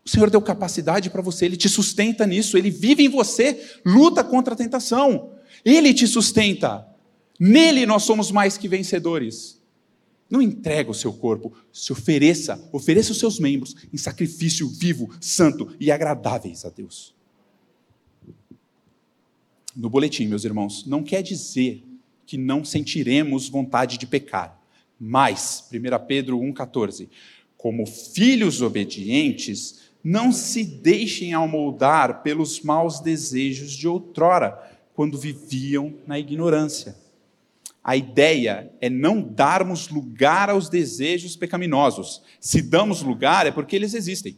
O 0.05 0.09
Senhor 0.09 0.31
deu 0.31 0.41
capacidade 0.41 1.11
para 1.11 1.23
você, 1.23 1.45
Ele 1.45 1.57
te 1.57 1.69
sustenta 1.69 2.27
nisso, 2.27 2.57
Ele 2.57 2.71
vive 2.71 3.05
em 3.05 3.09
você, 3.09 3.61
luta 3.85 4.25
contra 4.25 4.55
a 4.55 4.57
tentação. 4.57 5.33
Ele 5.65 5.93
te 5.93 6.07
sustenta. 6.07 6.87
Nele 7.39 7.87
nós 7.87 8.05
somos 8.05 8.31
mais 8.31 8.57
que 8.57 8.67
vencedores. 8.67 9.62
Não 10.33 10.41
entrega 10.41 10.91
o 10.91 10.95
seu 10.95 11.13
corpo, 11.13 11.53
se 11.71 11.93
ofereça, 11.93 12.59
ofereça 12.73 13.13
os 13.13 13.19
seus 13.19 13.39
membros 13.39 13.77
em 13.93 13.99
sacrifício 13.99 14.67
vivo, 14.67 15.11
santo 15.21 15.77
e 15.79 15.91
agradáveis 15.91 16.65
a 16.65 16.71
Deus. 16.71 17.15
No 19.77 19.91
boletim, 19.91 20.27
meus 20.27 20.47
irmãos, 20.47 20.87
não 20.87 21.03
quer 21.03 21.23
dizer 21.23 21.85
que 22.25 22.39
não 22.39 22.65
sentiremos 22.65 23.47
vontade 23.47 23.99
de 23.99 24.07
pecar. 24.07 24.59
Mas, 24.99 25.69
1 25.71 26.07
Pedro 26.07 26.39
1,14, 26.39 27.11
como 27.55 27.85
filhos 27.85 28.63
obedientes, 28.63 29.81
não 30.03 30.33
se 30.33 30.65
deixem 30.65 31.35
amoldar 31.35 32.23
pelos 32.23 32.63
maus 32.63 33.01
desejos 33.01 33.73
de 33.73 33.87
outrora, 33.87 34.81
quando 34.95 35.19
viviam 35.19 35.93
na 36.07 36.19
ignorância. 36.19 37.02
A 37.85 37.97
ideia 37.97 38.73
é 38.81 38.89
não 38.89 39.21
darmos 39.21 39.89
lugar 39.89 40.49
aos 40.49 40.69
desejos 40.69 41.35
pecaminosos. 41.35 42.23
Se 42.41 42.63
damos 42.63 43.03
lugar, 43.03 43.47
é 43.47 43.51
porque 43.51 43.75
eles 43.75 43.95
existem. 43.95 44.37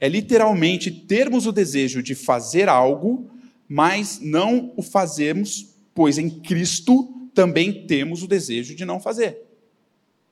É 0.00 0.08
literalmente 0.08 0.90
termos 0.90 1.46
o 1.46 1.52
desejo 1.52 2.02
de 2.02 2.14
fazer 2.14 2.68
algo, 2.68 3.30
mas 3.68 4.18
não 4.20 4.72
o 4.76 4.82
fazemos, 4.82 5.76
pois 5.94 6.18
em 6.18 6.28
Cristo 6.28 7.28
também 7.32 7.86
temos 7.86 8.22
o 8.22 8.28
desejo 8.28 8.74
de 8.74 8.84
não 8.84 8.98
fazer. 8.98 9.38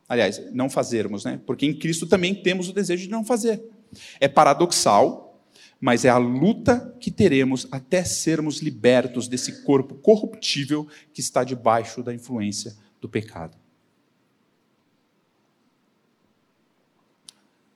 Aliás, 0.08 0.42
não 0.52 0.68
fazermos, 0.68 1.24
né? 1.24 1.40
Porque 1.46 1.64
em 1.64 1.72
Cristo 1.72 2.06
também 2.06 2.34
temos 2.34 2.68
o 2.68 2.72
desejo 2.72 3.04
de 3.04 3.10
não 3.10 3.24
fazer. 3.24 3.62
É 4.18 4.26
paradoxal, 4.26 5.21
mas 5.82 6.04
é 6.04 6.08
a 6.08 6.16
luta 6.16 6.96
que 7.00 7.10
teremos 7.10 7.66
até 7.72 8.04
sermos 8.04 8.58
libertos 8.60 9.26
desse 9.26 9.64
corpo 9.64 9.96
corruptível 9.96 10.86
que 11.12 11.20
está 11.20 11.42
debaixo 11.42 12.04
da 12.04 12.14
influência 12.14 12.76
do 13.00 13.08
pecado. 13.08 13.58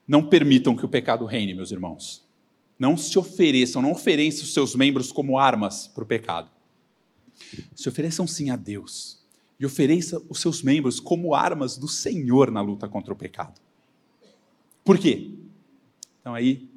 Não 0.07 0.29
permitam 0.29 0.73
que 0.73 0.85
o 0.85 0.87
pecado 0.87 1.25
reine, 1.25 1.53
meus 1.53 1.69
irmãos. 1.69 2.25
Não 2.79 2.95
se 2.95 3.19
ofereçam, 3.19 3.81
não 3.81 3.91
ofereçam 3.91 4.45
os 4.45 4.53
seus 4.53 4.73
membros 4.73 5.11
como 5.11 5.37
armas 5.37 5.87
para 5.87 6.05
o 6.05 6.07
pecado. 6.07 6.49
Se 7.75 7.89
ofereçam 7.89 8.25
sim 8.25 8.49
a 8.49 8.55
Deus. 8.55 9.21
E 9.59 9.65
ofereça 9.65 10.21
os 10.29 10.39
seus 10.39 10.63
membros 10.63 11.01
como 11.01 11.35
armas 11.35 11.77
do 11.77 11.89
Senhor 11.89 12.51
na 12.51 12.61
luta 12.61 12.87
contra 12.87 13.11
o 13.11 13.17
pecado. 13.17 13.59
Por 14.85 14.97
quê? 14.97 15.29
Então 16.21 16.33
aí 16.33 16.69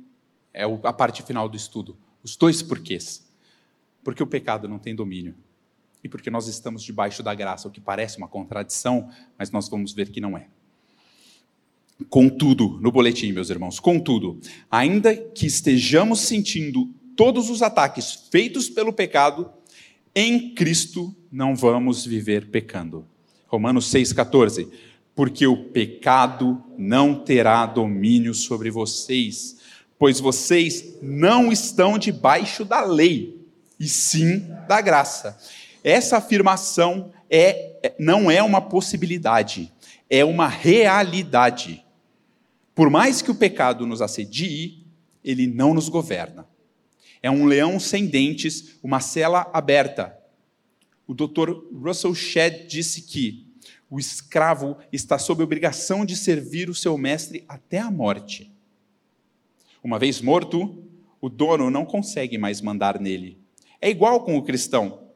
é 0.53 0.65
a 0.65 0.93
parte 0.93 1.23
final 1.23 1.49
do 1.49 1.57
estudo. 1.57 1.97
Os 2.23 2.37
dois 2.37 2.63
porquês. 2.63 3.27
Porque 4.03 4.23
o 4.23 4.27
pecado 4.27 4.69
não 4.69 4.79
tem 4.79 4.95
domínio. 4.95 5.35
E 6.03 6.09
porque 6.09 6.31
nós 6.31 6.47
estamos 6.49 6.83
debaixo 6.83 7.23
da 7.23 7.35
graça, 7.35 7.69
o 7.69 7.71
que 7.71 7.81
parece 7.81 8.19
uma 8.19 8.29
contradição, 8.29 9.11
mas 9.39 9.51
nós 9.51 9.69
vamos 9.69 9.93
ver 9.93 10.11
que 10.11 10.21
não 10.21 10.37
é. 10.37 10.47
Contudo, 12.09 12.79
no 12.81 12.91
boletim, 12.91 13.31
meus 13.33 13.51
irmãos, 13.51 13.79
contudo, 13.79 14.41
ainda 14.71 15.15
que 15.15 15.47
estejamos 15.47 16.21
sentindo 16.21 16.89
todos 17.15 17.51
os 17.51 17.61
ataques 17.61 18.29
feitos 18.31 18.71
pelo 18.71 18.93
pecado, 18.93 19.51
em 20.15 20.55
Cristo 20.55 21.15
não 21.31 21.55
vamos 21.55 22.07
viver 22.07 22.51
pecando. 22.51 23.07
Romanos 23.47 23.93
6,14. 23.93 24.69
Porque 25.15 25.47
o 25.47 25.65
pecado 25.65 26.63
não 26.79 27.15
terá 27.15 27.67
domínio 27.67 28.33
sobre 28.33 28.71
vocês 28.71 29.60
pois 30.01 30.19
vocês 30.19 30.97
não 31.03 31.53
estão 31.53 31.99
debaixo 31.99 32.65
da 32.65 32.81
lei, 32.81 33.39
e 33.79 33.87
sim 33.87 34.39
da 34.67 34.81
graça. 34.81 35.39
Essa 35.85 36.17
afirmação 36.17 37.13
é, 37.29 37.95
não 37.99 38.31
é 38.31 38.43
uma 38.43 38.63
possibilidade, 38.63 39.71
é 40.09 40.25
uma 40.25 40.49
realidade. 40.49 41.85
Por 42.75 42.89
mais 42.89 43.21
que 43.21 43.31
o 43.31 43.35
pecado 43.35 43.87
nos 43.87 44.01
assedie, 44.01 44.87
ele 45.23 45.47
não 45.47 45.75
nos 45.75 45.91
governa. 45.91 46.49
É 47.23 47.31
um 47.31 47.45
leão 47.45 47.79
sem 47.79 48.07
dentes, 48.07 48.79
uma 48.83 49.01
cela 49.01 49.51
aberta. 49.53 50.17
O 51.07 51.13
Dr. 51.13 51.51
Russell 51.75 52.15
Shedd 52.15 52.67
disse 52.67 53.03
que 53.03 53.47
o 53.91 53.99
escravo 53.99 54.79
está 54.91 55.19
sob 55.19 55.43
obrigação 55.43 56.07
de 56.07 56.17
servir 56.17 56.71
o 56.71 56.75
seu 56.75 56.97
mestre 56.97 57.45
até 57.47 57.79
a 57.79 57.91
morte. 57.91 58.51
Uma 59.83 59.99
vez 59.99 60.21
morto, 60.21 60.85
o 61.21 61.29
dono 61.29 61.71
não 61.71 61.85
consegue 61.85 62.37
mais 62.37 62.61
mandar 62.61 63.01
nele. 63.01 63.39
É 63.81 63.89
igual 63.89 64.25
com 64.25 64.37
o 64.37 64.43
cristão. 64.43 65.09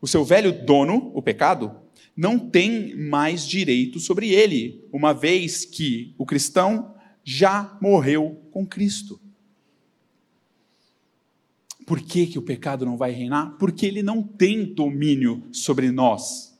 O 0.00 0.06
seu 0.06 0.24
velho 0.24 0.64
dono, 0.64 1.10
o 1.14 1.20
pecado, 1.20 1.74
não 2.16 2.38
tem 2.38 2.96
mais 2.96 3.46
direito 3.46 4.00
sobre 4.00 4.30
ele, 4.30 4.84
uma 4.92 5.12
vez 5.12 5.64
que 5.64 6.14
o 6.18 6.26
cristão 6.26 6.94
já 7.22 7.76
morreu 7.80 8.42
com 8.50 8.66
Cristo. 8.66 9.20
Por 11.86 12.00
que, 12.00 12.26
que 12.26 12.38
o 12.38 12.42
pecado 12.42 12.84
não 12.84 12.96
vai 12.96 13.12
reinar? 13.12 13.56
Porque 13.58 13.86
ele 13.86 14.02
não 14.02 14.22
tem 14.22 14.64
domínio 14.64 15.46
sobre 15.52 15.90
nós. 15.90 16.58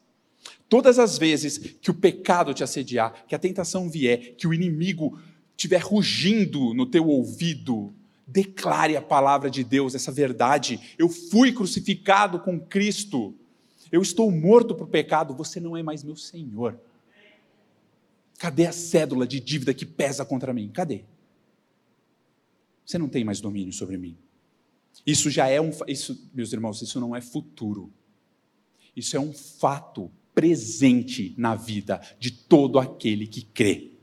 Todas 0.69 0.99
as 0.99 1.19
vezes 1.19 1.59
que 1.59 1.91
o 1.91 1.95
pecado 1.95 2.53
te 2.53 2.63
assediar, 2.63 3.25
que 3.27 3.35
a 3.35 3.39
tentação 3.39 3.89
vier, 3.91 4.37
que 4.37 4.47
o 4.47 4.55
inimigo 4.55 5.19
estiver 5.59 5.83
rugindo 5.83 6.73
no 6.73 6.87
teu 6.87 7.09
ouvido, 7.09 7.93
declare 8.25 8.97
a 8.97 9.03
palavra 9.03 9.51
de 9.51 9.65
Deus, 9.65 9.93
essa 9.97 10.13
verdade. 10.13 10.95
Eu 10.97 11.09
fui 11.09 11.53
crucificado 11.53 12.39
com 12.39 12.61
Cristo. 12.61 13.35
Eu 13.91 14.01
estou 14.01 14.31
morto 14.31 14.73
para 14.75 14.85
o 14.85 14.89
pecado, 14.89 15.35
você 15.35 15.59
não 15.59 15.77
é 15.77 15.83
mais 15.83 16.05
meu 16.05 16.15
Senhor. 16.15 16.79
Cadê 18.39 18.67
a 18.67 18.73
cédula 18.73 19.27
de 19.27 19.41
dívida 19.41 19.75
que 19.75 19.85
pesa 19.85 20.25
contra 20.25 20.55
mim? 20.55 20.71
Cadê? 20.73 21.03
Você 22.87 22.97
não 22.97 23.09
tem 23.09 23.25
mais 23.25 23.41
domínio 23.41 23.73
sobre 23.73 23.99
mim. 23.99 24.17
Isso 25.05 25.29
já 25.29 25.49
é 25.49 25.61
um. 25.61 25.71
Isso, 25.89 26.31
meus 26.33 26.53
irmãos, 26.53 26.81
isso 26.81 27.01
não 27.01 27.17
é 27.17 27.21
futuro. 27.21 27.93
Isso 28.95 29.17
é 29.17 29.21
um 29.21 29.33
fato 29.33 30.11
presente 30.35 31.35
na 31.37 31.57
vida 31.57 32.01
de 32.21 32.31
todo 32.31 32.79
aquele 32.79 33.27
que 33.27 33.43
crê. 33.43 33.98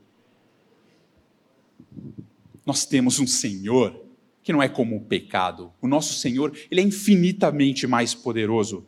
Nós 2.66 2.86
temos 2.86 3.20
um 3.20 3.28
Senhor 3.28 4.06
que 4.42 4.54
não 4.54 4.62
é 4.62 4.70
como 4.70 4.96
o 4.96 5.02
pecado. 5.02 5.74
O 5.82 5.88
nosso 5.88 6.14
Senhor, 6.14 6.56
ele 6.70 6.82
é 6.82 6.84
infinitamente 6.84 7.86
mais 7.88 8.14
poderoso. 8.14 8.86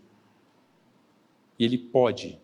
E 1.58 1.66
ele 1.66 1.78
pode, 1.78 2.40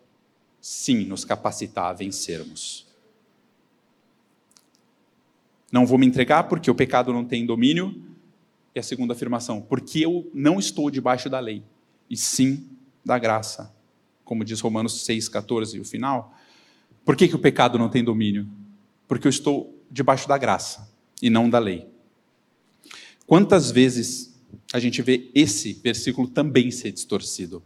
sim, 0.60 1.06
nos 1.06 1.24
capacitar 1.24 1.86
a 1.86 1.94
vencermos. 1.94 2.88
Não 5.72 5.86
vou 5.86 5.98
me 5.98 6.06
entregar 6.06 6.44
porque 6.46 6.70
o 6.70 6.76
pecado 6.76 7.14
não 7.14 7.24
tem 7.24 7.46
domínio. 7.46 8.04
E 8.76 8.80
a 8.80 8.84
segunda 8.84 9.14
afirmação, 9.14 9.62
porque 9.62 10.00
eu 10.00 10.32
não 10.34 10.58
estou 10.58 10.90
debaixo 10.90 11.30
da 11.30 11.40
lei, 11.40 11.64
e 12.10 12.18
sim 12.18 12.68
da 13.06 13.20
graça. 13.20 13.72
Como 14.26 14.44
diz 14.44 14.60
Romanos 14.60 15.08
6,14, 15.08 15.80
o 15.80 15.86
final. 15.86 16.36
Por 17.06 17.16
que, 17.16 17.28
que 17.28 17.36
o 17.36 17.40
pecado 17.40 17.78
não 17.78 17.90
tem 17.90 18.04
domínio? 18.04 18.50
Porque 19.08 19.28
eu 19.28 19.30
estou 19.30 19.80
debaixo 19.92 20.28
da 20.28 20.40
graça 20.40 20.92
e 21.24 21.30
não 21.30 21.50
da 21.50 21.58
lei. 21.58 21.88
Quantas 23.26 23.72
vezes 23.72 24.38
a 24.74 24.80
gente 24.80 25.02
vê 25.02 25.32
esse 25.34 25.72
versículo 25.72 26.28
também 26.28 26.70
ser 26.70 26.92
distorcido? 26.92 27.64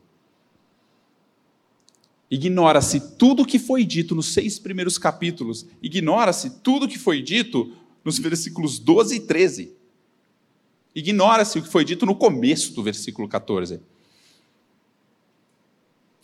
Ignora-se 2.30 3.18
tudo 3.18 3.42
o 3.42 3.46
que 3.46 3.58
foi 3.58 3.84
dito 3.84 4.14
nos 4.14 4.28
seis 4.28 4.60
primeiros 4.60 5.00
capítulos, 5.00 5.66
ignora-se 5.82 6.60
tudo 6.60 6.86
o 6.86 6.88
que 6.88 7.00
foi 7.00 7.20
dito 7.20 7.76
nos 8.06 8.20
versículos 8.20 8.78
12 8.78 9.16
e 9.16 9.20
13. 9.22 9.74
Ignora-se 10.94 11.58
o 11.58 11.64
que 11.64 11.70
foi 11.70 11.84
dito 11.84 12.06
no 12.06 12.16
começo 12.16 12.76
do 12.76 12.84
versículo 12.84 13.28
14. 13.28 13.82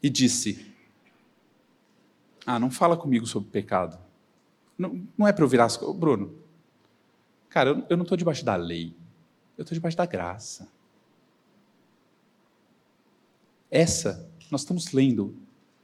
E 0.03 0.09
disse: 0.09 0.67
Ah, 2.45 2.59
não 2.59 2.69
fala 2.69 2.95
comigo 2.95 3.25
sobre 3.25 3.49
pecado. 3.49 3.97
Não, 4.77 5.01
não 5.17 5.27
é 5.27 5.33
para 5.33 5.43
eu 5.43 5.47
virar 5.47 5.65
as. 5.65 5.77
Bruno, 5.77 6.42
cara, 7.53 7.69
eu, 7.69 7.85
eu 7.87 7.95
não 7.95 8.01
estou 8.01 8.17
debaixo 8.17 8.43
da 8.43 8.55
lei. 8.55 8.95
Eu 9.55 9.61
estou 9.61 9.75
debaixo 9.75 9.95
da 9.95 10.07
graça. 10.07 10.67
Essa, 13.69 14.27
nós 14.49 14.61
estamos 14.61 14.91
lendo 14.91 15.35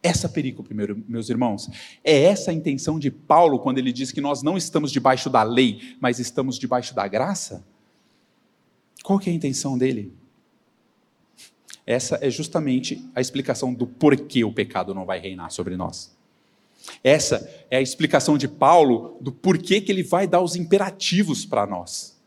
essa 0.01 0.27
perícope, 0.27 0.73
meus 0.73 1.29
irmãos. 1.29 1.69
É 2.03 2.23
essa 2.23 2.49
a 2.49 2.53
intenção 2.53 2.97
de 2.97 3.11
Paulo 3.11 3.59
quando 3.59 3.77
ele 3.77 3.93
diz 3.93 4.11
que 4.11 4.19
nós 4.19 4.41
não 4.41 4.57
estamos 4.57 4.91
debaixo 4.91 5.29
da 5.29 5.43
lei, 5.43 5.95
mas 5.99 6.17
estamos 6.17 6.57
debaixo 6.57 6.95
da 6.95 7.07
graça? 7.07 7.63
Qual 9.03 9.19
que 9.19 9.29
é 9.29 9.33
a 9.33 9.35
intenção 9.35 9.77
dele? 9.77 10.11
Essa 11.85 12.17
é 12.19 12.31
justamente 12.31 13.07
a 13.13 13.21
explicação 13.21 13.73
do 13.73 13.85
porquê 13.85 14.43
o 14.43 14.53
pecado 14.53 14.95
não 14.95 15.05
vai 15.05 15.19
reinar 15.19 15.51
sobre 15.51 15.77
nós. 15.77 16.17
Essa 17.03 17.49
é 17.69 17.77
a 17.77 17.81
explicação 17.81 18.37
de 18.37 18.47
Paulo 18.47 19.17
do 19.21 19.31
porquê 19.31 19.81
que 19.81 19.91
ele 19.91 20.03
vai 20.03 20.27
dar 20.27 20.41
os 20.41 20.55
imperativos 20.55 21.45
para 21.45 21.65
nós. 21.65 22.19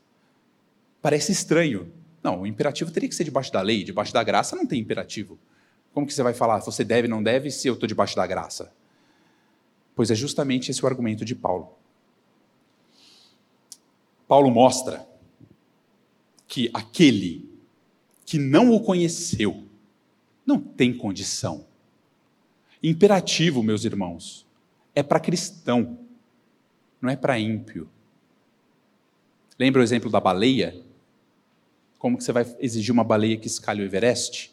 Parece 1.01 1.31
estranho. 1.31 1.91
Não, 2.21 2.41
o 2.41 2.47
imperativo 2.47 2.91
teria 2.91 3.09
que 3.09 3.15
ser 3.15 3.25
debaixo 3.25 3.51
da 3.51 3.61
lei, 3.61 3.83
debaixo 3.83 4.13
da 4.13 4.23
graça 4.23 4.55
não 4.55 4.65
tem 4.65 4.79
imperativo. 4.79 5.37
Como 5.93 6.07
que 6.07 6.13
você 6.13 6.23
vai 6.23 6.33
falar, 6.33 6.59
você 6.59 6.83
deve, 6.83 7.07
não 7.07 7.21
deve, 7.21 7.51
se 7.51 7.67
eu 7.67 7.73
estou 7.73 7.87
debaixo 7.87 8.15
da 8.15 8.25
graça? 8.25 8.73
Pois 9.95 10.09
é 10.09 10.15
justamente 10.15 10.71
esse 10.71 10.83
o 10.83 10.87
argumento 10.87 11.23
de 11.23 11.35
Paulo. 11.35 11.77
Paulo 14.27 14.49
mostra 14.49 15.07
que 16.47 16.69
aquele 16.73 17.49
que 18.25 18.39
não 18.39 18.71
o 18.71 18.79
conheceu 18.79 19.67
não 20.45 20.59
tem 20.59 20.95
condição. 20.95 21.65
Imperativo, 22.83 23.63
meus 23.63 23.85
irmãos, 23.85 24.45
é 24.93 25.01
para 25.01 25.19
cristão, 25.19 25.97
não 27.01 27.09
é 27.09 27.15
para 27.15 27.39
ímpio. 27.39 27.89
Lembra 29.57 29.79
o 29.79 29.83
exemplo 29.83 30.09
da 30.09 30.19
baleia? 30.19 30.75
Como 31.97 32.17
que 32.17 32.23
você 32.25 32.33
vai 32.33 32.45
exigir 32.59 32.91
uma 32.91 33.03
baleia 33.03 33.37
que 33.37 33.47
escalhe 33.47 33.81
o 33.81 33.85
Everest? 33.85 34.51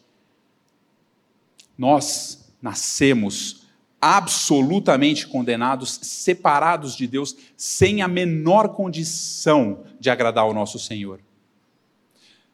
Nós 1.77 2.53
nascemos 2.63 3.67
absolutamente 4.01 5.27
condenados, 5.27 5.99
separados 6.03 6.95
de 6.95 7.09
Deus, 7.09 7.37
sem 7.57 8.01
a 8.01 8.09
menor 8.09 8.69
condição 8.69 9.85
de 9.99 10.09
agradar 10.09 10.45
ao 10.45 10.55
nosso 10.55 10.79
Senhor. 10.79 11.21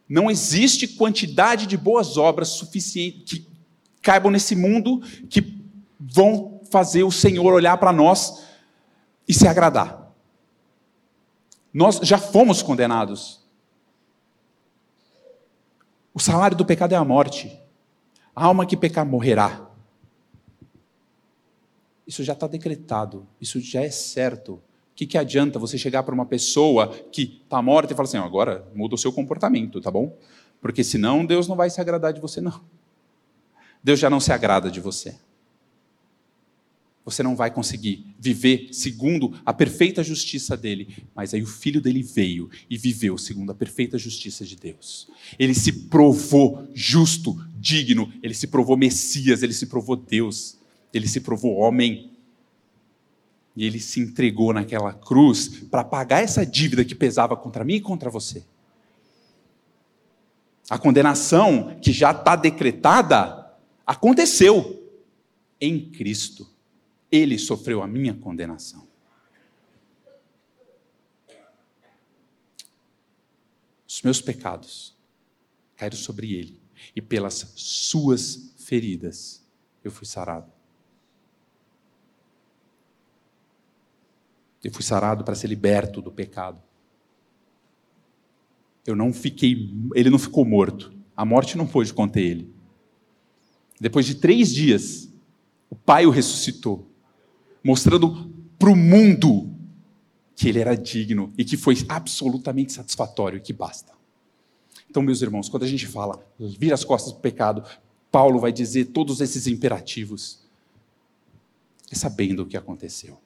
Não 0.09 0.31
existe 0.31 0.89
quantidade 0.89 1.67
de 1.67 1.77
boas 1.77 2.17
obras 2.17 2.49
suficiente 2.49 3.41
que 3.41 3.47
caibam 4.01 4.31
nesse 4.31 4.55
mundo 4.55 5.01
que 5.29 5.56
vão 6.13 6.61
fazer 6.71 7.03
o 7.03 7.11
Senhor 7.11 7.53
olhar 7.53 7.77
para 7.79 7.93
nós 7.93 8.45
e 9.29 9.35
se 9.35 9.47
agradar. 9.49 10.13
Nós 11.73 12.01
já 12.03 12.19
fomos 12.19 12.63
condenados. 12.63 13.45
O 16.15 16.21
salário 16.21 16.57
do 16.57 16.65
pecado 16.65 16.93
é 16.93 16.97
a 16.97 17.05
morte. 17.05 17.61
A 18.35 18.45
alma 18.45 18.67
que 18.67 18.77
pecar 18.77 19.05
morrerá. 19.05 19.67
Isso 22.07 22.23
já 22.23 22.35
está 22.35 22.47
decretado, 22.47 23.27
isso 23.41 23.61
já 23.61 23.83
é 23.83 23.91
certo. 23.91 24.55
O 24.55 24.63
que, 24.95 25.07
que 25.07 25.19
adianta 25.19 25.59
você 25.59 25.77
chegar 25.77 26.05
para 26.05 26.15
uma 26.15 26.25
pessoa 26.25 26.89
que 26.89 27.43
está 27.43 27.61
morta 27.61 27.93
e 27.93 27.97
falar 27.97 28.07
assim: 28.07 28.17
agora 28.17 28.67
muda 28.75 28.95
o 28.95 28.99
seu 28.99 29.13
comportamento, 29.13 29.81
tá 29.81 29.91
bom? 29.91 30.17
Porque 30.61 30.85
senão 30.85 31.27
Deus 31.27 31.49
não 31.49 31.57
vai 31.57 31.69
se 31.69 31.81
agradar 31.81 32.13
de 32.13 32.21
você, 32.21 32.41
não. 32.41 32.61
Deus 33.83 33.99
já 33.99 34.09
não 34.09 34.21
se 34.21 34.33
agrada 34.33 34.71
de 34.71 34.81
você. 34.81 35.17
Você 37.07 37.23
não 37.23 37.35
vai 37.35 37.51
conseguir 37.51 38.15
viver 38.19 38.69
segundo 38.73 39.33
a 39.47 39.55
perfeita 39.55 40.05
justiça 40.05 40.55
dele. 40.57 41.07
Mas 41.15 41.33
aí 41.33 41.43
o 41.43 41.47
filho 41.47 41.81
dele 41.81 42.03
veio 42.03 42.51
e 42.69 42.77
viveu 42.77 43.17
segundo 43.17 43.53
a 43.53 43.55
perfeita 43.55 43.97
justiça 43.97 44.45
de 44.45 44.57
Deus. 44.57 45.09
Ele 45.39 45.55
se 45.55 45.73
provou 45.73 46.69
justo, 46.75 47.43
digno, 47.59 48.13
ele 48.23 48.35
se 48.35 48.49
provou 48.49 48.77
Messias, 48.77 49.43
ele 49.43 49.55
se 49.55 49.67
provou 49.67 49.97
Deus 49.97 50.59
ele 50.97 51.09
se 51.09 51.21
provou 51.21 51.57
homem. 51.57 52.11
E 53.55 53.65
ele 53.65 53.81
se 53.81 54.01
entregou 54.01 54.53
naquela 54.53 54.93
cruz 54.93 55.49
para 55.71 55.83
pagar 55.83 56.23
essa 56.23 56.45
dívida 56.45 56.85
que 56.85 56.95
pesava 56.95 57.37
contra 57.37 57.65
mim 57.65 57.77
e 57.77 57.81
contra 57.81 58.11
você. 58.11 58.45
A 60.69 60.79
condenação 60.79 61.79
que 61.81 61.93
já 61.93 62.11
está 62.11 62.37
decretada 62.37 63.55
aconteceu 63.87 64.83
em 65.61 65.91
Cristo. 65.91 66.47
Ele 67.11 67.39
sofreu 67.39 67.83
a 67.83 67.87
minha 67.87 68.15
condenação. 68.15 68.87
Os 73.89 74.03
meus 74.03 74.21
pecados 74.21 74.95
caíram 75.77 75.97
sobre 75.97 76.35
ele, 76.35 76.61
e 76.95 77.01
pelas 77.01 77.53
suas 77.57 78.53
feridas 78.59 79.43
eu 79.83 79.91
fui 79.91 80.07
sarado. 80.07 80.53
Eu 84.63 84.73
fui 84.73 84.83
sarado 84.83 85.25
para 85.25 85.35
ser 85.35 85.47
liberto 85.47 86.03
do 86.03 86.11
pecado. 86.11 86.61
Eu 88.85 88.97
não 88.97 89.13
fiquei, 89.13 89.71
ele 89.95 90.11
não 90.11 90.19
ficou 90.19 90.45
morto. 90.45 90.93
A 91.17 91.25
morte 91.25 91.57
não 91.57 91.67
pôde 91.67 91.95
conter 91.95 92.23
ele. 92.23 92.55
Depois 93.81 94.07
de 94.07 94.17
três 94.17 94.53
dias, 94.53 95.09
o 95.71 95.77
Pai 95.77 96.07
o 96.07 96.11
ressuscitou, 96.11 96.91
mostrando 97.67 98.33
para 98.57 98.71
o 98.71 98.77
mundo 98.77 99.53
que 100.37 100.49
ele 100.49 100.61
era 100.61 100.77
digno 100.77 101.33
e 101.37 101.45
que 101.45 101.57
foi 101.57 101.75
absolutamente 101.89 102.73
satisfatório 102.73 103.39
e 103.39 103.41
que 103.41 103.53
basta. 103.53 103.93
Então, 104.89 105.03
meus 105.03 105.21
irmãos, 105.21 105.49
quando 105.49 105.65
a 105.65 105.67
gente 105.67 105.85
fala, 105.85 106.25
vira 106.39 106.77
as 106.77 106.85
costas 106.85 107.13
do 107.13 107.19
pecado, 107.19 107.65
Paulo 108.09 108.39
vai 108.39 108.53
dizer 108.53 108.87
todos 108.87 109.21
esses 109.21 109.49
imperativos, 109.49 110.47
é 111.91 111.97
sabendo 111.97 112.45
o 112.45 112.47
que 112.47 112.57
aconteceu. 112.57 113.21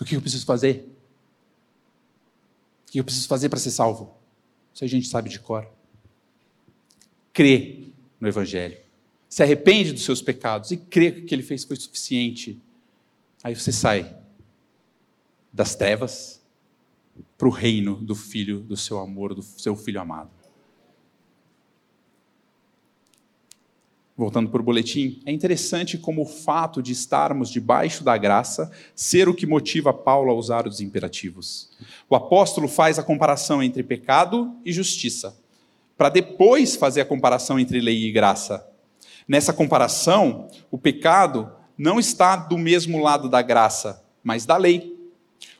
O 0.00 0.04
que 0.04 0.14
eu 0.14 0.20
preciso 0.20 0.46
fazer? 0.46 0.88
O 2.86 2.92
que 2.92 3.00
eu 3.00 3.04
preciso 3.04 3.26
fazer 3.26 3.48
para 3.48 3.58
ser 3.58 3.72
salvo? 3.72 4.14
Isso 4.72 4.84
a 4.84 4.86
gente 4.86 5.08
sabe 5.08 5.28
de 5.28 5.40
cor. 5.40 5.68
Crê 7.32 7.88
no 8.20 8.28
Evangelho. 8.28 8.87
Se 9.28 9.42
arrepende 9.42 9.92
dos 9.92 10.04
seus 10.04 10.22
pecados 10.22 10.70
e 10.70 10.76
crê 10.76 11.12
que 11.12 11.20
o 11.20 11.26
que 11.26 11.34
ele 11.34 11.42
fez 11.42 11.64
foi 11.64 11.76
suficiente. 11.76 12.60
Aí 13.42 13.54
você 13.54 13.70
sai 13.70 14.16
das 15.52 15.74
trevas 15.74 16.42
para 17.36 17.48
o 17.48 17.50
reino 17.50 17.96
do 17.96 18.14
Filho 18.14 18.60
do 18.60 18.76
seu 18.76 18.98
amor, 18.98 19.34
do 19.34 19.42
seu 19.42 19.76
Filho 19.76 20.00
amado. 20.00 20.38
voltando 24.18 24.50
para 24.50 24.60
o 24.60 24.64
boletim, 24.64 25.22
é 25.24 25.30
interessante 25.30 25.96
como 25.96 26.22
o 26.22 26.26
fato 26.26 26.82
de 26.82 26.90
estarmos 26.90 27.48
debaixo 27.48 28.02
da 28.02 28.16
graça 28.16 28.68
ser 28.92 29.28
o 29.28 29.34
que 29.34 29.46
motiva 29.46 29.94
Paulo 29.94 30.32
a 30.32 30.34
usar 30.34 30.66
os 30.66 30.80
imperativos. 30.80 31.70
O 32.10 32.16
apóstolo 32.16 32.66
faz 32.66 32.98
a 32.98 33.04
comparação 33.04 33.62
entre 33.62 33.84
pecado 33.84 34.56
e 34.64 34.72
justiça, 34.72 35.38
para 35.96 36.08
depois 36.08 36.74
fazer 36.74 37.00
a 37.00 37.04
comparação 37.04 37.60
entre 37.60 37.80
lei 37.80 38.06
e 38.06 38.10
graça. 38.10 38.66
Nessa 39.28 39.52
comparação, 39.52 40.48
o 40.70 40.78
pecado 40.78 41.52
não 41.76 42.00
está 42.00 42.34
do 42.34 42.56
mesmo 42.56 43.02
lado 43.02 43.28
da 43.28 43.42
graça, 43.42 44.02
mas 44.24 44.46
da 44.46 44.56
lei. 44.56 44.96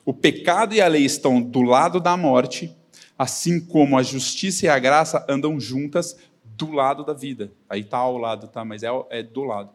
O 0.03 0.13
pecado 0.13 0.73
e 0.73 0.81
a 0.81 0.87
lei 0.87 1.05
estão 1.05 1.39
do 1.39 1.61
lado 1.61 1.99
da 1.99 2.17
morte, 2.17 2.75
assim 3.17 3.59
como 3.63 3.95
a 3.95 4.01
justiça 4.01 4.65
e 4.65 4.69
a 4.69 4.79
graça 4.79 5.23
andam 5.29 5.59
juntas 5.59 6.17
do 6.43 6.71
lado 6.71 7.05
da 7.05 7.13
vida. 7.13 7.51
Aí 7.69 7.81
está 7.81 7.99
ao 7.99 8.17
lado, 8.17 8.47
tá? 8.47 8.65
Mas 8.65 8.81
é, 8.81 8.89
é 9.11 9.21
do 9.21 9.43
lado. 9.43 9.69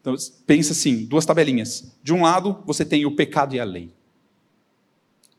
Então, 0.00 0.14
pensa 0.46 0.72
assim, 0.72 1.06
duas 1.06 1.24
tabelinhas. 1.24 1.96
De 2.02 2.12
um 2.12 2.22
lado, 2.22 2.62
você 2.66 2.84
tem 2.84 3.06
o 3.06 3.16
pecado 3.16 3.54
e 3.54 3.60
a 3.60 3.64
lei. 3.64 3.92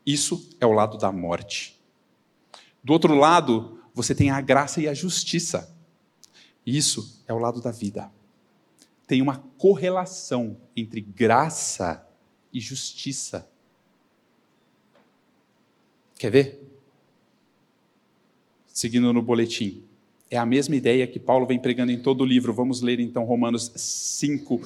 Isso 0.04 0.50
é 0.60 0.66
o 0.66 0.72
lado 0.72 0.98
da 0.98 1.12
morte. 1.12 1.80
Do 2.82 2.92
outro 2.92 3.14
lado, 3.14 3.78
você 3.94 4.14
tem 4.14 4.30
a 4.30 4.40
graça 4.40 4.80
e 4.80 4.88
a 4.88 4.94
justiça. 4.94 5.74
Isso 6.66 7.22
é 7.26 7.32
o 7.32 7.38
lado 7.38 7.60
da 7.60 7.70
vida. 7.70 8.10
Tem 9.06 9.20
uma 9.20 9.38
correlação 9.58 10.56
entre 10.76 11.00
graça 11.00 12.06
e 12.52 12.60
justiça. 12.60 13.48
Quer 16.18 16.30
ver? 16.30 16.80
Seguindo 18.66 19.12
no 19.12 19.22
boletim. 19.22 19.82
É 20.30 20.36
a 20.36 20.46
mesma 20.46 20.76
ideia 20.76 21.06
que 21.06 21.18
Paulo 21.18 21.44
vem 21.44 21.58
pregando 21.58 21.90
em 21.90 22.00
todo 22.00 22.20
o 22.20 22.24
livro. 22.24 22.52
Vamos 22.52 22.82
ler 22.82 23.00
então 23.00 23.24
Romanos 23.24 23.72
5, 23.74 24.60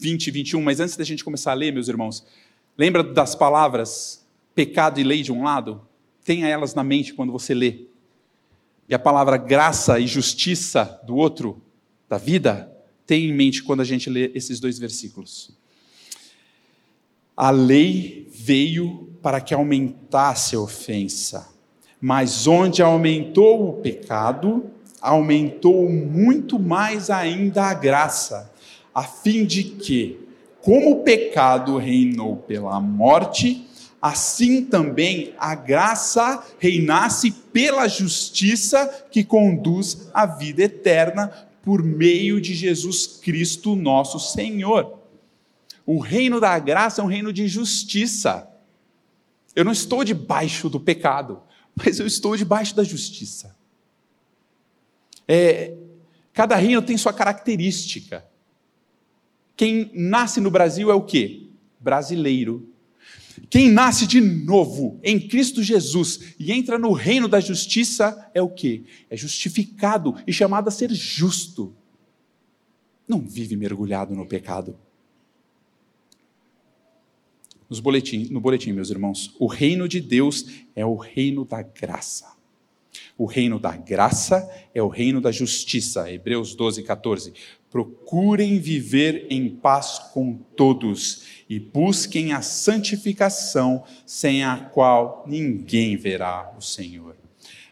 20 0.00 0.26
e 0.26 0.30
21. 0.30 0.62
Mas 0.62 0.80
antes 0.80 0.96
da 0.96 1.04
gente 1.04 1.22
começar 1.22 1.50
a 1.50 1.54
ler, 1.54 1.70
meus 1.72 1.88
irmãos, 1.88 2.24
lembra 2.78 3.02
das 3.02 3.34
palavras 3.34 4.26
pecado 4.54 5.00
e 5.00 5.04
lei 5.04 5.22
de 5.22 5.30
um 5.30 5.42
lado? 5.42 5.86
Tenha 6.24 6.48
elas 6.48 6.74
na 6.74 6.82
mente 6.82 7.12
quando 7.12 7.30
você 7.30 7.52
lê. 7.52 7.91
E 8.88 8.94
a 8.94 8.98
palavra 8.98 9.36
graça 9.36 9.98
e 9.98 10.06
justiça 10.06 11.00
do 11.04 11.16
outro, 11.16 11.62
da 12.08 12.18
vida, 12.18 12.70
tenha 13.06 13.28
em 13.28 13.34
mente 13.34 13.62
quando 13.62 13.80
a 13.80 13.84
gente 13.84 14.10
lê 14.10 14.30
esses 14.34 14.60
dois 14.60 14.78
versículos. 14.78 15.50
A 17.36 17.50
lei 17.50 18.28
veio 18.32 19.08
para 19.22 19.40
que 19.40 19.54
aumentasse 19.54 20.56
a 20.56 20.60
ofensa, 20.60 21.48
mas 22.00 22.46
onde 22.46 22.82
aumentou 22.82 23.68
o 23.68 23.72
pecado, 23.74 24.70
aumentou 25.00 25.88
muito 25.88 26.58
mais 26.58 27.10
ainda 27.10 27.64
a 27.64 27.74
graça, 27.74 28.52
a 28.94 29.02
fim 29.02 29.44
de 29.46 29.64
que, 29.64 30.18
como 30.60 30.92
o 30.92 31.02
pecado 31.02 31.78
reinou 31.78 32.36
pela 32.36 32.78
morte, 32.80 33.66
assim 34.02 34.64
também 34.64 35.32
a 35.38 35.54
graça 35.54 36.44
reinasse 36.58 37.30
pela 37.30 37.86
justiça 37.86 39.06
que 39.12 39.22
conduz 39.22 40.10
à 40.12 40.26
vida 40.26 40.64
eterna 40.64 41.28
por 41.62 41.84
meio 41.84 42.40
de 42.40 42.52
Jesus 42.52 43.06
Cristo, 43.06 43.76
nosso 43.76 44.18
Senhor. 44.18 44.98
O 45.86 46.00
reino 46.00 46.40
da 46.40 46.58
graça 46.58 47.00
é 47.00 47.04
um 47.04 47.08
reino 47.08 47.32
de 47.32 47.46
justiça. 47.46 48.48
Eu 49.54 49.64
não 49.64 49.70
estou 49.70 50.02
debaixo 50.02 50.68
do 50.68 50.80
pecado, 50.80 51.40
mas 51.76 52.00
eu 52.00 52.06
estou 52.06 52.36
debaixo 52.36 52.74
da 52.74 52.82
justiça. 52.82 53.54
É, 55.28 55.76
cada 56.32 56.56
reino 56.56 56.82
tem 56.82 56.96
sua 56.96 57.12
característica. 57.12 58.24
Quem 59.56 59.92
nasce 59.94 60.40
no 60.40 60.50
Brasil 60.50 60.90
é 60.90 60.94
o 60.94 61.02
quê? 61.02 61.46
Brasileiro. 61.78 62.71
Quem 63.48 63.70
nasce 63.70 64.06
de 64.06 64.20
novo 64.20 64.98
em 65.02 65.18
Cristo 65.20 65.62
Jesus 65.62 66.34
e 66.38 66.52
entra 66.52 66.78
no 66.78 66.92
reino 66.92 67.28
da 67.28 67.40
justiça 67.40 68.30
é 68.34 68.42
o 68.42 68.48
quê? 68.48 68.84
É 69.08 69.16
justificado 69.16 70.16
e 70.26 70.32
chamado 70.32 70.68
a 70.68 70.70
ser 70.70 70.92
justo. 70.92 71.74
Não 73.06 73.20
vive 73.20 73.56
mergulhado 73.56 74.14
no 74.14 74.26
pecado. 74.26 74.76
Nos 77.68 77.80
boletim, 77.80 78.28
no 78.30 78.40
boletim, 78.40 78.72
meus 78.72 78.90
irmãos, 78.90 79.34
o 79.38 79.46
reino 79.46 79.88
de 79.88 80.00
Deus 80.00 80.46
é 80.76 80.84
o 80.84 80.94
reino 80.94 81.44
da 81.44 81.62
graça. 81.62 82.32
O 83.16 83.24
reino 83.24 83.58
da 83.58 83.76
graça 83.76 84.48
é 84.74 84.82
o 84.82 84.88
reino 84.88 85.20
da 85.20 85.32
justiça. 85.32 86.10
Hebreus 86.10 86.54
12, 86.54 86.82
14. 86.82 87.32
Procurem 87.72 88.58
viver 88.58 89.26
em 89.30 89.48
paz 89.48 89.98
com 90.12 90.34
todos 90.34 91.22
e 91.48 91.58
busquem 91.58 92.34
a 92.34 92.42
santificação, 92.42 93.82
sem 94.04 94.44
a 94.44 94.58
qual 94.58 95.24
ninguém 95.26 95.96
verá 95.96 96.52
o 96.56 96.60
Senhor. 96.60 97.16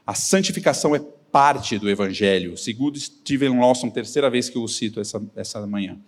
A 0.06 0.14
santificação 0.14 0.96
é 0.96 1.00
parte 1.30 1.78
do 1.78 1.88
Evangelho, 1.88 2.56
segundo 2.56 2.98
Stephen 2.98 3.60
Lawson, 3.60 3.90
terceira 3.90 4.30
vez 4.30 4.48
que 4.48 4.56
eu 4.56 4.62
o 4.62 4.68
cito 4.68 5.00
essa, 5.00 5.22
essa 5.36 5.66
manhã. 5.66 5.98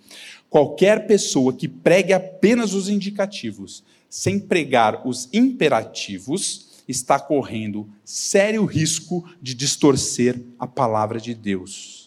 Qualquer 0.48 1.06
pessoa 1.06 1.52
que 1.52 1.68
pregue 1.68 2.14
apenas 2.14 2.72
os 2.72 2.88
indicativos, 2.88 3.84
sem 4.08 4.40
pregar 4.40 5.06
os 5.06 5.28
imperativos, 5.34 6.82
está 6.88 7.20
correndo 7.20 7.88
sério 8.04 8.64
risco 8.64 9.22
de 9.40 9.54
distorcer 9.54 10.42
a 10.58 10.66
palavra 10.66 11.20
de 11.20 11.34
Deus. 11.34 12.01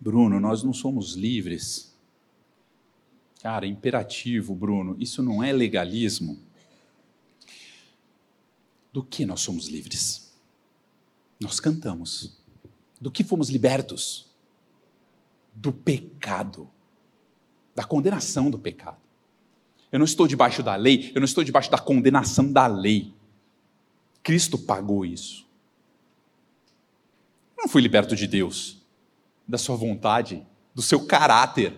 Bruno, 0.00 0.40
nós 0.40 0.62
não 0.62 0.72
somos 0.72 1.12
livres. 1.12 1.94
Cara, 3.42 3.66
imperativo, 3.66 4.54
Bruno, 4.54 4.96
isso 4.98 5.22
não 5.22 5.42
é 5.44 5.52
legalismo. 5.52 6.38
Do 8.90 9.04
que 9.04 9.26
nós 9.26 9.40
somos 9.42 9.68
livres? 9.68 10.32
Nós 11.38 11.60
cantamos. 11.60 12.38
Do 12.98 13.10
que 13.10 13.22
fomos 13.22 13.50
libertos? 13.50 14.26
Do 15.54 15.72
pecado, 15.72 16.70
da 17.74 17.84
condenação 17.84 18.50
do 18.50 18.58
pecado. 18.58 18.98
Eu 19.92 19.98
não 19.98 20.04
estou 20.04 20.26
debaixo 20.26 20.62
da 20.62 20.76
lei, 20.76 21.12
eu 21.14 21.20
não 21.20 21.26
estou 21.26 21.44
debaixo 21.44 21.70
da 21.70 21.78
condenação 21.78 22.50
da 22.50 22.66
lei. 22.66 23.12
Cristo 24.22 24.56
pagou 24.56 25.04
isso. 25.04 25.46
Eu 27.56 27.64
não 27.64 27.68
fui 27.68 27.82
liberto 27.82 28.16
de 28.16 28.26
Deus, 28.26 28.79
da 29.50 29.58
sua 29.58 29.76
vontade, 29.76 30.46
do 30.74 30.80
seu 30.80 31.00
caráter. 31.00 31.74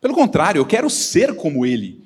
Pelo 0.00 0.14
contrário, 0.14 0.60
eu 0.60 0.66
quero 0.66 0.88
ser 0.88 1.34
como 1.34 1.66
Ele. 1.66 2.02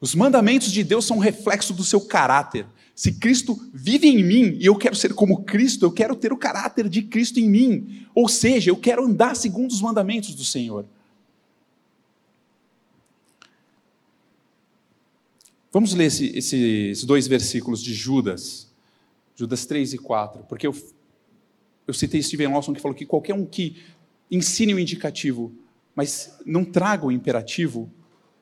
Os 0.00 0.14
mandamentos 0.14 0.70
de 0.70 0.84
Deus 0.84 1.06
são 1.06 1.16
um 1.16 1.20
reflexo 1.20 1.72
do 1.72 1.84
seu 1.84 2.00
caráter. 2.00 2.66
Se 2.94 3.12
Cristo 3.12 3.58
vive 3.72 4.06
em 4.06 4.22
mim 4.22 4.58
e 4.60 4.66
eu 4.66 4.76
quero 4.76 4.94
ser 4.94 5.14
como 5.14 5.44
Cristo, 5.44 5.84
eu 5.84 5.92
quero 5.92 6.14
ter 6.14 6.32
o 6.32 6.36
caráter 6.36 6.88
de 6.88 7.02
Cristo 7.02 7.40
em 7.40 7.48
mim. 7.48 8.06
Ou 8.14 8.28
seja, 8.28 8.70
eu 8.70 8.76
quero 8.76 9.04
andar 9.04 9.34
segundo 9.34 9.70
os 9.70 9.80
mandamentos 9.80 10.34
do 10.34 10.44
Senhor. 10.44 10.84
Vamos 15.72 15.92
ler 15.92 16.04
esse, 16.04 16.26
esses 16.36 17.02
dois 17.02 17.26
versículos 17.26 17.82
de 17.82 17.94
Judas, 17.94 18.68
Judas 19.34 19.66
3 19.66 19.94
e 19.94 19.98
4, 19.98 20.44
porque 20.48 20.66
eu, 20.66 20.74
eu 21.86 21.94
citei 21.94 22.22
Steven 22.22 22.48
Lawson 22.48 22.72
que 22.72 22.80
falou 22.80 22.96
que 22.96 23.06
qualquer 23.06 23.34
um 23.34 23.44
que 23.44 23.76
ensine 24.30 24.74
o 24.74 24.78
indicativo, 24.78 25.52
mas 25.94 26.38
não 26.44 26.64
traga 26.64 27.06
o 27.06 27.12
imperativo, 27.12 27.90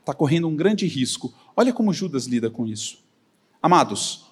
está 0.01 0.14
correndo 0.14 0.49
um 0.49 0.57
grande 0.57 0.86
risco. 0.86 1.32
Olha 1.57 1.72
como 1.72 1.93
Judas 1.93 2.26
lida 2.26 2.51
com 2.51 2.66
isso. 2.66 3.05
Amados, 3.61 4.26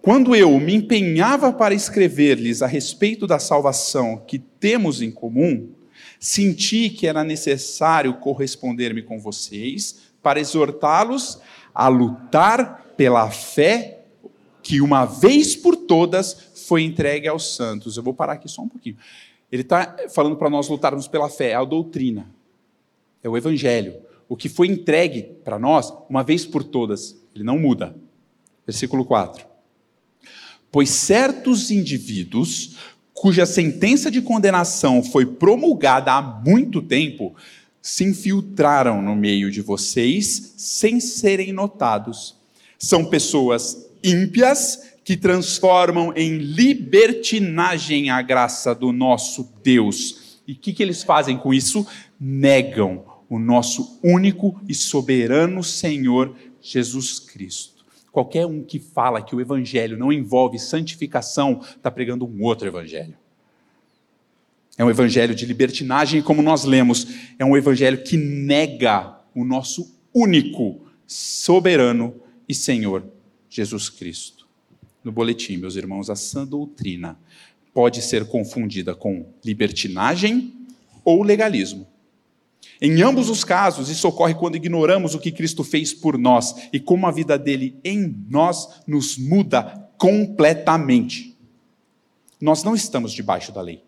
quando 0.00 0.34
eu 0.34 0.58
me 0.58 0.74
empenhava 0.74 1.52
para 1.52 1.74
escrever-lhes 1.74 2.62
a 2.62 2.66
respeito 2.66 3.26
da 3.26 3.38
salvação 3.38 4.22
que 4.26 4.38
temos 4.38 5.00
em 5.00 5.10
comum, 5.10 5.70
senti 6.18 6.90
que 6.90 7.06
era 7.06 7.22
necessário 7.22 8.14
corresponder-me 8.14 9.02
com 9.02 9.20
vocês 9.20 10.12
para 10.22 10.40
exortá-los 10.40 11.40
a 11.74 11.88
lutar 11.88 12.94
pela 12.96 13.30
fé 13.30 14.02
que 14.62 14.80
uma 14.80 15.04
vez 15.04 15.56
por 15.56 15.76
todas 15.76 16.50
foi 16.62 16.82
entregue 16.82 17.28
aos 17.28 17.54
santos. 17.54 17.96
Eu 17.96 18.02
vou 18.02 18.14
parar 18.14 18.34
aqui 18.34 18.48
só 18.48 18.62
um 18.62 18.68
pouquinho. 18.68 18.96
Ele 19.50 19.62
está 19.62 19.96
falando 20.10 20.36
para 20.36 20.48
nós 20.48 20.68
lutarmos 20.68 21.06
pela 21.06 21.28
fé, 21.28 21.50
é 21.50 21.54
a 21.54 21.64
doutrina, 21.64 22.26
é 23.22 23.28
o 23.28 23.36
evangelho. 23.36 23.94
O 24.28 24.34
que 24.34 24.48
foi 24.48 24.68
entregue 24.68 25.22
para 25.44 25.58
nós, 25.58 25.92
uma 26.08 26.22
vez 26.22 26.46
por 26.46 26.64
todas, 26.64 27.16
ele 27.34 27.44
não 27.44 27.58
muda. 27.58 27.94
Versículo 28.66 29.04
4. 29.04 29.44
Pois 30.70 30.88
certos 30.88 31.70
indivíduos, 31.70 32.76
cuja 33.12 33.44
sentença 33.44 34.10
de 34.10 34.22
condenação 34.22 35.02
foi 35.02 35.26
promulgada 35.26 36.12
há 36.12 36.22
muito 36.22 36.80
tempo, 36.80 37.36
se 37.82 38.04
infiltraram 38.04 39.02
no 39.02 39.14
meio 39.14 39.50
de 39.50 39.60
vocês 39.60 40.54
sem 40.56 40.98
serem 40.98 41.52
notados. 41.52 42.36
São 42.78 43.04
pessoas 43.04 43.86
ímpias 44.02 44.91
que 45.04 45.16
transformam 45.16 46.12
em 46.14 46.38
libertinagem 46.38 48.10
a 48.10 48.22
graça 48.22 48.74
do 48.74 48.92
nosso 48.92 49.52
Deus. 49.62 50.40
E 50.46 50.52
o 50.52 50.56
que, 50.56 50.72
que 50.72 50.82
eles 50.82 51.02
fazem 51.02 51.36
com 51.36 51.52
isso? 51.52 51.86
Negam 52.18 53.04
o 53.28 53.38
nosso 53.38 53.98
único 54.02 54.60
e 54.68 54.74
soberano 54.74 55.64
Senhor 55.64 56.36
Jesus 56.60 57.18
Cristo. 57.18 57.84
Qualquer 58.12 58.46
um 58.46 58.62
que 58.62 58.78
fala 58.78 59.22
que 59.22 59.34
o 59.34 59.40
Evangelho 59.40 59.96
não 59.96 60.12
envolve 60.12 60.58
santificação 60.58 61.60
está 61.62 61.90
pregando 61.90 62.26
um 62.26 62.42
outro 62.42 62.68
Evangelho. 62.68 63.16
É 64.76 64.84
um 64.84 64.90
evangelho 64.90 65.34
de 65.34 65.44
libertinagem, 65.44 66.22
como 66.22 66.40
nós 66.40 66.64
lemos, 66.64 67.06
é 67.38 67.44
um 67.44 67.56
evangelho 67.56 68.02
que 68.02 68.16
nega 68.16 69.18
o 69.34 69.44
nosso 69.44 69.94
único, 70.14 70.80
soberano 71.06 72.14
e 72.48 72.54
Senhor, 72.54 73.04
Jesus 73.50 73.90
Cristo. 73.90 74.41
No 75.04 75.10
boletim, 75.12 75.56
meus 75.56 75.76
irmãos, 75.76 76.08
a 76.10 76.16
sã 76.16 76.46
doutrina 76.46 77.18
pode 77.74 78.02
ser 78.02 78.26
confundida 78.26 78.94
com 78.94 79.26
libertinagem 79.44 80.52
ou 81.04 81.22
legalismo. 81.22 81.86
Em 82.80 83.02
ambos 83.02 83.28
os 83.28 83.44
casos, 83.44 83.88
isso 83.88 84.06
ocorre 84.08 84.34
quando 84.34 84.56
ignoramos 84.56 85.14
o 85.14 85.18
que 85.18 85.32
Cristo 85.32 85.64
fez 85.64 85.92
por 85.92 86.18
nós 86.18 86.68
e 86.72 86.80
como 86.80 87.06
a 87.06 87.10
vida 87.10 87.38
dele 87.38 87.76
em 87.84 88.24
nós 88.28 88.82
nos 88.86 89.16
muda 89.16 89.88
completamente. 89.96 91.36
Nós 92.40 92.62
não 92.64 92.74
estamos 92.74 93.12
debaixo 93.12 93.52
da 93.52 93.60
lei 93.60 93.82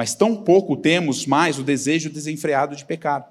mas 0.00 0.14
tão 0.14 0.34
pouco 0.34 0.78
temos 0.78 1.26
mais 1.26 1.58
o 1.58 1.62
desejo 1.62 2.08
desenfreado 2.08 2.74
de 2.74 2.86
pecar. 2.86 3.30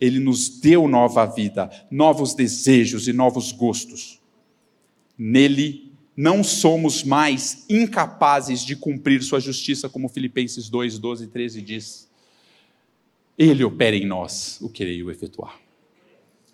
Ele 0.00 0.20
nos 0.20 0.60
deu 0.60 0.86
nova 0.86 1.24
vida, 1.24 1.70
novos 1.90 2.34
desejos 2.34 3.08
e 3.08 3.14
novos 3.14 3.50
gostos. 3.50 4.20
Nele 5.16 5.91
não 6.16 6.44
somos 6.44 7.02
mais 7.02 7.64
incapazes 7.68 8.60
de 8.60 8.76
cumprir 8.76 9.22
sua 9.22 9.40
justiça, 9.40 9.88
como 9.88 10.08
Filipenses 10.08 10.68
2, 10.68 10.98
12 10.98 11.24
e 11.24 11.26
13 11.26 11.62
diz. 11.62 12.10
Ele 13.38 13.64
opera 13.64 13.96
em 13.96 14.06
nós 14.06 14.58
o 14.60 14.68
querer 14.68 15.02
o 15.02 15.10
efetuar. 15.10 15.58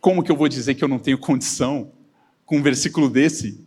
Como 0.01 0.23
que 0.23 0.31
eu 0.31 0.37
vou 0.37 0.49
dizer 0.49 0.75
que 0.75 0.85
eu 0.85 0.89
não 0.89 0.99
tenho 0.99 1.19
condição 1.19 1.93
com 2.47 2.59
um 2.59 2.63
versículo 2.63 3.11
desse? 3.11 3.67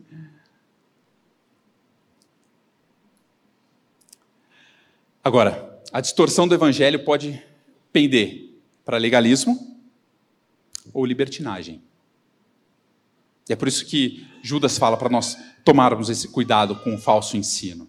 Agora, 5.23 5.81
a 5.91 5.99
distorção 5.99 6.47
do 6.47 6.55
evangelho 6.55 7.03
pode 7.03 7.43
pender 7.91 8.49
para 8.85 8.97
legalismo 8.97 9.77
ou 10.93 11.05
libertinagem. 11.05 11.81
E 13.49 13.53
é 13.53 13.55
por 13.55 13.67
isso 13.67 13.85
que 13.85 14.27
Judas 14.41 14.77
fala 14.77 14.97
para 14.97 15.09
nós 15.09 15.37
tomarmos 15.63 16.09
esse 16.09 16.27
cuidado 16.27 16.75
com 16.77 16.95
o 16.95 16.97
falso 16.97 17.37
ensino. 17.37 17.87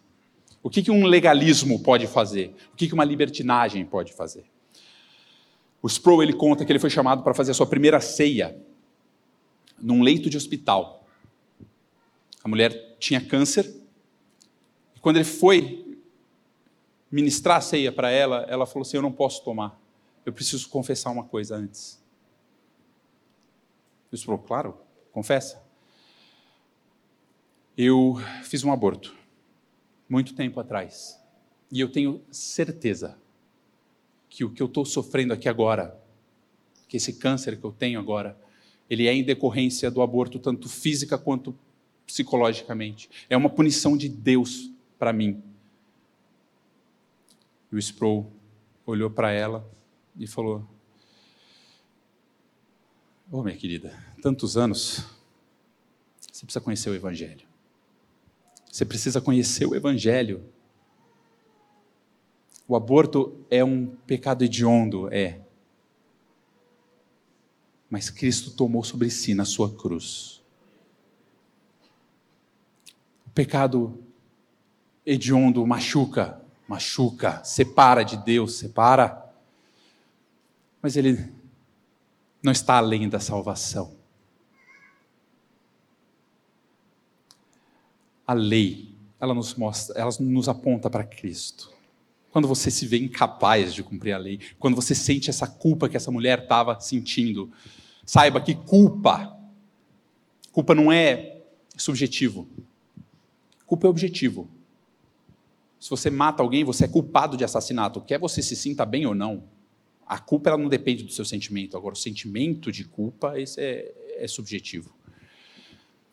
O 0.63 0.71
que, 0.71 0.83
que 0.83 0.91
um 0.91 1.05
legalismo 1.05 1.83
pode 1.83 2.07
fazer? 2.07 2.55
O 2.73 2.77
que, 2.77 2.87
que 2.87 2.95
uma 2.95 3.05
libertinagem 3.05 3.85
pode 3.85 4.13
fazer? 4.13 4.45
O 5.83 5.89
Sproul 5.89 6.23
ele 6.23 6.33
conta 6.33 6.65
que 6.65 6.71
ele 6.71 6.79
foi 6.79 6.91
chamado 6.91 7.23
para 7.23 7.35
fazer 7.35 7.51
a 7.51 7.55
sua 7.55 7.67
primeira 7.67 8.01
ceia 8.01 8.57
num 9.77 10.03
leito 10.03 10.31
de 10.31 10.37
hospital. 10.37 11.05
A 12.45 12.49
mulher 12.49 12.97
tinha 13.01 13.21
câncer. 13.21 13.69
E 14.95 15.01
quando 15.01 15.17
ele 15.17 15.25
foi 15.25 15.99
ministrar 17.11 17.57
a 17.57 17.61
ceia 17.61 17.91
para 17.91 18.11
ela, 18.11 18.47
ela 18.49 18.65
falou 18.65 18.83
assim: 18.83 18.97
Eu 18.97 19.03
não 19.03 19.13
posso 19.13 19.43
tomar, 19.43 19.77
eu 20.25 20.33
preciso 20.33 20.69
confessar 20.69 21.11
uma 21.11 21.25
coisa 21.25 21.57
antes. 21.57 22.01
O 24.13 24.15
Sproul, 24.15 24.39
claro, 24.39 24.79
confessa. 25.13 25.63
Eu 27.77 28.17
fiz 28.43 28.65
um 28.65 28.73
aborto 28.73 29.15
muito 30.09 30.35
tempo 30.35 30.59
atrás. 30.61 31.19
E 31.71 31.81
eu 31.81 31.91
tenho 31.91 32.23
certeza 32.31 33.17
que 34.29 34.45
o 34.45 34.51
que 34.51 34.63
eu 34.63 34.67
estou 34.67 34.85
sofrendo 34.85 35.33
aqui 35.33 35.49
agora, 35.49 35.99
que 36.89 36.97
esse 36.97 37.15
câncer 37.15 37.59
que 37.59 37.65
eu 37.65 37.73
tenho 37.73 37.99
agora, 37.99 38.39
ele 38.91 39.07
é 39.07 39.15
em 39.15 39.23
decorrência 39.23 39.91
do 39.91 40.03
aborto, 40.03 40.39
tanto 40.39 40.69
física 40.69 41.17
quanto 41.17 41.57
psicologicamente. 42.07 43.09
É 43.31 43.37
uma 43.37 43.49
punição 43.49 43.97
de 43.97 44.09
Deus 44.09 44.71
para 44.99 45.13
mim. 45.13 45.43
E 47.71 47.77
o 47.77 47.79
Sproul 47.79 48.31
olhou 48.85 49.11
para 49.11 49.33
ela 49.33 49.67
e 50.19 50.27
falou: 50.27 50.67
Ô 53.31 53.39
oh, 53.39 53.43
minha 53.43 53.57
querida, 53.57 53.99
tantos 54.23 54.57
anos, 54.57 55.05
você 56.31 56.47
precisa 56.47 56.61
conhecer 56.61 56.89
o 56.89 56.95
Evangelho. 56.95 57.45
Você 58.71 58.85
precisa 58.85 59.21
conhecer 59.21 59.67
o 59.67 59.75
Evangelho. 59.75 60.45
O 62.69 62.77
aborto 62.77 63.45
é 63.51 63.65
um 63.65 63.89
pecado 64.07 64.45
hediondo, 64.45 65.13
é. 65.13 65.41
Mas 67.91 68.09
Cristo 68.09 68.53
tomou 68.53 68.85
sobre 68.85 69.11
si 69.11 69.35
na 69.35 69.45
sua 69.45 69.75
cruz. 69.75 70.41
O 73.27 73.31
pecado 73.31 74.03
hediondo 75.05 75.67
machuca, 75.67 76.41
machuca, 76.69 77.43
separa 77.43 78.05
de 78.05 78.17
Deus, 78.19 78.55
separa. 78.55 79.35
Mas 80.81 80.97
ele 80.97 81.33
não 82.41 82.53
está 82.53 82.77
além 82.77 83.09
da 83.09 83.19
salvação. 83.19 84.02
A 88.27 88.33
lei, 88.33 88.95
ela 89.21 89.35
nos 89.35 89.55
mostra, 89.55 89.99
ela 89.99 90.11
nos 90.21 90.49
aponta 90.49 90.89
para 90.89 91.05
Cristo. 91.05 91.71
Quando 92.31 92.49
você 92.49 92.71
se 92.71 92.87
vê 92.87 92.99
incapaz 92.99 93.75
de 93.75 93.83
cumprir 93.83 94.13
a 94.13 94.19
lei, 94.19 94.41
quando 94.59 94.75
você 94.75 94.95
sente 94.95 95.29
essa 95.29 95.47
culpa 95.47 95.89
que 95.89 95.97
essa 95.97 96.11
mulher 96.11 96.41
estava 96.41 96.81
sentindo, 96.81 97.53
saiba 98.07 98.41
que 98.41 98.55
culpa, 98.55 99.39
culpa 100.51 100.75
não 100.75 100.91
é 100.91 101.43
subjetivo, 101.77 102.49
culpa 103.67 103.87
é 103.87 103.91
objetivo. 103.91 104.49
Se 105.79 105.91
você 105.91 106.11
mata 106.11 106.43
alguém, 106.43 106.65
você 106.65 106.85
é 106.85 106.89
culpado 106.89 107.37
de 107.37 107.45
assassinato, 107.45 108.01
quer 108.01 108.19
você 108.19 108.41
se 108.41 108.57
sinta 108.57 108.87
bem 108.87 109.05
ou 109.05 109.15
não. 109.15 109.45
A 110.07 110.19
culpa 110.19 110.51
ela 110.51 110.59
não 110.59 110.69
depende 110.69 111.05
do 111.05 111.13
seu 111.13 111.25
sentimento. 111.25 111.77
Agora, 111.77 111.95
o 111.95 111.99
sentimento 111.99 112.71
de 112.71 112.85
culpa, 112.85 113.39
esse 113.39 113.61
é, 113.61 113.93
é 114.17 114.29
subjetivo. 114.29 114.95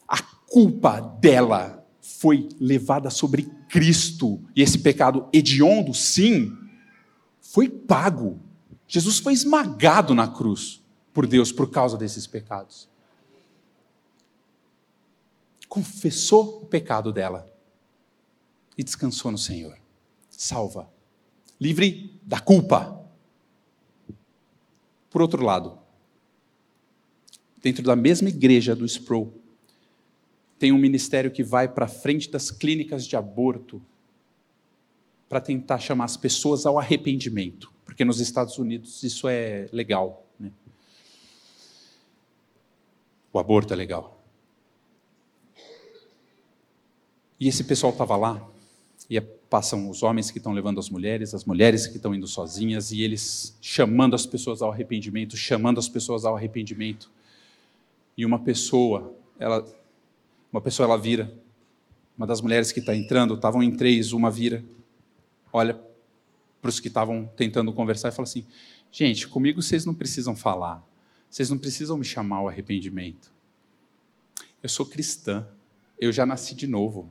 A 0.08 0.22
culpa 0.22 1.00
dela 1.00 1.79
foi 2.18 2.50
levada 2.60 3.10
sobre 3.10 3.44
Cristo. 3.70 4.42
E 4.56 4.62
esse 4.62 4.80
pecado 4.80 5.30
hediondo, 5.32 5.94
sim, 5.94 6.58
foi 7.40 7.70
pago. 7.70 8.42
Jesus 8.88 9.20
foi 9.20 9.34
esmagado 9.34 10.16
na 10.16 10.28
cruz 10.28 10.84
por 11.14 11.28
Deus 11.28 11.52
por 11.52 11.70
causa 11.70 11.98
desses 11.98 12.26
pecados. 12.26 12.90
Confessou 15.68 16.64
o 16.64 16.66
pecado 16.66 17.14
dela 17.14 17.48
e 18.76 18.84
descansou 18.84 19.32
no 19.32 19.38
Senhor. 19.38 19.78
Salva. 20.32 20.90
Livre 21.62 22.20
da 22.24 22.40
culpa. 22.40 23.06
Por 25.12 25.22
outro 25.22 25.44
lado, 25.44 25.78
dentro 27.62 27.84
da 27.84 27.96
mesma 27.96 28.30
igreja 28.30 28.76
do 28.76 28.86
Sproul, 28.86 29.34
tem 30.60 30.74
um 30.74 30.78
ministério 30.78 31.32
que 31.32 31.42
vai 31.42 31.70
para 31.70 31.88
frente 31.88 32.30
das 32.30 32.52
clínicas 32.52 33.08
de 33.08 33.16
aborto 33.16 33.82
para 35.30 35.40
tentar 35.40 35.80
chamar 35.80 36.06
as 36.06 36.18
pessoas 36.18 36.66
ao 36.66 36.78
arrependimento, 36.78 37.72
porque 37.86 38.04
nos 38.04 38.20
Estados 38.20 38.58
Unidos 38.58 39.02
isso 39.04 39.28
é 39.30 39.70
legal. 39.72 40.26
Né? 40.38 40.52
O 43.32 43.40
aborto 43.40 43.74
é 43.74 43.78
legal. 43.78 44.22
E 47.40 47.48
esse 47.48 47.64
pessoal 47.64 47.94
estava 47.94 48.18
lá, 48.18 48.46
e 49.10 49.18
é, 49.18 49.22
passam 49.22 49.90
os 49.90 50.04
homens 50.04 50.30
que 50.30 50.40
estão 50.40 50.52
levando 50.52 50.78
as 50.78 50.90
mulheres, 50.90 51.34
as 51.34 51.46
mulheres 51.46 51.88
que 51.88 51.96
estão 51.96 52.14
indo 52.14 52.28
sozinhas, 52.28 52.92
e 52.92 53.02
eles 53.02 53.58
chamando 53.62 54.14
as 54.14 54.26
pessoas 54.26 54.62
ao 54.62 54.72
arrependimento, 54.72 55.38
chamando 55.38 55.80
as 55.80 55.88
pessoas 55.88 56.26
ao 56.26 56.36
arrependimento. 56.36 57.10
E 58.18 58.26
uma 58.26 58.40
pessoa, 58.40 59.16
ela 59.40 59.66
uma 60.52 60.62
pessoa 60.62 60.86
ela 60.86 60.98
vira, 60.98 61.34
uma 62.18 62.28
das 62.28 62.42
mulheres 62.42 62.72
que 62.72 62.80
está 62.80 62.96
entrando, 62.96 63.36
estavam 63.36 63.64
em 63.64 63.76
três, 63.76 64.12
uma 64.12 64.30
vira, 64.30 64.64
olha 65.54 65.80
para 66.62 66.70
os 66.70 66.80
que 66.80 66.88
estavam 66.88 67.30
tentando 67.36 67.72
conversar 67.72 68.10
e 68.10 68.12
fala 68.12 68.28
assim: 68.28 68.46
gente, 68.92 69.28
comigo 69.28 69.62
vocês 69.62 69.86
não 69.86 69.94
precisam 69.94 70.36
falar, 70.36 70.84
vocês 71.30 71.50
não 71.50 71.58
precisam 71.58 71.98
me 71.98 72.06
chamar 72.06 72.38
ao 72.38 72.50
arrependimento. 72.50 73.32
Eu 74.62 74.70
sou 74.70 74.86
cristã, 74.86 75.48
eu 76.00 76.12
já 76.12 76.26
nasci 76.26 76.54
de 76.54 76.68
novo. 76.68 77.10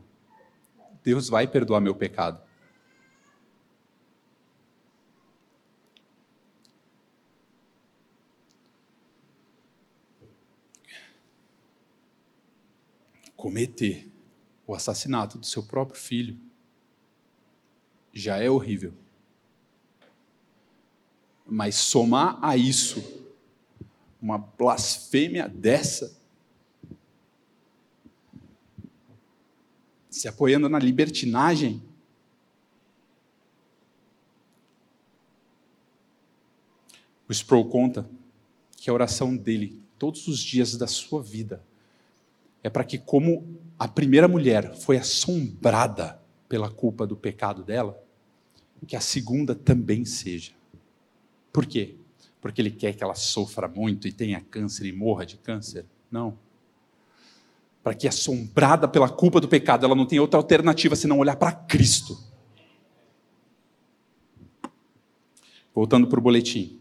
Deus 1.03 1.29
vai 1.29 1.47
perdoar 1.47 1.81
meu 1.81 1.95
pecado. 1.95 2.43
Cometer 13.39 14.11
o 14.67 14.75
assassinato 14.75 15.39
do 15.39 15.47
seu 15.47 15.63
próprio 15.63 15.99
filho 15.99 16.37
já 18.13 18.37
é 18.37 18.51
horrível. 18.51 18.93
Mas 21.47 21.77
somar 21.77 22.37
a 22.43 22.57
isso 22.57 23.01
uma 24.21 24.37
blasfêmia 24.37 25.49
dessa, 25.49 26.21
se 30.11 30.27
apoiando 30.27 30.69
na 30.69 30.81
libertinagem, 30.81 31.81
o 37.29 37.33
Sproul 37.33 37.69
conta 37.69 38.11
que 38.77 38.91
a 38.91 38.93
oração 38.93 39.37
dele, 39.37 39.81
todos 39.97 40.27
os 40.27 40.41
dias 40.41 40.77
da 40.77 40.89
sua 40.89 41.23
vida, 41.23 41.65
é 42.63 42.71
para 42.71 42.85
que, 42.85 42.99
como 42.99 43.59
a 43.79 43.87
primeira 43.87 44.27
mulher 44.27 44.75
foi 44.75 44.97
assombrada 44.97 46.21
pela 46.49 46.71
culpa 46.71 47.07
do 47.07 47.17
pecado 47.17 47.63
dela, 47.63 48.03
que 48.87 48.97
a 48.97 49.01
segunda 49.01 49.55
também 49.55 50.05
seja. 50.05 50.53
Por 51.53 51.67
quê? 51.67 51.97
Porque 52.41 52.61
ele 52.61 52.71
quer 52.71 52.95
que 52.95 53.03
ela 53.03 53.15
sofra 53.15 53.69
muito 53.69 54.07
e 54.07 54.13
tenha 54.13 54.41
câncer 54.41 54.87
e 54.87 54.93
morra 54.93 55.27
de 55.27 55.37
câncer? 55.37 55.85
Não. 56.11 56.39
Para 57.83 57.95
que, 57.95 58.07
assombrada 58.07 58.87
pela 58.87 59.09
culpa 59.09 59.41
do 59.41 59.49
pecado, 59.49 59.85
ela 59.85 59.95
não 59.95 60.07
tenha 60.07 60.23
outra 60.23 60.39
alternativa 60.39 60.95
senão 60.95 61.19
olhar 61.19 61.37
para 61.37 61.53
Cristo. 61.53 62.19
Voltando 65.75 66.07
para 66.07 66.19
o 66.19 66.23
boletim. 66.23 66.78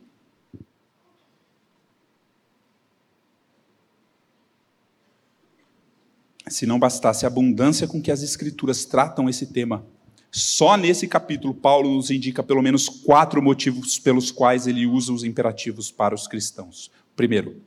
Se 6.49 6.65
não 6.65 6.79
bastasse 6.79 7.25
a 7.25 7.27
abundância 7.27 7.87
com 7.87 8.01
que 8.01 8.11
as 8.11 8.21
Escrituras 8.21 8.85
tratam 8.85 9.29
esse 9.29 9.47
tema, 9.47 9.85
só 10.31 10.77
nesse 10.77 11.07
capítulo 11.07 11.53
Paulo 11.53 11.95
nos 11.95 12.11
indica 12.11 12.43
pelo 12.43 12.61
menos 12.61 12.87
quatro 12.89 13.41
motivos 13.41 13.97
pelos 13.97 14.31
quais 14.31 14.67
ele 14.67 14.85
usa 14.85 15.13
os 15.13 15.23
imperativos 15.23 15.89
para 15.89 16.13
os 16.13 16.27
cristãos. 16.27 16.91
Primeiro, 17.15 17.61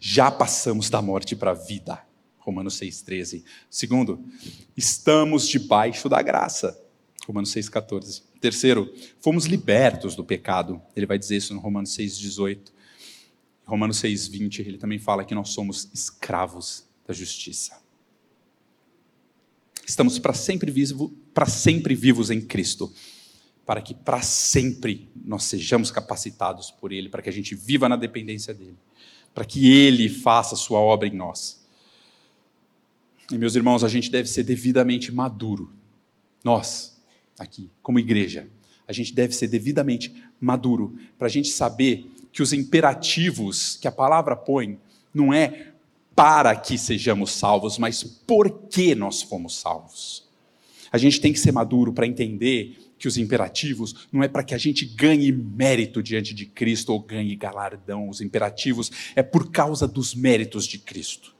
já 0.00 0.30
passamos 0.30 0.88
da 0.88 1.02
morte 1.02 1.34
para 1.34 1.50
a 1.50 1.54
vida. 1.54 2.02
Romanos 2.38 2.78
6,13. 2.80 3.42
Segundo, 3.68 4.24
estamos 4.76 5.48
debaixo 5.48 6.08
da 6.08 6.22
graça. 6.22 6.80
Romanos 7.26 7.52
6,14. 7.52 8.22
Terceiro, 8.40 8.92
fomos 9.20 9.46
libertos 9.46 10.14
do 10.14 10.24
pecado. 10.24 10.80
Ele 10.94 11.06
vai 11.06 11.18
dizer 11.18 11.36
isso 11.36 11.52
no 11.52 11.60
Romanos 11.60 11.90
6,18. 11.96 12.72
Romanos 13.66 14.00
6,20, 14.00 14.60
ele 14.60 14.78
também 14.78 14.98
fala 14.98 15.24
que 15.24 15.34
nós 15.34 15.48
somos 15.48 15.90
escravos 15.92 16.85
da 17.06 17.14
justiça. 17.14 17.80
Estamos 19.86 20.18
para 20.18 20.34
sempre, 20.34 20.70
vivo, 20.70 21.14
sempre 21.46 21.94
vivos 21.94 22.30
em 22.30 22.40
Cristo, 22.40 22.92
para 23.64 23.80
que 23.80 23.94
para 23.94 24.20
sempre 24.20 25.08
nós 25.24 25.44
sejamos 25.44 25.90
capacitados 25.90 26.70
por 26.70 26.92
Ele, 26.92 27.08
para 27.08 27.22
que 27.22 27.28
a 27.28 27.32
gente 27.32 27.54
viva 27.54 27.88
na 27.88 27.96
dependência 27.96 28.52
dEle, 28.52 28.76
para 29.32 29.44
que 29.44 29.70
Ele 29.70 30.08
faça 30.08 30.54
a 30.54 30.58
sua 30.58 30.80
obra 30.80 31.06
em 31.06 31.14
nós. 31.14 31.64
E, 33.30 33.38
meus 33.38 33.54
irmãos, 33.54 33.84
a 33.84 33.88
gente 33.88 34.10
deve 34.10 34.28
ser 34.28 34.42
devidamente 34.44 35.12
maduro. 35.12 35.72
Nós, 36.42 37.00
aqui, 37.38 37.70
como 37.82 37.98
igreja, 37.98 38.48
a 38.86 38.92
gente 38.92 39.12
deve 39.12 39.34
ser 39.34 39.48
devidamente 39.48 40.14
maduro 40.40 40.96
para 41.18 41.26
a 41.26 41.30
gente 41.30 41.48
saber 41.48 42.10
que 42.32 42.42
os 42.42 42.52
imperativos 42.52 43.76
que 43.76 43.88
a 43.88 43.92
palavra 43.92 44.36
põe 44.36 44.78
não 45.12 45.32
é 45.32 45.72
para 46.16 46.56
que 46.56 46.78
sejamos 46.78 47.30
salvos, 47.32 47.76
mas 47.76 48.02
por 48.02 48.50
que 48.68 48.94
nós 48.94 49.20
fomos 49.20 49.56
salvos. 49.60 50.26
A 50.90 50.96
gente 50.96 51.20
tem 51.20 51.32
que 51.32 51.38
ser 51.38 51.52
maduro 51.52 51.92
para 51.92 52.06
entender 52.06 52.78
que 52.98 53.06
os 53.06 53.18
imperativos 53.18 54.08
não 54.10 54.22
é 54.22 54.28
para 54.28 54.42
que 54.42 54.54
a 54.54 54.58
gente 54.58 54.86
ganhe 54.86 55.30
mérito 55.30 56.02
diante 56.02 56.32
de 56.34 56.46
Cristo 56.46 56.92
ou 56.92 57.00
ganhe 57.00 57.36
galardão. 57.36 58.08
Os 58.08 58.22
imperativos 58.22 58.90
é 59.14 59.22
por 59.22 59.50
causa 59.50 59.86
dos 59.86 60.14
méritos 60.14 60.66
de 60.66 60.78
Cristo. 60.78 61.34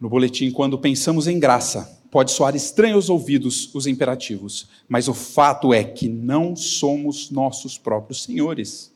No 0.00 0.08
boletim, 0.08 0.50
quando 0.50 0.78
pensamos 0.78 1.26
em 1.26 1.38
graça, 1.38 2.00
pode 2.10 2.30
soar 2.30 2.54
estranho 2.54 2.94
aos 2.94 3.10
ouvidos 3.10 3.74
os 3.74 3.86
imperativos, 3.86 4.68
mas 4.88 5.08
o 5.08 5.14
fato 5.14 5.74
é 5.74 5.84
que 5.84 6.08
não 6.08 6.56
somos 6.56 7.30
nossos 7.30 7.76
próprios 7.76 8.22
senhores. 8.22 8.92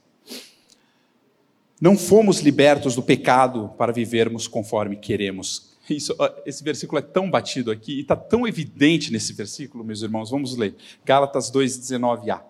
Não 1.85 1.99
fomos 1.99 2.41
libertos 2.41 2.95
do 2.95 3.03
pecado 3.03 3.70
para 3.76 3.93
vivermos 3.93 4.49
conforme 4.49 4.97
queremos. 4.97 5.74
Isso, 5.91 6.16
esse 6.47 6.64
versículo 6.64 6.99
é 6.99 7.03
tão 7.03 7.30
batido 7.30 7.70
aqui 7.70 7.97
e 7.99 8.01
está 8.01 8.16
tão 8.16 8.49
evidente 8.49 9.12
nesse 9.12 9.35
versículo, 9.35 9.85
meus 9.85 10.01
irmãos. 10.01 10.30
Vamos 10.30 10.57
ler. 10.57 10.74
Gálatas 11.05 11.53
2,19a. 11.53 12.41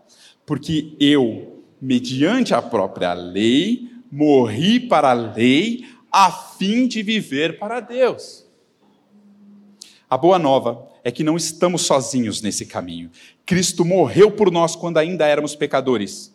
Porque 0.47 0.95
eu, 1.01 1.65
mediante 1.83 2.55
a 2.55 2.63
própria 2.63 3.13
lei, 3.13 3.89
morri 4.09 4.79
para 4.79 5.11
a 5.11 5.15
lei, 5.15 5.85
a 6.13 6.31
fim 6.31 6.87
de 6.87 7.03
viver 7.03 7.59
para 7.59 7.81
Deus. 7.81 8.47
A 10.09 10.17
boa 10.17 10.39
nova 10.39 10.89
é 11.03 11.11
que 11.11 11.25
não 11.25 11.37
estamos 11.37 11.83
sozinhos 11.83 12.41
nesse 12.41 12.67
caminho. 12.67 13.11
Cristo 13.45 13.85
morreu 13.85 14.31
por 14.31 14.53
nós 14.53 14.77
quando 14.77 14.99
ainda 14.99 15.27
éramos 15.27 15.57
pecadores. 15.57 16.34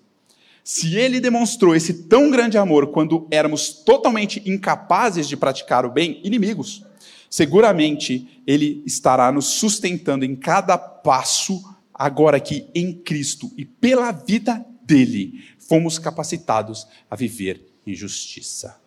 Se 0.72 0.96
ele 0.96 1.20
demonstrou 1.20 1.76
esse 1.76 2.04
tão 2.04 2.30
grande 2.30 2.56
amor 2.56 2.92
quando 2.92 3.28
éramos 3.32 3.74
totalmente 3.74 4.40
incapazes 4.48 5.28
de 5.28 5.36
praticar 5.36 5.84
o 5.84 5.90
bem, 5.90 6.22
inimigos, 6.24 6.86
seguramente 7.28 8.44
ele 8.46 8.84
estará 8.86 9.32
nos 9.32 9.46
sustentando 9.46 10.24
em 10.24 10.36
cada 10.36 10.78
passo, 10.78 11.60
agora 11.92 12.40
que 12.40 12.68
em 12.76 12.94
Cristo 12.94 13.52
e 13.58 13.66
pela 13.66 14.12
vida 14.12 14.64
dele 14.84 15.44
fomos 15.58 15.98
capacitados 15.98 16.88
a 17.10 17.16
viver 17.16 17.66
em 17.84 17.96
justiça. 17.96 18.80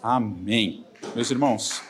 Amém. 0.00 0.84
Meus 1.12 1.28
irmãos, 1.32 1.82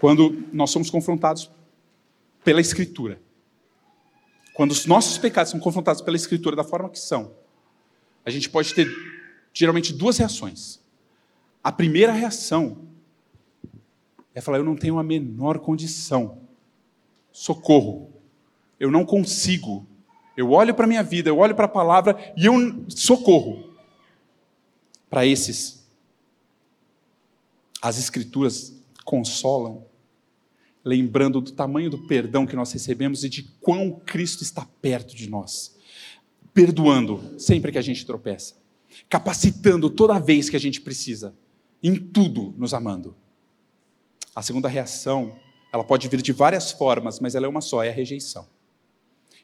quando 0.00 0.48
nós 0.52 0.68
somos 0.68 0.90
confrontados 0.90 1.48
pela 2.42 2.60
Escritura, 2.60 3.20
quando 4.58 4.72
os 4.72 4.86
nossos 4.86 5.16
pecados 5.18 5.52
são 5.52 5.60
confrontados 5.60 6.02
pela 6.02 6.16
Escritura 6.16 6.56
da 6.56 6.64
forma 6.64 6.90
que 6.90 6.98
são, 6.98 7.32
a 8.26 8.30
gente 8.30 8.50
pode 8.50 8.74
ter 8.74 8.88
geralmente 9.52 9.92
duas 9.92 10.18
reações. 10.18 10.80
A 11.62 11.70
primeira 11.70 12.10
reação 12.10 12.88
é 14.34 14.40
falar: 14.40 14.58
eu 14.58 14.64
não 14.64 14.74
tenho 14.74 14.98
a 14.98 15.02
menor 15.04 15.60
condição, 15.60 16.40
socorro, 17.30 18.12
eu 18.80 18.90
não 18.90 19.06
consigo. 19.06 19.86
Eu 20.36 20.50
olho 20.50 20.74
para 20.74 20.86
a 20.86 20.88
minha 20.88 21.04
vida, 21.04 21.30
eu 21.30 21.38
olho 21.38 21.54
para 21.54 21.66
a 21.66 21.68
palavra 21.68 22.16
e 22.36 22.46
eu 22.46 22.84
socorro. 22.88 23.72
Para 25.08 25.24
esses, 25.24 25.86
as 27.80 27.96
Escrituras 27.96 28.74
consolam 29.04 29.86
lembrando 30.88 31.40
do 31.42 31.52
tamanho 31.52 31.90
do 31.90 32.06
perdão 32.06 32.46
que 32.46 32.56
nós 32.56 32.72
recebemos 32.72 33.22
e 33.22 33.28
de 33.28 33.42
quão 33.60 33.92
Cristo 33.92 34.42
está 34.42 34.66
perto 34.80 35.14
de 35.14 35.28
nós, 35.28 35.76
perdoando 36.54 37.38
sempre 37.38 37.70
que 37.70 37.76
a 37.76 37.82
gente 37.82 38.06
tropeça, 38.06 38.56
capacitando 39.06 39.90
toda 39.90 40.18
vez 40.18 40.48
que 40.48 40.56
a 40.56 40.60
gente 40.60 40.80
precisa, 40.80 41.34
em 41.82 41.94
tudo 41.94 42.54
nos 42.56 42.72
amando. 42.72 43.14
A 44.34 44.40
segunda 44.40 44.66
reação, 44.66 45.36
ela 45.70 45.84
pode 45.84 46.08
vir 46.08 46.22
de 46.22 46.32
várias 46.32 46.72
formas, 46.72 47.20
mas 47.20 47.34
ela 47.34 47.44
é 47.44 47.48
uma 47.48 47.60
só, 47.60 47.82
é 47.84 47.90
a 47.90 47.92
rejeição. 47.92 48.48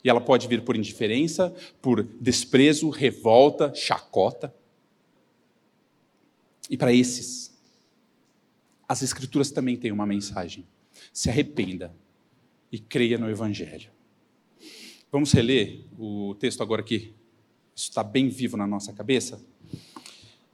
E 0.02 0.08
ela 0.08 0.22
pode 0.22 0.48
vir 0.48 0.62
por 0.62 0.76
indiferença, 0.76 1.54
por 1.82 2.02
desprezo, 2.02 2.88
revolta, 2.88 3.74
chacota. 3.74 4.54
E 6.70 6.76
para 6.76 6.92
esses, 6.92 7.54
as 8.88 9.02
Escrituras 9.02 9.50
também 9.50 9.76
têm 9.76 9.92
uma 9.92 10.06
mensagem 10.06 10.66
se 11.14 11.30
arrependa 11.30 11.94
e 12.72 12.78
creia 12.78 13.16
no 13.16 13.30
Evangelho. 13.30 13.88
Vamos 15.12 15.30
reler 15.32 15.84
o 15.96 16.34
texto 16.34 16.60
agora 16.60 16.82
aqui. 16.82 17.14
Isso 17.74 17.88
está 17.88 18.02
bem 18.02 18.28
vivo 18.28 18.56
na 18.56 18.66
nossa 18.66 18.92
cabeça. 18.92 19.40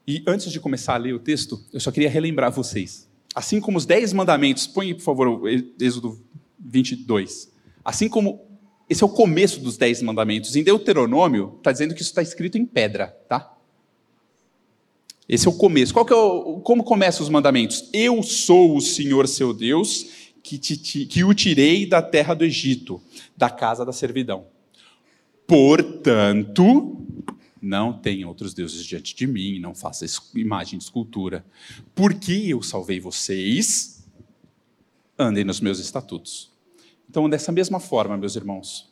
E 0.07 0.23
antes 0.27 0.53
de 0.53 0.61
começar 0.61 0.95
a 0.95 0.99
ler 0.99 1.15
o 1.15 1.19
texto, 1.19 1.65
eu 1.73 1.81
só 1.81 1.91
queria 1.91 2.11
relembrar 2.11 2.53
vocês. 2.53 3.09
Assim 3.35 3.59
como 3.59 3.79
os 3.79 3.87
dez 3.87 4.13
mandamentos, 4.13 4.67
põe 4.67 4.93
por 4.93 5.03
favor 5.03 5.29
o 5.29 5.49
Êxodo 5.49 6.23
22. 6.59 7.51
Assim 7.83 8.07
como 8.07 8.47
esse 8.87 9.03
é 9.03 9.07
o 9.07 9.11
começo 9.11 9.61
dos 9.61 9.79
dez 9.79 10.03
mandamentos. 10.03 10.57
Em 10.57 10.63
Deuteronômio, 10.63 11.55
está 11.57 11.73
dizendo 11.73 11.95
que 11.95 12.03
isso 12.03 12.11
está 12.11 12.21
escrito 12.21 12.59
em 12.59 12.67
pedra, 12.67 13.07
tá? 13.29 13.57
Esse 15.27 15.47
é 15.47 15.51
o 15.51 15.55
começo. 15.55 15.95
Qual 15.95 16.05
que 16.05 16.13
é 16.13 16.17
o, 16.17 16.61
como 16.61 16.83
começam 16.83 17.23
os 17.23 17.31
mandamentos? 17.31 17.89
Eu 17.95 18.21
sou 18.23 18.77
o 18.77 18.81
Senhor 18.81 19.29
seu 19.29 19.55
Deus 19.55 20.20
que, 20.43 20.59
te, 20.59 20.77
que 21.07 21.25
o 21.25 21.35
tirei 21.35 21.87
da 21.87 22.03
terra 22.03 22.35
do 22.35 22.45
Egito, 22.45 23.01
da 23.37 23.51
casa 23.51 23.85
da 23.85 23.93
servidão. 23.93 24.47
Portanto, 25.47 27.05
não 27.61 27.93
tem 27.93 28.25
outros 28.25 28.55
deuses 28.55 28.85
diante 28.85 29.15
de 29.15 29.27
mim, 29.27 29.59
não 29.59 29.75
faça 29.75 30.07
imagem 30.35 30.79
de 30.79 30.85
escultura. 30.85 31.45
Porque 31.95 32.33
eu 32.33 32.63
salvei 32.63 33.01
vocês, 33.01 34.05
andem 35.19 35.45
nos 35.45 35.61
meus 35.61 35.79
estatutos. 35.79 36.51
Então, 37.09 37.29
dessa 37.29 37.53
mesma 37.53 37.81
forma, 37.81 38.17
meus 38.17 38.37
irmãos, 38.37 38.91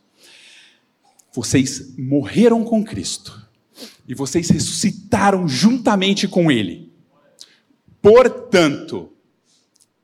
vocês 1.33 1.97
morreram 1.97 2.65
com 2.65 2.85
Cristo 2.85 3.49
e 4.07 4.15
vocês 4.15 4.51
ressuscitaram 4.51 5.47
juntamente 5.47 6.27
com 6.27 6.51
Ele. 6.51 6.93
Portanto, 8.03 9.13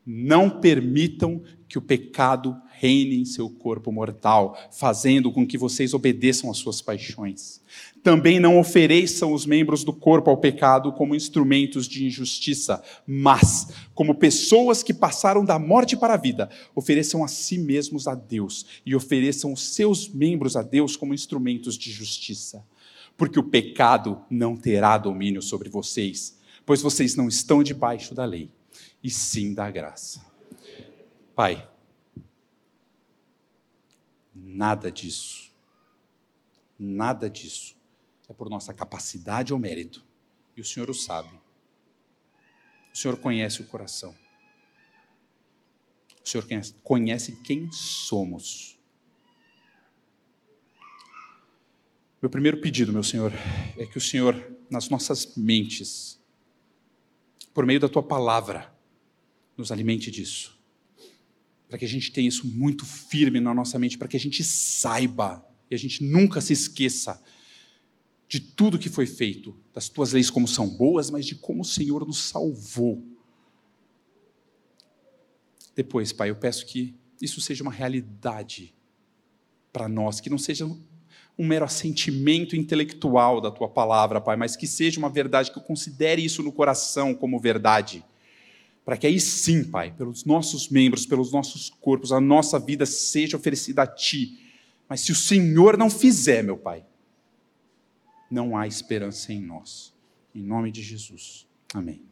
não 0.05 0.49
permitam 0.49 1.41
que 1.67 1.77
o 1.77 1.81
pecado 1.81 2.55
reine 2.77 3.17
em 3.19 3.25
seu 3.25 3.49
corpo 3.49 3.91
mortal, 3.91 4.57
fazendo 4.71 5.31
com 5.31 5.47
que 5.47 5.57
vocês 5.57 5.93
obedeçam 5.93 6.51
às 6.51 6.57
suas 6.57 6.81
paixões. 6.81 7.61
Também 8.03 8.39
não 8.39 8.59
ofereçam 8.59 9.33
os 9.33 9.45
membros 9.45 9.83
do 9.83 9.91
corpo 9.91 10.29
ao 10.29 10.37
pecado 10.37 10.91
como 10.91 11.15
instrumentos 11.15 11.87
de 11.87 12.05
injustiça, 12.05 12.83
mas, 13.07 13.69
como 13.95 14.13
pessoas 14.13 14.83
que 14.83 14.93
passaram 14.93 15.43
da 15.43 15.57
morte 15.57 15.97
para 15.97 16.13
a 16.13 16.17
vida, 16.17 16.49
ofereçam 16.75 17.23
a 17.23 17.27
si 17.27 17.57
mesmos 17.57 18.07
a 18.07 18.13
Deus 18.13 18.65
e 18.85 18.95
ofereçam 18.95 19.51
os 19.51 19.73
seus 19.73 20.07
membros 20.07 20.55
a 20.55 20.61
Deus 20.61 20.95
como 20.95 21.13
instrumentos 21.13 21.77
de 21.77 21.91
justiça. 21.91 22.63
Porque 23.17 23.39
o 23.39 23.43
pecado 23.43 24.21
não 24.29 24.55
terá 24.55 24.97
domínio 24.97 25.41
sobre 25.41 25.69
vocês, 25.69 26.37
pois 26.65 26.81
vocês 26.81 27.15
não 27.15 27.27
estão 27.27 27.63
debaixo 27.63 28.13
da 28.13 28.25
lei 28.25 28.51
e 29.05 29.09
sim 29.11 29.53
da 29.53 29.69
graça. 29.69 30.25
Pai, 31.35 31.69
nada 34.33 34.91
disso, 34.91 35.53
nada 36.79 37.29
disso 37.29 37.77
é 38.27 38.33
por 38.33 38.49
nossa 38.49 38.73
capacidade 38.73 39.53
ou 39.53 39.59
mérito, 39.59 40.03
e 40.57 40.61
o 40.61 40.65
Senhor 40.65 40.89
o 40.89 40.93
sabe. 40.95 41.29
O 42.91 42.97
Senhor 42.97 43.15
conhece 43.17 43.61
o 43.61 43.67
coração. 43.67 44.15
O 46.23 46.27
Senhor 46.27 46.47
conhece 46.81 47.35
quem 47.43 47.71
somos. 47.71 48.75
Meu 52.19 52.29
primeiro 52.31 52.59
pedido, 52.59 52.91
meu 52.91 53.03
Senhor, 53.03 53.31
é 53.77 53.85
que 53.85 53.99
o 53.99 54.01
Senhor, 54.01 54.33
nas 54.67 54.89
nossas 54.89 55.35
mentes, 55.35 56.19
por 57.53 57.67
meio 57.67 57.79
da 57.79 57.87
tua 57.87 58.01
palavra, 58.01 58.74
nos 59.57 59.71
alimente 59.71 60.11
disso. 60.11 60.57
Para 61.67 61.77
que 61.77 61.85
a 61.85 61.87
gente 61.87 62.11
tenha 62.11 62.27
isso 62.27 62.47
muito 62.47 62.85
firme 62.85 63.39
na 63.39 63.53
nossa 63.53 63.79
mente, 63.79 63.97
para 63.97 64.07
que 64.07 64.17
a 64.17 64.19
gente 64.19 64.43
saiba 64.43 65.45
e 65.69 65.75
a 65.75 65.77
gente 65.77 66.03
nunca 66.03 66.41
se 66.41 66.53
esqueça 66.53 67.21
de 68.27 68.39
tudo 68.39 68.79
que 68.79 68.89
foi 68.89 69.05
feito, 69.05 69.55
das 69.73 69.89
tuas 69.89 70.13
leis 70.13 70.29
como 70.29 70.47
são 70.47 70.67
boas, 70.67 71.09
mas 71.09 71.25
de 71.25 71.35
como 71.35 71.61
o 71.61 71.65
Senhor 71.65 72.05
nos 72.05 72.17
salvou. 72.17 73.03
Depois, 75.75 76.11
Pai, 76.11 76.29
eu 76.29 76.35
peço 76.35 76.65
que 76.65 76.95
isso 77.21 77.41
seja 77.41 77.63
uma 77.63 77.71
realidade 77.71 78.73
para 79.71 79.87
nós, 79.87 80.19
que 80.19 80.29
não 80.29 80.37
seja 80.37 80.65
um 81.37 81.45
mero 81.45 81.65
assentimento 81.65 82.55
intelectual 82.55 83.41
da 83.41 83.51
tua 83.51 83.67
palavra, 83.67 84.21
Pai, 84.21 84.37
mas 84.37 84.55
que 84.55 84.67
seja 84.67 84.99
uma 84.99 85.09
verdade, 85.09 85.51
que 85.51 85.57
eu 85.57 85.63
considere 85.63 86.23
isso 86.23 86.41
no 86.41 86.51
coração 86.51 87.13
como 87.13 87.39
verdade 87.39 88.03
para 88.85 88.95
que 88.95 89.07
aí 89.07 89.19
sim, 89.19 89.63
Pai, 89.63 89.91
pelos 89.91 90.23
nossos 90.23 90.69
membros, 90.69 91.07
pelos 91.07 91.31
nossos 91.31 91.71
corpos, 91.81 92.11
a 92.11 92.21
nossa 92.21 92.59
vida 92.59 92.85
seja 92.85 93.35
oferecida 93.35 93.81
a 93.81 93.87
Ti. 93.87 94.39
Mas 94.87 95.01
se 95.01 95.11
o 95.11 95.15
Senhor 95.15 95.75
não 95.75 95.89
fizer, 95.89 96.43
meu 96.43 96.55
Pai, 96.55 96.85
não 98.29 98.55
há 98.55 98.67
esperança 98.67 99.33
em 99.33 99.41
nós. 99.41 99.91
Em 100.35 100.43
nome 100.43 100.71
de 100.71 100.83
Jesus. 100.83 101.47
Amém. 101.73 102.03